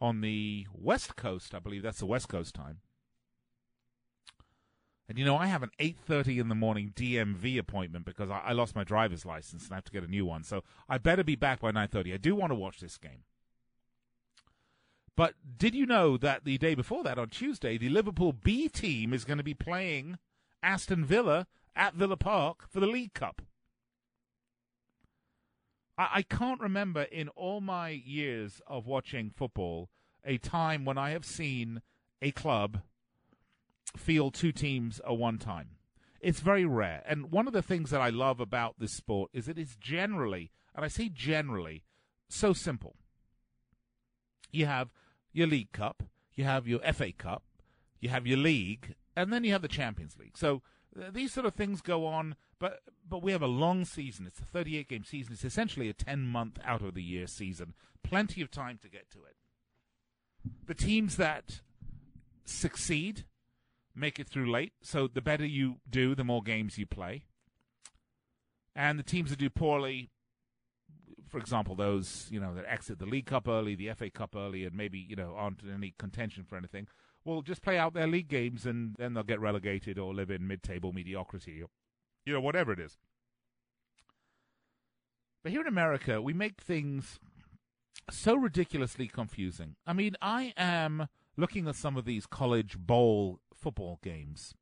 On 0.00 0.20
the 0.20 0.66
West 0.72 1.16
Coast. 1.16 1.54
I 1.54 1.58
believe 1.58 1.82
that's 1.82 1.98
the 1.98 2.06
West 2.06 2.28
Coast 2.28 2.54
time. 2.54 2.80
And 5.08 5.18
you 5.18 5.24
know, 5.24 5.36
I 5.36 5.46
have 5.46 5.62
an 5.62 5.70
8:30 5.78 6.40
in 6.40 6.48
the 6.48 6.54
morning 6.54 6.92
DMV 6.94 7.58
appointment 7.58 8.04
because 8.04 8.30
I, 8.30 8.38
I, 8.46 8.52
lost 8.52 8.74
my 8.74 8.82
driver's 8.82 9.24
license 9.24 9.64
and 9.64 9.72
I 9.72 9.76
have 9.76 9.84
to 9.84 9.92
get 9.92 10.02
a 10.02 10.08
new 10.08 10.26
one. 10.26 10.42
So 10.42 10.64
I 10.88 10.98
better 10.98 11.22
be 11.22 11.36
back 11.36 11.60
by 11.60 11.70
9:30. 11.70 12.12
I 12.12 12.16
do 12.16 12.34
want 12.34 12.50
to 12.50 12.56
watch 12.56 12.80
this 12.80 12.98
game. 12.98 13.22
But 15.16 15.34
did 15.56 15.74
you 15.74 15.86
know 15.86 16.16
that 16.18 16.44
the 16.44 16.58
day 16.58 16.74
before 16.74 17.02
that, 17.04 17.18
on 17.18 17.30
Tuesday, 17.30 17.78
the 17.78 17.88
Liverpool 17.88 18.32
B 18.32 18.68
team 18.68 19.14
is 19.14 19.24
going 19.24 19.38
to 19.38 19.44
be 19.44 19.54
playing 19.54 20.18
Aston 20.62 21.04
Villa 21.04 21.46
at 21.74 21.94
Villa 21.94 22.16
Park 22.16 22.68
for 22.68 22.80
the 22.80 22.86
League 22.86 23.14
Cup? 23.14 23.40
I, 25.96 26.08
I 26.14 26.22
can't 26.22 26.60
remember 26.60 27.02
in 27.02 27.28
all 27.30 27.60
my 27.60 27.90
years 27.90 28.60
of 28.66 28.86
watching 28.86 29.30
football 29.30 29.90
a 30.24 30.38
time 30.38 30.84
when 30.84 30.98
I 30.98 31.10
have 31.10 31.24
seen 31.24 31.82
a 32.20 32.30
club 32.32 32.80
field 33.96 34.34
two 34.34 34.52
teams 34.52 35.00
at 35.06 35.16
one 35.16 35.38
time. 35.38 35.70
It's 36.20 36.40
very 36.40 36.64
rare. 36.64 37.02
And 37.06 37.30
one 37.30 37.46
of 37.46 37.52
the 37.52 37.62
things 37.62 37.90
that 37.90 38.00
I 38.00 38.10
love 38.10 38.40
about 38.40 38.78
this 38.78 38.92
sport 38.92 39.30
is 39.32 39.46
that 39.46 39.58
it 39.58 39.62
is 39.62 39.76
generally, 39.76 40.50
and 40.74 40.84
I 40.84 40.88
say 40.88 41.08
generally, 41.08 41.84
so 42.28 42.52
simple. 42.52 42.96
You 44.50 44.66
have 44.66 44.90
your 45.32 45.46
League 45.46 45.72
Cup, 45.72 46.02
you 46.34 46.44
have 46.44 46.66
your 46.66 46.80
FA 46.92 47.12
Cup, 47.12 47.42
you 48.00 48.08
have 48.08 48.26
your 48.26 48.38
league, 48.38 48.94
and 49.14 49.32
then 49.32 49.44
you 49.44 49.52
have 49.52 49.62
the 49.62 49.68
Champions 49.68 50.16
League. 50.18 50.36
So 50.36 50.62
uh, 50.98 51.10
these 51.12 51.32
sort 51.32 51.46
of 51.46 51.54
things 51.54 51.80
go 51.80 52.06
on 52.06 52.36
but 52.58 52.80
but 53.08 53.22
we 53.22 53.32
have 53.32 53.42
a 53.42 53.46
long 53.46 53.84
season. 53.84 54.26
It's 54.26 54.40
a 54.40 54.44
38 54.44 54.88
game 54.88 55.04
season. 55.04 55.32
It's 55.32 55.44
essentially 55.44 55.88
a 55.88 55.94
10 55.94 56.26
month 56.26 56.58
out 56.64 56.82
of 56.82 56.94
the 56.94 57.02
year 57.02 57.26
season. 57.26 57.74
Plenty 58.02 58.40
of 58.42 58.50
time 58.50 58.78
to 58.82 58.88
get 58.88 59.10
to 59.10 59.18
it. 59.18 59.36
The 60.66 60.74
teams 60.74 61.16
that 61.16 61.60
succeed 62.44 63.24
make 63.94 64.18
it 64.18 64.28
through 64.28 64.50
late. 64.50 64.72
So 64.82 65.08
the 65.08 65.22
better 65.22 65.46
you 65.46 65.76
do, 65.88 66.14
the 66.14 66.24
more 66.24 66.42
games 66.42 66.78
you 66.78 66.86
play. 66.86 67.24
And 68.74 68.98
the 68.98 69.02
teams 69.02 69.30
that 69.30 69.38
do 69.38 69.48
poorly, 69.48 70.10
for 71.28 71.38
example, 71.38 71.74
those 71.74 72.28
you 72.30 72.38
know 72.38 72.54
that 72.54 72.66
exit 72.68 72.98
the 72.98 73.06
League 73.06 73.26
Cup 73.26 73.48
early, 73.48 73.74
the 73.74 73.90
FA 73.94 74.10
Cup 74.10 74.34
early, 74.36 74.64
and 74.64 74.76
maybe 74.76 74.98
you 74.98 75.16
know 75.16 75.34
aren't 75.36 75.62
in 75.62 75.72
any 75.72 75.94
contention 75.98 76.44
for 76.44 76.56
anything, 76.56 76.86
will 77.24 77.42
just 77.42 77.62
play 77.62 77.78
out 77.78 77.94
their 77.94 78.06
league 78.06 78.28
games 78.28 78.66
and 78.66 78.94
then 78.98 79.14
they'll 79.14 79.24
get 79.24 79.40
relegated 79.40 79.98
or 79.98 80.14
live 80.14 80.30
in 80.30 80.46
mid-table 80.46 80.92
mediocrity 80.92 81.62
you 82.26 82.32
know, 82.32 82.40
whatever 82.40 82.72
it 82.72 82.80
is. 82.80 82.98
But 85.42 85.52
here 85.52 85.60
in 85.60 85.68
America, 85.68 86.20
we 86.20 86.34
make 86.34 86.60
things 86.60 87.20
so 88.10 88.34
ridiculously 88.34 89.06
confusing. 89.06 89.76
I 89.86 89.92
mean, 89.92 90.16
I 90.20 90.52
am 90.56 91.08
looking 91.36 91.68
at 91.68 91.76
some 91.76 91.96
of 91.96 92.04
these 92.04 92.26
college 92.26 92.76
bowl 92.78 93.40
football 93.54 94.00
games 94.02 94.54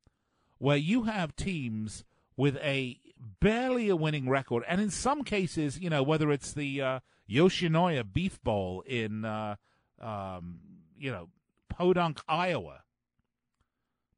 where 0.59 0.77
you 0.77 1.03
have 1.03 1.35
teams 1.35 2.03
with 2.37 2.55
a 2.57 2.99
barely 3.39 3.89
a 3.89 3.95
winning 3.95 4.29
record, 4.29 4.63
and 4.67 4.79
in 4.79 4.89
some 4.89 5.23
cases, 5.23 5.79
you 5.79 5.89
know, 5.89 6.03
whether 6.03 6.31
it's 6.31 6.53
the 6.53 6.81
uh, 6.81 6.99
Yoshinoya 7.29 8.11
Beef 8.11 8.41
Bowl 8.43 8.81
in, 8.85 9.25
uh, 9.25 9.55
um, 9.99 10.59
you 10.97 11.11
know, 11.11 11.29
Podunk, 11.69 12.21
Iowa, 12.27 12.83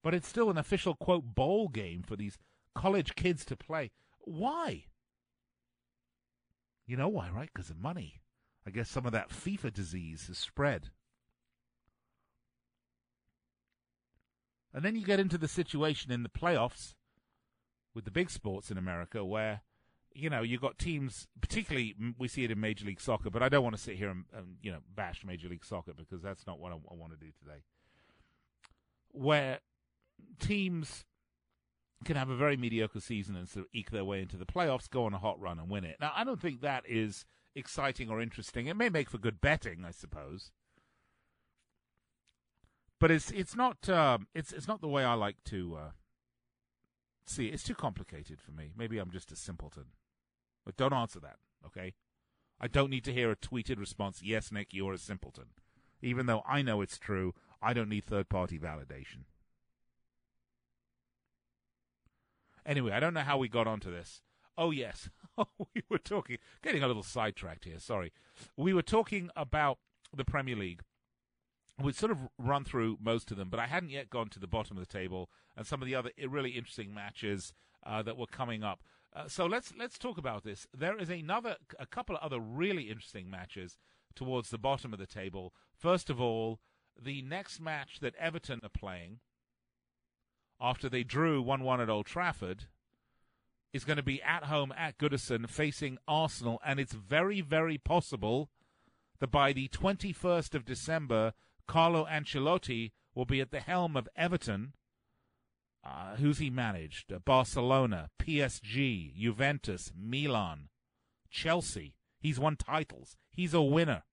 but 0.03 0.13
it's 0.13 0.27
still 0.27 0.49
an 0.49 0.57
official 0.57 0.95
quote 0.95 1.35
bowl 1.35 1.69
game 1.69 2.03
for 2.03 2.15
these 2.15 2.37
college 2.77 3.15
kids 3.15 3.43
to 3.45 3.57
play. 3.57 3.91
Why? 4.19 4.85
You 6.85 6.95
know 6.95 7.09
why, 7.09 7.29
right? 7.29 7.49
Because 7.53 7.69
of 7.69 7.77
money. 7.77 8.21
I 8.65 8.69
guess 8.69 8.89
some 8.89 9.05
of 9.05 9.11
that 9.13 9.29
FIFA 9.29 9.73
disease 9.73 10.27
has 10.27 10.37
spread. 10.37 10.89
And 14.73 14.85
then 14.85 14.95
you 14.95 15.03
get 15.03 15.19
into 15.19 15.37
the 15.37 15.47
situation 15.47 16.11
in 16.11 16.21
the 16.21 16.29
playoffs 16.29 16.93
with 17.95 18.05
the 18.05 18.11
big 18.11 18.29
sports 18.29 18.69
in 18.69 18.77
America 18.77 19.25
where, 19.25 19.61
you 20.13 20.29
know, 20.29 20.43
you've 20.43 20.61
got 20.61 20.77
teams, 20.77 21.27
particularly 21.41 21.95
we 22.19 22.27
see 22.27 22.43
it 22.43 22.51
in 22.51 22.59
Major 22.59 22.85
League 22.85 23.01
Soccer, 23.01 23.31
but 23.31 23.41
I 23.41 23.49
don't 23.49 23.63
want 23.63 23.75
to 23.75 23.81
sit 23.81 23.95
here 23.95 24.09
and, 24.09 24.25
and 24.35 24.57
you 24.61 24.71
know, 24.71 24.79
bash 24.95 25.25
Major 25.25 25.49
League 25.49 25.65
Soccer 25.65 25.93
because 25.93 26.21
that's 26.21 26.45
not 26.45 26.59
what 26.59 26.71
I, 26.71 26.75
I 26.75 26.93
want 26.93 27.11
to 27.13 27.17
do 27.17 27.31
today. 27.41 27.63
Where 29.13 29.61
teams 30.39 31.05
can 32.05 32.15
have 32.15 32.29
a 32.29 32.35
very 32.35 32.57
mediocre 32.57 32.99
season 32.99 33.35
and 33.35 33.47
sort 33.47 33.65
of 33.65 33.69
eke 33.73 33.91
their 33.91 34.05
way 34.05 34.21
into 34.21 34.37
the 34.37 34.45
playoffs, 34.45 34.89
go 34.89 35.05
on 35.05 35.13
a 35.13 35.19
hot 35.19 35.39
run 35.39 35.59
and 35.59 35.69
win 35.69 35.83
it. 35.83 35.97
Now, 35.99 36.11
I 36.15 36.23
don't 36.23 36.41
think 36.41 36.61
that 36.61 36.83
is 36.87 37.25
exciting 37.55 38.09
or 38.09 38.21
interesting. 38.21 38.67
It 38.67 38.77
may 38.77 38.89
make 38.89 39.09
for 39.09 39.17
good 39.17 39.41
betting, 39.41 39.83
I 39.85 39.91
suppose 39.91 40.51
but 42.99 43.11
it's 43.11 43.31
it's 43.31 43.55
not 43.55 43.87
um, 43.89 44.27
it's 44.33 44.51
it's 44.51 44.67
not 44.67 44.81
the 44.81 44.87
way 44.87 45.03
I 45.03 45.13
like 45.13 45.43
to 45.45 45.75
uh, 45.75 45.89
see. 47.25 47.47
It. 47.47 47.53
It's 47.53 47.63
too 47.63 47.75
complicated 47.75 48.41
for 48.41 48.51
me. 48.51 48.71
Maybe 48.75 48.97
I'm 48.97 49.11
just 49.11 49.31
a 49.31 49.35
simpleton. 49.35 49.85
But 50.65 50.77
don't 50.77 50.93
answer 50.93 51.19
that, 51.21 51.37
okay? 51.65 51.93
I 52.59 52.67
don't 52.67 52.89
need 52.89 53.05
to 53.05 53.13
hear 53.13 53.31
a 53.31 53.35
tweeted 53.35 53.79
response. 53.79 54.21
Yes, 54.21 54.51
Nick, 54.51 54.73
you're 54.73 54.93
a 54.93 54.97
simpleton. 54.97 55.45
Even 56.01 56.25
though 56.25 56.41
I 56.45 56.61
know 56.61 56.81
it's 56.81 56.97
true, 56.97 57.33
I 57.61 57.73
don't 57.73 57.89
need 57.89 58.03
third 58.03 58.27
party 58.27 58.59
validation. 58.59 59.23
Anyway, 62.67 62.91
I 62.91 62.99
don't 62.99 63.15
know 63.15 63.21
how 63.21 63.39
we 63.39 63.47
got 63.47 63.65
onto 63.65 63.89
this. 63.89 64.21
Oh 64.57 64.71
yes, 64.71 65.09
we 65.37 65.83
were 65.89 65.97
talking, 65.97 66.37
getting 66.61 66.83
a 66.83 66.87
little 66.87 67.03
sidetracked 67.03 67.65
here. 67.65 67.79
Sorry, 67.79 68.11
we 68.55 68.73
were 68.73 68.83
talking 68.83 69.29
about 69.35 69.79
the 70.15 70.25
Premier 70.25 70.55
League 70.55 70.81
we'd 71.81 71.95
sort 71.95 72.11
of 72.11 72.17
run 72.37 72.63
through 72.63 72.97
most 73.01 73.31
of 73.31 73.37
them, 73.37 73.49
but 73.49 73.59
I 73.59 73.67
hadn't 73.67 73.89
yet 73.89 74.09
gone 74.09 74.29
to 74.29 74.39
the 74.39 74.47
bottom 74.47 74.77
of 74.77 74.85
the 74.85 74.91
table 74.91 75.29
and 75.55 75.65
some 75.65 75.81
of 75.81 75.87
the 75.87 75.95
other 75.95 76.11
really 76.27 76.51
interesting 76.51 76.93
matches 76.93 77.53
uh, 77.85 78.01
that 78.03 78.17
were 78.17 78.27
coming 78.27 78.63
up. 78.63 78.83
Uh, 79.15 79.27
so 79.27 79.45
let's 79.45 79.73
let's 79.77 79.97
talk 79.97 80.17
about 80.17 80.43
this. 80.43 80.67
There 80.75 80.97
is 80.97 81.09
another, 81.09 81.55
a 81.79 81.85
couple 81.85 82.15
of 82.15 82.23
other 82.23 82.39
really 82.39 82.83
interesting 82.83 83.29
matches 83.29 83.77
towards 84.15 84.49
the 84.49 84.57
bottom 84.57 84.93
of 84.93 84.99
the 84.99 85.07
table. 85.07 85.53
First 85.75 86.09
of 86.09 86.19
all, 86.19 86.59
the 86.99 87.21
next 87.21 87.59
match 87.59 87.99
that 88.01 88.15
Everton 88.15 88.59
are 88.63 88.69
playing 88.69 89.19
after 90.59 90.89
they 90.89 91.03
drew 91.03 91.41
one-one 91.41 91.81
at 91.81 91.89
Old 91.89 92.05
Trafford 92.05 92.65
is 93.73 93.85
going 93.85 93.97
to 93.97 94.03
be 94.03 94.21
at 94.21 94.45
home 94.45 94.73
at 94.77 94.97
Goodison 94.97 95.49
facing 95.49 95.97
Arsenal, 96.07 96.59
and 96.65 96.79
it's 96.79 96.93
very 96.93 97.41
very 97.41 97.77
possible 97.77 98.49
that 99.19 99.31
by 99.31 99.53
the 99.53 99.67
21st 99.69 100.55
of 100.55 100.65
December 100.65 101.33
Carlo 101.67 102.05
Ancelotti 102.05 102.91
will 103.13 103.25
be 103.25 103.41
at 103.41 103.51
the 103.51 103.59
helm 103.59 103.97
of 103.97 104.07
Everton. 104.15 104.73
Uh, 105.83 106.15
who's 106.15 106.39
he 106.39 106.49
managed? 106.49 107.11
Uh, 107.11 107.19
Barcelona, 107.19 108.09
PSG, 108.19 109.15
Juventus, 109.15 109.91
Milan, 109.95 110.69
Chelsea. 111.29 111.95
He's 112.19 112.39
won 112.39 112.55
titles. 112.55 113.15
He's 113.31 113.53
a 113.53 113.61
winner. 113.61 114.03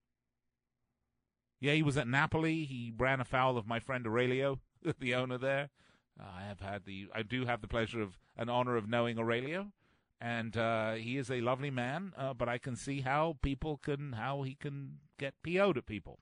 Yeah, 1.61 1.73
he 1.73 1.83
was 1.83 1.97
at 1.97 2.07
Napoli. 2.07 2.65
He 2.65 2.93
ran 2.97 3.21
afoul 3.21 3.57
of 3.57 3.67
my 3.67 3.81
friend 3.81 4.07
Aurelio, 4.07 4.61
the 5.01 5.15
owner 5.15 5.39
there. 5.39 5.71
I 6.19 6.43
have 6.43 6.61
had 6.61 6.85
the, 6.85 7.09
I 7.15 7.23
do 7.23 7.45
have 7.45 7.61
the 7.61 7.69
pleasure 7.69 8.01
of 8.01 8.19
an 8.37 8.49
honor 8.49 8.77
of 8.77 8.89
knowing 8.89 9.19
Aurelio, 9.19 9.73
and 10.21 10.57
uh, 10.57 10.93
he 10.93 11.17
is 11.17 11.31
a 11.31 11.41
lovely 11.41 11.71
man. 11.71 12.13
Uh, 12.17 12.35
but 12.35 12.49
I 12.49 12.59
can 12.59 12.77
see 12.77 13.01
how 13.01 13.37
people 13.43 13.77
can, 13.77 14.13
how 14.13 14.43
he 14.43 14.55
can 14.55 14.99
get 15.19 15.35
PO'd 15.43 15.79
at 15.79 15.87
people. 15.87 16.21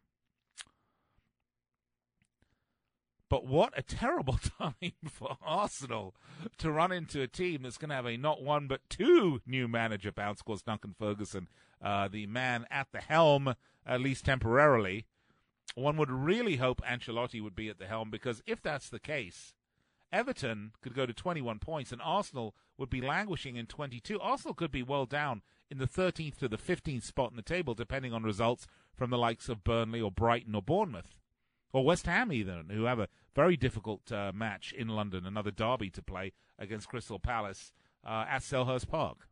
But 3.33 3.47
what 3.47 3.73
a 3.75 3.83
terrible 3.83 4.39
time 4.59 4.93
for 5.09 5.39
Arsenal 5.41 6.15
to 6.59 6.71
run 6.71 6.93
into 6.93 7.23
a 7.23 7.27
team 7.27 7.63
that's 7.63 7.79
going 7.79 7.89
to 7.89 7.95
have 7.95 8.05
a 8.05 8.19
not 8.19 8.43
one 8.43 8.67
but 8.67 8.83
two 8.91 9.41
new 9.47 9.67
manager 9.67 10.13
bounce. 10.13 10.41
Of 10.41 10.45
course, 10.45 10.61
Duncan 10.61 10.95
Ferguson, 10.99 11.49
uh, 11.83 12.09
the 12.09 12.27
man 12.27 12.67
at 12.71 12.89
the 12.93 13.01
helm, 13.01 13.55
at 13.87 14.03
least 14.03 14.27
temporarily. 14.27 15.07
One 15.75 15.97
would 15.97 16.11
really 16.11 16.57
hope 16.57 16.83
Ancelotti 16.83 17.43
would 17.43 17.57
be 17.57 17.71
at 17.71 17.79
the 17.79 17.87
helm 17.87 18.11
because 18.11 18.43
if 18.47 18.61
that's 18.61 18.91
the 18.91 19.01
case, 19.01 19.55
Everton 20.13 20.73
could 20.83 20.95
go 20.95 21.07
to 21.07 21.15
21 21.15 21.59
points 21.59 21.91
and 21.91 22.01
Arsenal 22.03 22.55
would 22.77 22.91
be 22.91 23.01
languishing 23.01 23.57
in 23.57 23.67
22. 23.67 24.21
Arsenal 24.21 24.55
could 24.55 24.71
be 24.71 24.83
well 24.83 25.07
down 25.07 25.43
in 25.71 25.79
the 25.79 25.87
13th 25.87 26.37
to 26.37 26.49
the 26.49 26.59
15th 26.59 27.03
spot 27.03 27.31
in 27.31 27.37
the 27.37 27.43
table, 27.43 27.75
depending 27.75 28.13
on 28.13 28.23
results 28.23 28.67
from 28.95 29.11
the 29.11 29.19
likes 29.19 29.49
of 29.49 29.65
Burnley 29.65 30.01
or 30.01 30.11
Brighton 30.11 30.55
or 30.55 30.63
Bournemouth 30.63 31.19
or 31.73 31.85
West 31.85 32.07
Ham, 32.07 32.31
even, 32.31 32.69
who 32.71 32.85
have 32.85 32.99
a 32.99 33.09
very 33.35 33.57
difficult 33.57 34.13
uh, 34.13 34.33
match 34.35 34.73
in 34.73 34.89
London, 34.89 35.25
another 35.25 35.51
derby 35.51 35.89
to 35.91 36.03
play 36.03 36.33
against 36.59 36.89
Crystal 36.89 37.19
Palace 37.19 37.73
uh, 38.07 38.27
at 38.29 38.43
Selhurst 38.43 38.89
Park. 38.89 39.29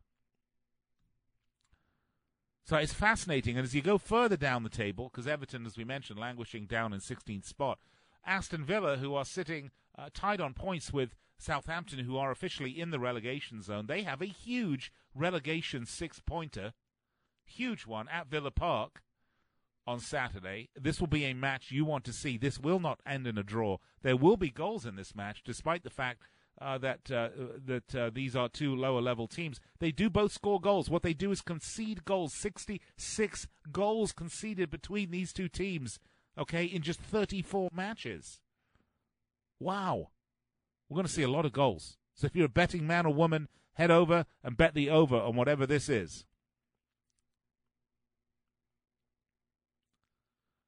So 2.65 2.77
it's 2.77 2.93
fascinating. 2.93 3.57
And 3.57 3.65
as 3.65 3.75
you 3.75 3.81
go 3.81 3.97
further 3.97 4.37
down 4.37 4.63
the 4.63 4.69
table, 4.69 5.09
because 5.11 5.27
Everton, 5.27 5.65
as 5.65 5.77
we 5.77 5.83
mentioned, 5.83 6.19
languishing 6.19 6.65
down 6.65 6.93
in 6.93 6.99
16th 6.99 7.45
spot, 7.45 7.79
Aston 8.25 8.63
Villa, 8.63 8.97
who 8.97 9.13
are 9.13 9.25
sitting 9.25 9.71
uh, 9.97 10.09
tied 10.13 10.41
on 10.41 10.53
points 10.53 10.93
with 10.93 11.15
Southampton, 11.37 12.05
who 12.05 12.17
are 12.17 12.31
officially 12.31 12.79
in 12.79 12.91
the 12.91 12.99
relegation 12.99 13.61
zone, 13.61 13.87
they 13.87 14.03
have 14.03 14.21
a 14.21 14.25
huge 14.25 14.91
relegation 15.15 15.85
six 15.85 16.19
pointer, 16.19 16.73
huge 17.43 17.87
one 17.87 18.07
at 18.09 18.27
Villa 18.27 18.51
Park 18.51 19.01
on 19.87 19.99
Saturday. 19.99 20.69
This 20.79 20.99
will 20.99 21.07
be 21.07 21.25
a 21.25 21.33
match 21.33 21.71
you 21.71 21.83
want 21.83 22.03
to 22.05 22.13
see. 22.13 22.37
This 22.37 22.59
will 22.59 22.79
not 22.79 22.99
end 23.05 23.25
in 23.25 23.37
a 23.37 23.43
draw. 23.43 23.77
There 24.03 24.15
will 24.15 24.37
be 24.37 24.51
goals 24.51 24.85
in 24.85 24.95
this 24.95 25.15
match, 25.15 25.41
despite 25.43 25.83
the 25.83 25.89
fact 25.89 26.21
uh, 26.61 26.77
that 26.77 27.11
uh, 27.11 27.29
that 27.65 27.95
uh, 27.95 28.11
these 28.13 28.35
are 28.35 28.47
two 28.47 28.75
lower 28.75 29.01
level 29.01 29.27
teams. 29.27 29.59
They 29.79 29.91
do 29.91 30.09
both 30.11 30.31
score 30.31 30.61
goals. 30.61 30.91
What 30.91 31.01
they 31.01 31.15
do 31.15 31.31
is 31.31 31.41
concede 31.41 32.05
goals. 32.05 32.33
Sixty-six 32.33 33.47
goals 33.71 34.11
conceded 34.11 34.69
between 34.69 35.09
these 35.09 35.33
two 35.33 35.49
teams. 35.49 35.99
Okay, 36.37 36.65
in 36.65 36.83
just 36.83 36.99
thirty-four 36.99 37.69
matches. 37.73 38.41
Wow, 39.61 40.09
we're 40.89 40.95
going 40.95 41.05
to 41.05 41.13
see 41.13 41.21
a 41.21 41.29
lot 41.29 41.45
of 41.45 41.53
goals. 41.53 41.99
So 42.15 42.25
if 42.25 42.35
you're 42.35 42.47
a 42.47 42.49
betting 42.49 42.87
man 42.87 43.05
or 43.05 43.13
woman, 43.13 43.47
head 43.73 43.91
over 43.91 44.25
and 44.43 44.57
bet 44.57 44.73
the 44.73 44.89
over 44.89 45.15
on 45.15 45.35
whatever 45.35 45.67
this 45.67 45.87
is. 45.87 46.25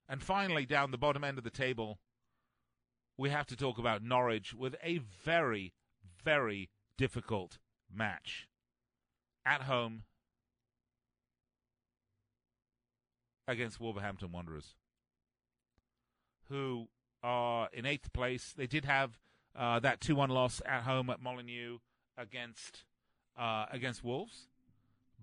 And 0.08 0.22
finally, 0.22 0.68
down 0.68 0.91
the 0.91 1.00
bottom 1.00 1.24
end 1.24 1.39
of 1.39 1.44
the 1.44 1.50
table, 1.50 1.98
we 3.18 3.32
have 3.32 3.48
to 3.48 3.56
talk 3.56 3.80
about 3.80 4.04
Norwich 4.04 4.54
with 4.54 4.76
a 4.84 5.00
very, 5.00 5.74
very 6.24 6.70
difficult 6.96 7.58
match 7.91 8.48
at 9.44 9.64
home 9.64 10.04
against 13.48 13.80
Wolverhampton 13.80 14.32
Wanderers, 14.32 14.76
who 16.48 16.89
are 17.24 17.70
in 17.74 17.86
eighth 17.86 18.12
place. 18.14 18.54
They 18.56 18.68
did 18.68 18.86
have 18.86 19.18
uh, 19.56 19.80
that 19.80 20.02
two-one 20.02 20.30
loss 20.30 20.62
at 20.66 20.84
home 20.84 21.10
at 21.10 21.22
Molineux 21.22 21.80
against 22.18 22.84
uh, 23.38 23.66
against 23.72 24.04
Wolves, 24.04 24.48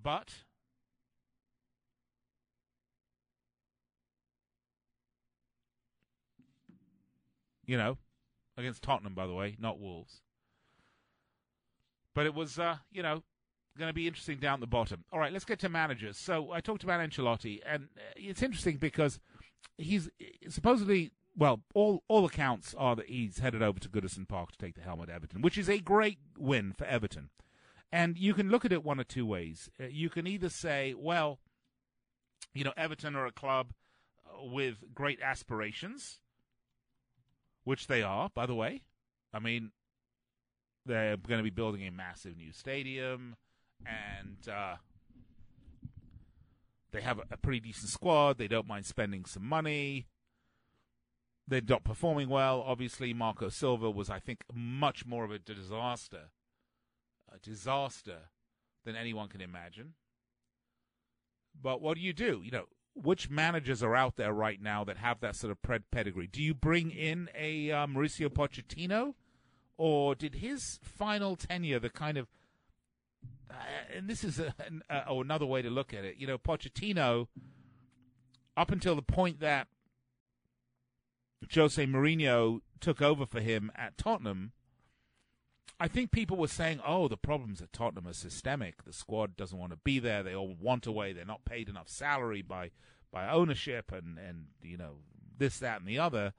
but 0.02 0.32
you 7.70 7.76
know, 7.76 7.98
against 8.56 8.82
Tottenham, 8.82 9.14
by 9.14 9.28
the 9.28 9.32
way, 9.32 9.56
not 9.60 9.78
Wolves. 9.78 10.22
But 12.16 12.26
it 12.26 12.34
was, 12.34 12.58
uh, 12.58 12.78
you 12.90 13.00
know, 13.00 13.22
going 13.78 13.88
to 13.88 13.94
be 13.94 14.08
interesting 14.08 14.38
down 14.38 14.58
the 14.58 14.66
bottom. 14.66 15.04
All 15.12 15.20
right, 15.20 15.32
let's 15.32 15.44
get 15.44 15.60
to 15.60 15.68
managers. 15.68 16.18
So 16.18 16.50
I 16.50 16.60
talked 16.60 16.82
about 16.82 17.00
Ancelotti, 17.00 17.60
and 17.64 17.84
uh, 17.96 18.00
it's 18.16 18.42
interesting 18.42 18.76
because 18.76 19.20
he's 19.78 20.10
supposedly, 20.48 21.12
well, 21.40 21.62
all 21.74 22.04
all 22.06 22.26
accounts 22.26 22.74
are 22.76 22.94
that 22.94 23.06
he's 23.06 23.38
headed 23.38 23.62
over 23.62 23.80
to 23.80 23.88
Goodison 23.88 24.28
Park 24.28 24.52
to 24.52 24.58
take 24.58 24.74
the 24.74 24.82
helm 24.82 25.00
at 25.00 25.08
Everton, 25.08 25.40
which 25.40 25.56
is 25.56 25.70
a 25.70 25.78
great 25.78 26.18
win 26.38 26.74
for 26.74 26.84
Everton. 26.84 27.30
And 27.90 28.18
you 28.18 28.34
can 28.34 28.50
look 28.50 28.66
at 28.66 28.72
it 28.72 28.84
one 28.84 29.00
of 29.00 29.08
two 29.08 29.24
ways. 29.24 29.70
Uh, 29.80 29.86
you 29.90 30.10
can 30.10 30.26
either 30.26 30.50
say, 30.50 30.94
well, 30.94 31.40
you 32.52 32.62
know, 32.62 32.74
Everton 32.76 33.16
are 33.16 33.24
a 33.24 33.32
club 33.32 33.72
uh, 34.26 34.44
with 34.44 34.94
great 34.94 35.18
aspirations 35.22 36.20
which 37.64 37.86
they 37.86 38.02
are, 38.02 38.28
by 38.34 38.44
the 38.44 38.54
way. 38.54 38.82
I 39.32 39.38
mean, 39.38 39.72
they're 40.84 41.16
going 41.16 41.38
to 41.38 41.44
be 41.44 41.50
building 41.50 41.86
a 41.86 41.90
massive 41.90 42.36
new 42.36 42.52
stadium, 42.52 43.36
and 43.86 44.46
uh, 44.46 44.76
they 46.92 47.00
have 47.00 47.18
a, 47.18 47.22
a 47.30 47.36
pretty 47.38 47.60
decent 47.60 47.88
squad. 47.88 48.36
They 48.36 48.48
don't 48.48 48.68
mind 48.68 48.84
spending 48.84 49.24
some 49.24 49.46
money. 49.46 50.06
They're 51.50 51.60
not 51.68 51.82
performing 51.82 52.28
well. 52.28 52.62
Obviously, 52.64 53.12
Marco 53.12 53.48
Silva 53.48 53.90
was, 53.90 54.08
I 54.08 54.20
think, 54.20 54.44
much 54.54 55.04
more 55.04 55.24
of 55.24 55.32
a 55.32 55.38
disaster, 55.40 56.30
a 57.28 57.38
disaster 57.40 58.30
than 58.84 58.94
anyone 58.94 59.28
can 59.28 59.40
imagine. 59.40 59.94
But 61.60 61.82
what 61.82 61.96
do 61.96 62.02
you 62.02 62.12
do? 62.12 62.40
You 62.44 62.52
know, 62.52 62.64
which 62.94 63.28
managers 63.28 63.82
are 63.82 63.96
out 63.96 64.14
there 64.14 64.32
right 64.32 64.62
now 64.62 64.84
that 64.84 64.98
have 64.98 65.18
that 65.20 65.34
sort 65.34 65.50
of 65.50 65.82
pedigree? 65.90 66.28
Do 66.28 66.40
you 66.40 66.54
bring 66.54 66.92
in 66.92 67.28
a 67.36 67.72
uh, 67.72 67.86
Mauricio 67.88 68.28
Pochettino, 68.28 69.14
or 69.76 70.14
did 70.14 70.36
his 70.36 70.78
final 70.84 71.34
tenure 71.34 71.80
the 71.80 71.90
kind 71.90 72.16
of 72.16 72.28
uh, 73.50 73.54
and 73.96 74.08
this 74.08 74.22
is 74.22 74.38
a, 74.38 74.54
an, 74.64 74.82
uh, 74.88 75.02
oh, 75.08 75.20
another 75.20 75.46
way 75.46 75.62
to 75.62 75.70
look 75.70 75.92
at 75.92 76.04
it. 76.04 76.14
You 76.16 76.28
know, 76.28 76.38
Pochettino, 76.38 77.26
up 78.56 78.70
until 78.70 78.94
the 78.94 79.02
point 79.02 79.40
that 79.40 79.66
Jose 81.54 81.84
Mourinho 81.86 82.60
took 82.80 83.00
over 83.02 83.26
for 83.26 83.40
him 83.40 83.70
at 83.74 83.96
Tottenham, 83.96 84.52
I 85.78 85.88
think 85.88 86.10
people 86.10 86.36
were 86.36 86.46
saying, 86.46 86.80
"Oh, 86.84 87.08
the 87.08 87.16
problems 87.16 87.62
at 87.62 87.72
Tottenham 87.72 88.06
are 88.06 88.12
systemic. 88.12 88.84
The 88.84 88.92
squad 88.92 89.34
doesn't 89.34 89.58
want 89.58 89.72
to 89.72 89.78
be 89.78 89.98
there. 89.98 90.22
They 90.22 90.34
all 90.34 90.54
want 90.54 90.86
away. 90.86 91.14
They're 91.14 91.24
not 91.24 91.46
paid 91.46 91.70
enough 91.70 91.88
salary 91.88 92.42
by 92.42 92.70
by 93.10 93.28
ownership, 93.28 93.90
and 93.90 94.18
and 94.18 94.48
you 94.62 94.76
know 94.76 94.96
this, 95.38 95.58
that, 95.58 95.80
and 95.80 95.88
the 95.88 95.98
other." 95.98 96.34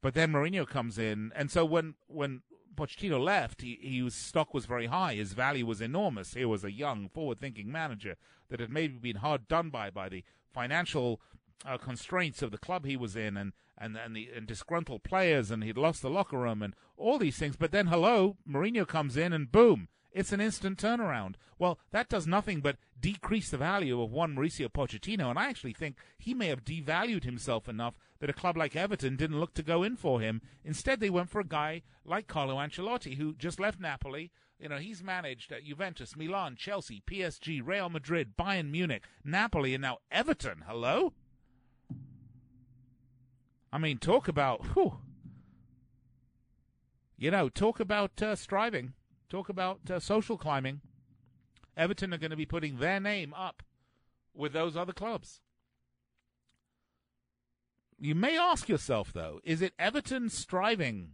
But 0.00 0.14
then 0.14 0.32
Mourinho 0.32 0.66
comes 0.66 0.98
in, 0.98 1.30
and 1.36 1.52
so 1.52 1.64
when 1.64 1.94
when 2.08 2.42
Pochettino 2.74 3.22
left, 3.22 3.62
he, 3.62 4.02
was, 4.02 4.14
stock 4.14 4.54
was 4.54 4.64
very 4.66 4.86
high. 4.86 5.14
His 5.14 5.34
value 5.34 5.66
was 5.66 5.80
enormous. 5.80 6.34
He 6.34 6.44
was 6.44 6.64
a 6.64 6.72
young, 6.72 7.08
forward-thinking 7.08 7.70
manager 7.70 8.16
that 8.48 8.60
had 8.60 8.70
maybe 8.70 8.94
been 8.94 9.16
hard 9.16 9.46
done 9.48 9.70
by 9.70 9.90
by 9.90 10.08
the 10.08 10.24
financial 10.52 11.20
uh, 11.64 11.78
constraints 11.78 12.42
of 12.42 12.50
the 12.50 12.58
club 12.58 12.84
he 12.86 12.96
was 12.96 13.14
in, 13.14 13.36
and 13.36 13.52
and 13.80 13.96
and 13.96 14.14
the 14.14 14.28
and 14.36 14.46
disgruntled 14.46 15.02
players, 15.02 15.50
and 15.50 15.64
he'd 15.64 15.78
lost 15.78 16.02
the 16.02 16.10
locker 16.10 16.38
room, 16.38 16.62
and 16.62 16.74
all 16.96 17.18
these 17.18 17.38
things. 17.38 17.56
But 17.56 17.72
then, 17.72 17.86
hello, 17.86 18.36
Mourinho 18.48 18.86
comes 18.86 19.16
in, 19.16 19.32
and 19.32 19.50
boom, 19.50 19.88
it's 20.12 20.32
an 20.32 20.40
instant 20.40 20.78
turnaround. 20.78 21.34
Well, 21.58 21.78
that 21.90 22.08
does 22.08 22.26
nothing 22.26 22.60
but 22.60 22.76
decrease 22.98 23.50
the 23.50 23.58
value 23.58 24.00
of 24.00 24.10
one 24.10 24.34
Mauricio 24.34 24.68
Pochettino, 24.68 25.30
and 25.30 25.38
I 25.38 25.46
actually 25.48 25.72
think 25.72 25.96
he 26.18 26.34
may 26.34 26.48
have 26.48 26.64
devalued 26.64 27.24
himself 27.24 27.68
enough 27.68 27.94
that 28.18 28.30
a 28.30 28.34
club 28.34 28.56
like 28.56 28.76
Everton 28.76 29.16
didn't 29.16 29.40
look 29.40 29.54
to 29.54 29.62
go 29.62 29.82
in 29.82 29.96
for 29.96 30.20
him. 30.20 30.42
Instead, 30.64 31.00
they 31.00 31.10
went 31.10 31.30
for 31.30 31.40
a 31.40 31.44
guy 31.44 31.82
like 32.04 32.26
Carlo 32.26 32.56
Ancelotti, 32.56 33.16
who 33.16 33.34
just 33.34 33.60
left 33.60 33.80
Napoli. 33.80 34.30
You 34.58 34.68
know, 34.68 34.76
he's 34.76 35.02
managed 35.02 35.52
at 35.52 35.64
Juventus, 35.64 36.16
Milan, 36.16 36.56
Chelsea, 36.56 37.02
PSG, 37.06 37.62
Real 37.64 37.88
Madrid, 37.88 38.36
Bayern 38.38 38.70
Munich, 38.70 39.04
Napoli, 39.24 39.74
and 39.74 39.82
now 39.82 39.98
Everton. 40.10 40.64
Hello? 40.66 41.14
I 43.72 43.78
mean, 43.78 43.98
talk 43.98 44.28
about, 44.28 44.64
whew, 44.74 44.98
you 47.16 47.30
know, 47.30 47.48
talk 47.48 47.78
about 47.80 48.20
uh, 48.22 48.34
striving, 48.34 48.94
talk 49.28 49.48
about 49.48 49.90
uh, 49.90 50.00
social 50.00 50.36
climbing. 50.36 50.80
Everton 51.76 52.12
are 52.12 52.18
going 52.18 52.30
to 52.30 52.36
be 52.36 52.46
putting 52.46 52.78
their 52.78 52.98
name 52.98 53.32
up 53.34 53.62
with 54.34 54.52
those 54.52 54.76
other 54.76 54.92
clubs. 54.92 55.40
You 57.98 58.14
may 58.14 58.36
ask 58.38 58.68
yourself, 58.68 59.12
though, 59.12 59.40
is 59.44 59.60
it 59.60 59.74
Everton 59.78 60.30
striving 60.30 61.10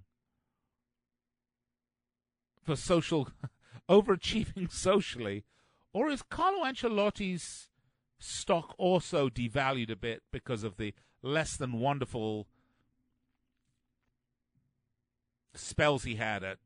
for 2.62 2.76
social, 2.76 3.28
overachieving 3.90 4.70
socially, 4.70 5.44
or 5.92 6.08
is 6.08 6.22
Carlo 6.22 6.64
Ancelotti's 6.64 7.68
stock 8.18 8.74
also 8.78 9.28
devalued 9.28 9.90
a 9.90 9.96
bit 9.96 10.22
because 10.32 10.62
of 10.62 10.76
the 10.76 10.94
less 11.26 11.56
than 11.56 11.80
wonderful 11.80 12.46
spells 15.54 16.04
he 16.04 16.16
had 16.16 16.44
at 16.44 16.58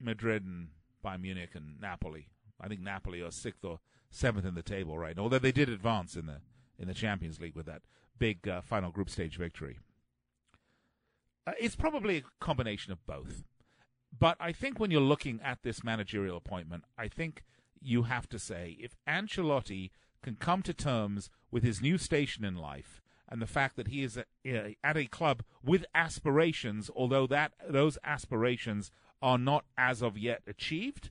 Madrid 0.00 0.44
and 0.44 0.68
Bayern 1.04 1.22
Munich 1.22 1.50
and 1.54 1.80
Napoli. 1.80 2.28
I 2.60 2.68
think 2.68 2.80
Napoli 2.80 3.20
are 3.20 3.30
sixth 3.30 3.64
or 3.64 3.80
seventh 4.10 4.46
in 4.46 4.54
the 4.54 4.62
table 4.62 4.98
right 4.98 5.16
now, 5.16 5.24
although 5.24 5.38
they 5.38 5.52
did 5.52 5.68
advance 5.68 6.16
in 6.16 6.26
the 6.26 6.40
in 6.78 6.88
the 6.88 6.94
Champions 6.94 7.40
League 7.40 7.56
with 7.56 7.66
that 7.66 7.82
big 8.18 8.46
uh, 8.46 8.60
final 8.60 8.90
group 8.90 9.10
stage 9.10 9.36
victory. 9.36 9.78
Uh, 11.46 11.52
it's 11.58 11.76
probably 11.76 12.18
a 12.18 12.22
combination 12.40 12.92
of 12.92 13.04
both. 13.06 13.42
But 14.16 14.36
I 14.40 14.52
think 14.52 14.78
when 14.78 14.90
you're 14.90 15.00
looking 15.00 15.40
at 15.42 15.62
this 15.62 15.84
managerial 15.84 16.36
appointment, 16.36 16.84
I 16.96 17.08
think 17.08 17.42
you 17.80 18.04
have 18.04 18.28
to 18.30 18.38
say 18.38 18.76
if 18.80 18.96
Ancelotti 19.08 19.90
can 20.22 20.36
come 20.36 20.62
to 20.62 20.72
terms 20.72 21.30
with 21.50 21.62
his 21.62 21.82
new 21.82 21.98
station 21.98 22.44
in 22.44 22.56
life 22.56 23.02
and 23.28 23.42
the 23.42 23.46
fact 23.46 23.76
that 23.76 23.88
he 23.88 24.02
is 24.02 24.18
at 24.82 24.96
a 24.96 25.06
club 25.06 25.42
with 25.62 25.84
aspirations, 25.94 26.90
although 26.94 27.26
that 27.26 27.52
those 27.68 27.98
aspirations 28.02 28.90
are 29.20 29.38
not 29.38 29.64
as 29.76 30.02
of 30.02 30.16
yet 30.16 30.42
achieved, 30.46 31.10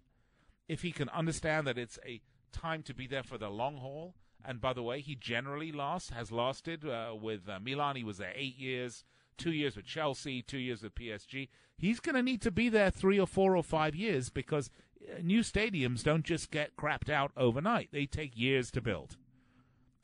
if 0.67 0.81
he 0.81 0.91
can 0.91 1.09
understand 1.09 1.67
that 1.67 1.77
it's 1.77 1.99
a 2.05 2.21
time 2.51 2.81
to 2.83 2.93
be 2.93 3.07
there 3.07 3.23
for 3.23 3.37
the 3.37 3.49
long 3.49 3.77
haul, 3.77 4.15
and 4.43 4.61
by 4.61 4.73
the 4.73 4.83
way, 4.83 5.01
he 5.01 5.15
generally 5.15 5.71
lost 5.71 6.11
has 6.11 6.31
lasted 6.31 6.85
uh, 6.85 7.13
with 7.19 7.49
uh, 7.49 7.59
Milan. 7.59 7.95
He 7.95 8.03
was 8.03 8.17
there 8.17 8.33
eight 8.35 8.57
years, 8.57 9.03
two 9.37 9.51
years 9.51 9.75
with 9.75 9.85
Chelsea, 9.85 10.41
two 10.41 10.57
years 10.57 10.83
with 10.83 10.95
PSG. 10.95 11.49
He's 11.77 11.99
going 11.99 12.15
to 12.15 12.23
need 12.23 12.41
to 12.41 12.51
be 12.51 12.69
there 12.69 12.89
three 12.89 13.19
or 13.19 13.27
four 13.27 13.55
or 13.55 13.63
five 13.63 13.93
years 13.93 14.29
because 14.29 14.69
uh, 15.01 15.19
new 15.21 15.41
stadiums 15.41 16.03
don't 16.03 16.23
just 16.23 16.49
get 16.49 16.75
crapped 16.77 17.09
out 17.09 17.31
overnight. 17.35 17.89
They 17.91 18.05
take 18.05 18.37
years 18.37 18.71
to 18.71 18.81
build. 18.81 19.17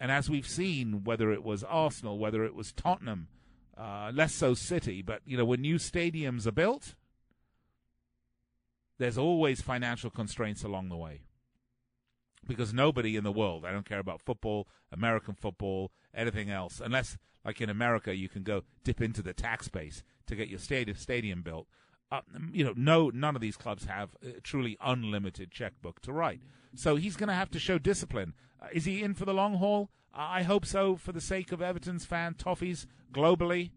And 0.04 0.12
as 0.12 0.30
we've 0.30 0.46
seen, 0.46 1.06
whether 1.06 1.32
it 1.32 1.46
was 1.46 1.64
Arsenal, 1.64 2.18
whether 2.20 2.44
it 2.44 2.54
was 2.54 2.74
Tottenham, 2.74 3.30
uh, 3.78 4.12
less 4.14 4.34
so 4.34 4.54
City, 4.54 5.02
but 5.02 5.22
you 5.26 5.38
know 5.38 5.46
when 5.46 5.62
new 5.62 5.76
stadiums 5.76 6.46
are 6.46 6.52
built, 6.52 6.96
there's 8.98 9.18
always 9.18 9.62
financial 9.62 10.10
constraints 10.10 10.62
along 10.62 10.90
the 10.90 10.98
way. 10.98 11.22
Because 12.46 12.74
nobody 12.74 13.16
in 13.16 13.24
the 13.24 13.32
world, 13.32 13.64
I 13.64 13.72
don't 13.72 13.88
care 13.88 14.00
about 14.00 14.22
football, 14.22 14.68
American 14.92 15.36
football, 15.36 15.90
anything 16.14 16.50
else, 16.50 16.82
unless 16.84 17.18
like 17.46 17.62
in 17.62 17.70
America 17.70 18.14
you 18.14 18.28
can 18.28 18.44
go 18.44 18.64
dip 18.84 19.00
into 19.00 19.22
the 19.22 19.34
tax 19.34 19.70
base 19.70 20.04
to 20.28 20.36
get 20.36 20.50
your 20.50 20.60
stadium 20.60 21.44
built. 21.44 21.68
Uh, 22.12 22.20
you 22.52 22.66
know, 22.66 22.74
no, 22.76 23.10
none 23.10 23.36
of 23.38 23.42
these 23.42 23.56
clubs 23.56 23.86
have 23.86 24.10
a 24.22 24.42
truly 24.42 24.78
unlimited 24.84 25.50
checkbook 25.50 26.02
to 26.02 26.12
write. 26.12 26.42
So 26.76 26.96
he's 26.96 27.16
going 27.16 27.30
to 27.30 27.36
have 27.36 27.52
to 27.52 27.60
show 27.60 27.78
discipline. 27.78 28.34
Uh, 28.62 28.68
is 28.74 28.86
he 28.86 29.04
in 29.04 29.14
for 29.14 29.26
the 29.26 29.34
long 29.34 29.56
haul? 29.56 29.90
I 30.14 30.44
hope 30.44 30.66
so 30.66 30.96
for 30.96 31.12
the 31.12 31.22
sake 31.22 31.52
of 31.52 31.62
Everton's 31.62 32.06
fan 32.06 32.36
toffees 32.36 32.86
globally. 33.12 33.72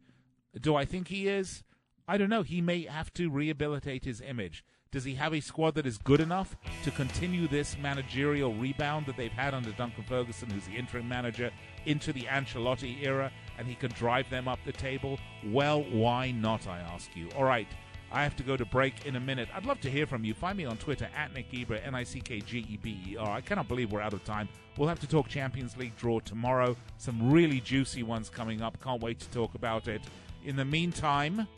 Do 0.61 0.75
I 0.75 0.85
think 0.85 1.09
he 1.09 1.29
is? 1.29 1.63
I 2.07 2.19
don't 2.19 2.29
know. 2.29 2.43
He 2.43 2.61
may 2.61 2.83
have 2.83 3.13
to 3.15 3.31
rehabilitate 3.31 4.05
his 4.05 4.21
image. 4.21 4.63
Does 4.93 5.05
he 5.05 5.15
have 5.15 5.35
a 5.35 5.41
squad 5.41 5.75
that 5.75 5.87
is 5.87 5.99
good 5.99 6.21
enough 6.21 6.57
to 6.85 6.91
continue 6.91 7.49
this 7.49 7.77
managerial 7.77 8.55
rebound 8.55 9.07
that 9.07 9.17
they've 9.17 9.33
had 9.33 9.53
under 9.53 9.73
Duncan 9.73 10.05
Ferguson, 10.05 10.49
who's 10.49 10.67
the 10.67 10.77
interim 10.77 11.09
manager, 11.09 11.51
into 11.85 12.13
the 12.13 12.23
Ancelotti 12.23 13.03
era, 13.03 13.33
and 13.59 13.67
he 13.67 13.75
can 13.75 13.91
drive 13.91 14.31
them 14.31 14.47
up 14.47 14.59
the 14.65 14.73
table? 14.73 15.19
Well, 15.45 15.83
why 15.91 16.31
not, 16.31 16.67
I 16.67 16.79
ask 16.79 17.15
you? 17.17 17.29
All 17.37 17.45
right. 17.45 17.67
I 18.13 18.23
have 18.23 18.37
to 18.37 18.43
go 18.43 18.57
to 18.57 18.65
break 18.65 19.05
in 19.05 19.17
a 19.17 19.21
minute. 19.21 19.49
I'd 19.55 19.67
love 19.67 19.81
to 19.81 19.91
hear 19.91 20.07
from 20.07 20.25
you. 20.25 20.33
Find 20.33 20.57
me 20.57 20.65
on 20.65 20.77
Twitter 20.77 21.09
at 21.17 21.35
Nick 21.35 21.51
Geber, 21.51 21.77
N 21.77 21.95
I 21.95 22.05
C 22.05 22.21
K 22.21 22.41
G 22.41 22.67
E 22.69 22.79
B 22.81 23.01
E 23.09 23.17
R. 23.17 23.31
I 23.31 23.41
cannot 23.41 23.69
believe 23.69 23.93
we're 23.93 24.01
out 24.01 24.13
of 24.13 24.25
time. 24.25 24.49
We'll 24.77 24.89
have 24.89 25.01
to 25.01 25.07
talk 25.07 25.29
Champions 25.29 25.77
League 25.77 25.97
draw 25.97 26.21
tomorrow. 26.21 26.77
Some 26.99 27.31
really 27.31 27.61
juicy 27.61 28.03
ones 28.03 28.29
coming 28.29 28.63
up. 28.63 28.81
Can't 28.83 29.03
wait 29.03 29.19
to 29.21 29.31
talk 29.31 29.55
about 29.55 29.89
it. 29.89 30.03
In 30.45 30.55
the 30.55 30.65
meantime, 30.65 31.49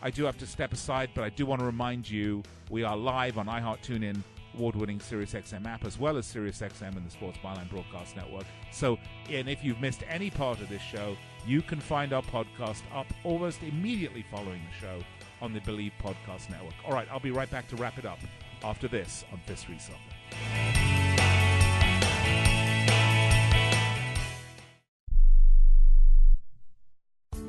I 0.00 0.10
do 0.10 0.24
have 0.24 0.38
to 0.38 0.46
step 0.46 0.72
aside, 0.72 1.10
but 1.14 1.24
I 1.24 1.30
do 1.30 1.44
want 1.44 1.60
to 1.60 1.66
remind 1.66 2.08
you 2.08 2.42
we 2.70 2.84
are 2.84 2.96
live 2.96 3.36
on 3.36 3.46
iHeart 3.46 3.82
TuneIn, 3.82 4.22
award-winning 4.54 5.00
SiriusXM 5.00 5.66
app, 5.66 5.84
as 5.84 5.98
well 5.98 6.16
as 6.16 6.32
SiriusXM 6.32 6.96
and 6.96 7.04
the 7.04 7.10
Sports 7.10 7.38
Byline 7.44 7.68
Broadcast 7.68 8.16
Network. 8.16 8.44
So, 8.70 8.98
and 9.28 9.48
if 9.48 9.64
you've 9.64 9.80
missed 9.80 10.02
any 10.08 10.30
part 10.30 10.60
of 10.60 10.68
this 10.68 10.82
show, 10.82 11.16
you 11.48 11.62
can 11.62 11.80
find 11.80 12.12
our 12.12 12.22
podcast 12.22 12.82
up 12.94 13.06
almost 13.24 13.62
immediately 13.62 14.22
following 14.30 14.60
the 14.70 14.86
show 14.86 15.02
on 15.40 15.54
the 15.54 15.60
Bleav 15.60 15.92
Podcast 16.02 16.50
Network. 16.50 16.74
All 16.86 16.92
right, 16.92 17.08
I'll 17.10 17.20
be 17.20 17.30
right 17.30 17.50
back 17.50 17.66
to 17.68 17.76
wrap 17.76 17.98
it 17.98 18.04
up 18.04 18.18
after 18.62 18.86
this 18.86 19.24
on 19.32 19.40
Fifth 19.46 19.60
Street 19.60 19.80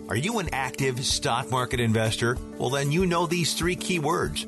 Are 0.08 0.16
you 0.16 0.39
an 0.39 0.50
active 0.54 1.06
stock 1.06 1.52
market 1.52 1.80
investor? 1.80 2.38
Well, 2.58 2.70
then 2.70 2.91
you 2.91 3.06
know 3.06 3.28
these 3.28 3.54
three 3.54 3.76
key 3.76 4.00
words 4.00 4.47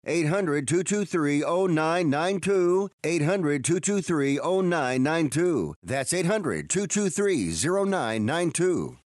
800 0.05 0.67
223 0.67 1.41
0992. 1.41 2.89
800 3.03 3.63
223 3.63 4.37
0992. 4.37 5.75
That's 5.83 6.13
800 6.13 6.69
223 6.69 7.51
0992. 7.53 8.97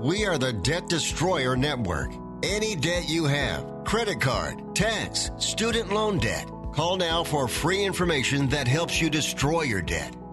We 0.00 0.24
are 0.26 0.38
the 0.38 0.52
Debt 0.52 0.88
Destroyer 0.88 1.56
Network. 1.56 2.12
Any 2.44 2.76
debt 2.76 3.08
you 3.08 3.24
have, 3.24 3.84
credit 3.84 4.20
card, 4.20 4.76
tax, 4.76 5.30
student 5.38 5.92
loan 5.92 6.18
debt, 6.18 6.48
call 6.72 6.96
now 6.96 7.24
for 7.24 7.48
free 7.48 7.84
information 7.84 8.48
that 8.48 8.68
helps 8.68 9.02
you 9.02 9.10
destroy 9.10 9.62
your 9.62 9.82
debt. 9.82 10.14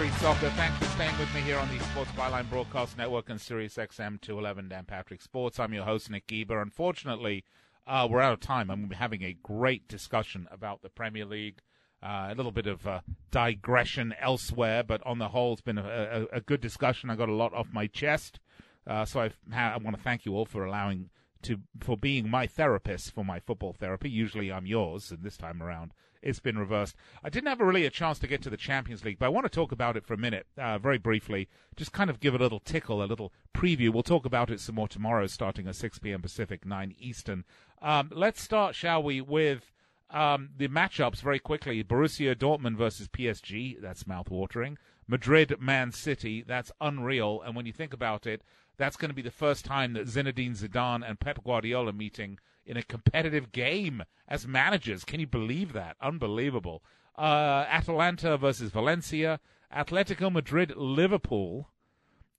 Street 0.00 0.12
Soccer. 0.14 0.48
Thanks 0.56 0.78
for 0.78 0.86
staying 0.86 1.18
with 1.18 1.34
me 1.34 1.42
here 1.42 1.58
on 1.58 1.68
the 1.68 1.78
Sports 1.84 2.10
Byline 2.12 2.48
Broadcast 2.48 2.96
Network 2.96 3.28
and 3.28 3.38
Sirius 3.38 3.74
XM 3.74 4.18
211 4.18 4.70
Dan 4.70 4.86
Patrick 4.86 5.20
Sports. 5.20 5.60
I'm 5.60 5.74
your 5.74 5.84
host, 5.84 6.08
Nick 6.08 6.26
Geber. 6.26 6.62
Unfortunately, 6.62 7.44
uh, 7.86 8.08
we're 8.10 8.22
out 8.22 8.32
of 8.32 8.40
time. 8.40 8.70
I'm 8.70 8.88
having 8.92 9.22
a 9.22 9.36
great 9.42 9.88
discussion 9.88 10.48
about 10.50 10.80
the 10.80 10.88
Premier 10.88 11.26
League. 11.26 11.58
Uh, 12.02 12.28
a 12.30 12.34
little 12.34 12.50
bit 12.50 12.66
of 12.66 12.86
uh, 12.86 13.00
digression 13.30 14.14
elsewhere, 14.18 14.82
but 14.82 15.06
on 15.06 15.18
the 15.18 15.28
whole, 15.28 15.52
it's 15.52 15.60
been 15.60 15.76
a, 15.76 16.26
a, 16.32 16.36
a 16.36 16.40
good 16.40 16.62
discussion. 16.62 17.10
I 17.10 17.14
got 17.14 17.28
a 17.28 17.34
lot 17.34 17.52
off 17.52 17.66
my 17.70 17.86
chest, 17.86 18.40
uh, 18.86 19.04
so 19.04 19.20
I've, 19.20 19.36
I 19.54 19.76
want 19.76 19.98
to 19.98 20.02
thank 20.02 20.24
you 20.24 20.34
all 20.34 20.46
for 20.46 20.64
allowing 20.64 21.10
to 21.42 21.58
for 21.78 21.98
being 21.98 22.30
my 22.30 22.46
therapist 22.46 23.12
for 23.12 23.22
my 23.22 23.38
football 23.38 23.74
therapy. 23.74 24.08
Usually, 24.08 24.50
I'm 24.50 24.64
yours, 24.64 25.10
and 25.10 25.22
this 25.22 25.36
time 25.36 25.62
around, 25.62 25.92
it's 26.22 26.40
been 26.40 26.58
reversed. 26.58 26.96
I 27.22 27.30
didn't 27.30 27.48
have 27.48 27.60
really 27.60 27.86
a 27.86 27.90
chance 27.90 28.18
to 28.20 28.26
get 28.26 28.42
to 28.42 28.50
the 28.50 28.56
Champions 28.56 29.04
League, 29.04 29.18
but 29.18 29.26
I 29.26 29.30
want 29.30 29.44
to 29.44 29.50
talk 29.50 29.72
about 29.72 29.96
it 29.96 30.04
for 30.04 30.14
a 30.14 30.18
minute, 30.18 30.46
uh, 30.58 30.78
very 30.78 30.98
briefly. 30.98 31.48
Just 31.76 31.92
kind 31.92 32.10
of 32.10 32.20
give 32.20 32.34
a 32.34 32.38
little 32.38 32.60
tickle, 32.60 33.02
a 33.02 33.04
little 33.04 33.32
preview. 33.54 33.90
We'll 33.90 34.02
talk 34.02 34.24
about 34.24 34.50
it 34.50 34.60
some 34.60 34.74
more 34.74 34.88
tomorrow, 34.88 35.26
starting 35.26 35.66
at 35.66 35.76
6 35.76 35.98
p.m. 36.00 36.22
Pacific, 36.22 36.66
9 36.66 36.94
Eastern. 36.98 37.44
Um, 37.80 38.10
let's 38.12 38.42
start, 38.42 38.74
shall 38.74 39.02
we, 39.02 39.20
with 39.20 39.72
um, 40.10 40.50
the 40.56 40.68
matchups 40.68 41.20
very 41.20 41.38
quickly. 41.38 41.82
Borussia 41.82 42.34
Dortmund 42.34 42.76
versus 42.76 43.08
PSG. 43.08 43.80
That's 43.80 44.06
mouth-watering. 44.06 44.78
Madrid, 45.06 45.56
Man 45.60 45.92
City. 45.92 46.42
That's 46.46 46.72
unreal. 46.80 47.42
And 47.44 47.56
when 47.56 47.66
you 47.66 47.72
think 47.72 47.92
about 47.92 48.26
it, 48.26 48.42
that's 48.76 48.96
going 48.96 49.10
to 49.10 49.14
be 49.14 49.22
the 49.22 49.30
first 49.30 49.64
time 49.64 49.92
that 49.92 50.06
Zinedine 50.06 50.56
Zidane 50.56 51.08
and 51.08 51.20
Pep 51.20 51.42
Guardiola 51.44 51.92
meeting 51.92 52.38
in 52.64 52.76
a 52.76 52.82
competitive 52.82 53.52
game 53.52 54.02
as 54.28 54.46
managers. 54.46 55.04
Can 55.04 55.20
you 55.20 55.26
believe 55.26 55.72
that? 55.72 55.96
Unbelievable. 56.00 56.82
Uh, 57.18 57.64
Atalanta 57.68 58.36
versus 58.36 58.70
Valencia. 58.70 59.40
Atletico 59.74 60.32
Madrid, 60.32 60.74
Liverpool. 60.76 61.70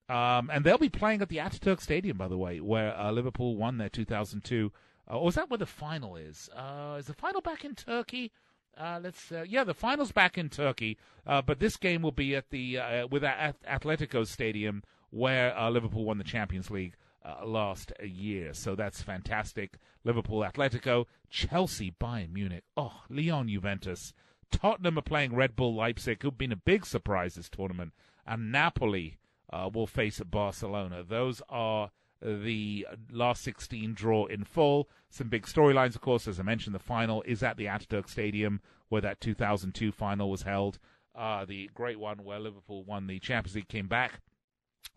Um, 0.09 0.49
and 0.51 0.65
they'll 0.65 0.77
be 0.77 0.89
playing 0.89 1.21
at 1.21 1.29
the 1.29 1.37
Ataturk 1.37 1.79
Stadium, 1.81 2.17
by 2.17 2.27
the 2.27 2.37
way, 2.37 2.59
where 2.59 2.97
uh, 2.97 3.11
Liverpool 3.11 3.55
won 3.55 3.77
their 3.77 3.89
2002 3.89 4.71
uh, 5.09 5.17
or 5.17 5.29
is 5.29 5.35
that 5.35 5.49
where 5.49 5.57
the 5.57 5.65
final 5.65 6.15
is? 6.15 6.49
Uh, 6.55 6.97
is 6.99 7.07
the 7.07 7.13
final 7.13 7.41
back 7.41 7.65
in 7.65 7.75
Turkey? 7.75 8.31
Uh, 8.77 8.99
let's 9.03 9.31
uh, 9.31 9.43
yeah, 9.47 9.63
the 9.63 9.73
final's 9.73 10.11
back 10.11 10.37
in 10.37 10.49
Turkey, 10.49 10.97
but 11.25 11.59
this 11.59 11.75
game 11.75 12.01
will 12.01 12.13
be 12.13 12.35
at 12.35 12.49
the 12.49 12.77
with 13.11 13.23
at 13.23 13.61
Atletico 13.63 14.25
Stadium 14.25 14.83
where 15.09 15.53
Liverpool 15.69 16.05
won 16.05 16.17
the 16.17 16.23
Champions 16.23 16.71
League 16.71 16.95
uh, 17.23 17.45
last 17.45 17.91
year. 18.03 18.53
So 18.53 18.75
that's 18.75 19.01
fantastic. 19.01 19.77
Liverpool, 20.03 20.39
Atletico, 20.39 21.05
Chelsea, 21.29 21.93
Bayern 21.99 22.33
Munich, 22.33 22.63
oh 22.75 23.03
Lyon, 23.09 23.47
Juventus, 23.49 24.13
Tottenham 24.51 24.97
are 24.97 25.03
playing 25.03 25.35
Red 25.35 25.55
Bull 25.55 25.75
Leipzig, 25.75 26.21
who've 26.21 26.37
been 26.37 26.51
a 26.51 26.57
big 26.57 26.85
surprise 26.85 27.35
this 27.35 27.49
tournament, 27.49 27.93
and 28.25 28.51
Napoli 28.51 29.17
uh, 29.51 29.69
will 29.73 29.87
face 29.87 30.19
Barcelona. 30.19 31.03
Those 31.03 31.41
are 31.49 31.91
the 32.21 32.85
last 33.11 33.43
16 33.43 33.93
draw 33.93 34.25
in 34.25 34.43
full. 34.43 34.89
Some 35.09 35.29
big 35.29 35.45
storylines, 35.45 35.95
of 35.95 36.01
course, 36.01 36.27
as 36.27 36.39
I 36.39 36.43
mentioned, 36.43 36.75
the 36.75 36.79
final 36.79 37.23
is 37.23 37.41
at 37.43 37.57
the 37.57 37.65
Ataturk 37.65 38.09
Stadium 38.09 38.61
where 38.89 39.01
that 39.01 39.21
2002 39.21 39.91
final 39.91 40.29
was 40.29 40.43
held. 40.43 40.77
Uh, 41.15 41.45
the 41.45 41.69
great 41.73 41.99
one 41.99 42.23
where 42.23 42.39
Liverpool 42.39 42.83
won 42.83 43.07
the 43.07 43.19
Champions 43.19 43.55
League, 43.55 43.67
came 43.67 43.87
back 43.87 44.21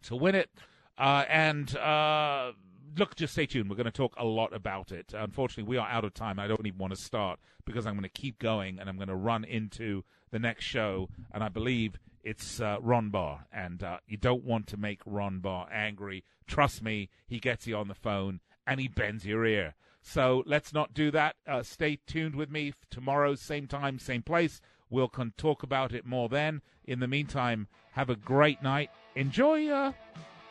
to 0.02 0.16
win 0.16 0.34
it. 0.34 0.50
Uh, 0.98 1.24
and 1.28 1.76
uh, 1.76 2.52
look, 2.96 3.16
just 3.16 3.32
stay 3.32 3.46
tuned. 3.46 3.68
We're 3.68 3.76
going 3.76 3.86
to 3.86 3.90
talk 3.90 4.14
a 4.16 4.24
lot 4.24 4.54
about 4.54 4.92
it. 4.92 5.12
Unfortunately, 5.14 5.68
we 5.68 5.76
are 5.76 5.88
out 5.88 6.04
of 6.04 6.14
time. 6.14 6.38
I 6.38 6.46
don't 6.46 6.66
even 6.66 6.78
want 6.78 6.94
to 6.94 7.00
start 7.00 7.38
because 7.64 7.86
I'm 7.86 7.94
going 7.94 8.02
to 8.04 8.08
keep 8.08 8.38
going 8.38 8.78
and 8.78 8.88
I'm 8.88 8.96
going 8.96 9.08
to 9.08 9.14
run 9.14 9.44
into 9.44 10.04
the 10.30 10.38
next 10.38 10.64
show. 10.64 11.08
And 11.32 11.42
I 11.42 11.48
believe 11.48 11.98
it's 12.22 12.60
uh, 12.60 12.78
Ron 12.80 13.10
Barr, 13.10 13.46
and 13.52 13.82
uh, 13.82 13.98
you 14.06 14.16
don't 14.16 14.44
want 14.44 14.66
to 14.68 14.76
make 14.78 15.00
Ron 15.04 15.40
Barr 15.40 15.68
angry. 15.70 16.24
Trust 16.46 16.82
me, 16.82 17.10
he 17.26 17.38
gets 17.38 17.66
you 17.66 17.76
on 17.76 17.88
the 17.88 17.94
phone 17.94 18.40
and 18.66 18.80
he 18.80 18.88
bends 18.88 19.26
your 19.26 19.44
ear. 19.44 19.74
So 20.00 20.42
let's 20.46 20.72
not 20.72 20.94
do 20.94 21.10
that. 21.10 21.36
Uh, 21.46 21.62
stay 21.62 21.98
tuned 22.06 22.34
with 22.34 22.50
me 22.50 22.74
tomorrow, 22.90 23.34
same 23.34 23.66
time, 23.66 23.98
same 23.98 24.22
place. 24.22 24.60
We'll 24.90 25.08
con- 25.08 25.32
talk 25.36 25.62
about 25.62 25.92
it 25.92 26.06
more 26.06 26.28
then. 26.28 26.62
In 26.84 27.00
the 27.00 27.08
meantime, 27.08 27.68
have 27.92 28.10
a 28.10 28.16
great 28.16 28.62
night. 28.62 28.90
Enjoy 29.14 29.56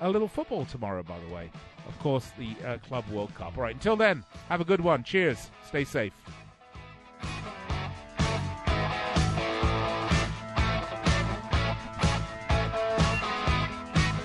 a 0.03 0.09
little 0.09 0.27
football 0.27 0.65
tomorrow, 0.65 1.01
by 1.01 1.17
the 1.27 1.33
way. 1.33 1.49
Of 1.87 1.97
course, 1.99 2.29
the 2.37 2.55
uh, 2.67 2.77
Club 2.79 3.07
World 3.09 3.33
Cup. 3.35 3.57
All 3.57 3.63
right, 3.63 3.73
until 3.75 3.95
then, 3.95 4.23
have 4.49 4.61
a 4.61 4.65
good 4.65 4.81
one. 4.81 5.03
Cheers. 5.03 5.49
Stay 5.67 5.83
safe. 5.83 6.13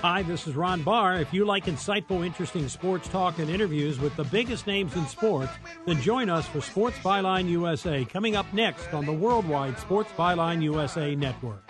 Hi, 0.00 0.22
this 0.22 0.46
is 0.46 0.54
Ron 0.54 0.82
Barr. 0.82 1.20
If 1.20 1.34
you 1.34 1.44
like 1.44 1.66
insightful, 1.66 2.24
interesting 2.24 2.68
sports 2.68 3.08
talk 3.08 3.40
and 3.40 3.50
interviews 3.50 3.98
with 3.98 4.14
the 4.14 4.24
biggest 4.24 4.66
names 4.66 4.94
in 4.94 5.06
sports, 5.08 5.52
then 5.86 6.00
join 6.00 6.30
us 6.30 6.46
for 6.46 6.60
Sports 6.60 6.96
Byline 6.98 7.48
USA 7.48 8.04
coming 8.04 8.36
up 8.36 8.46
next 8.52 8.94
on 8.94 9.06
the 9.06 9.12
Worldwide 9.12 9.78
Sports 9.78 10.10
Byline 10.16 10.62
USA 10.62 11.16
Network. 11.16 11.68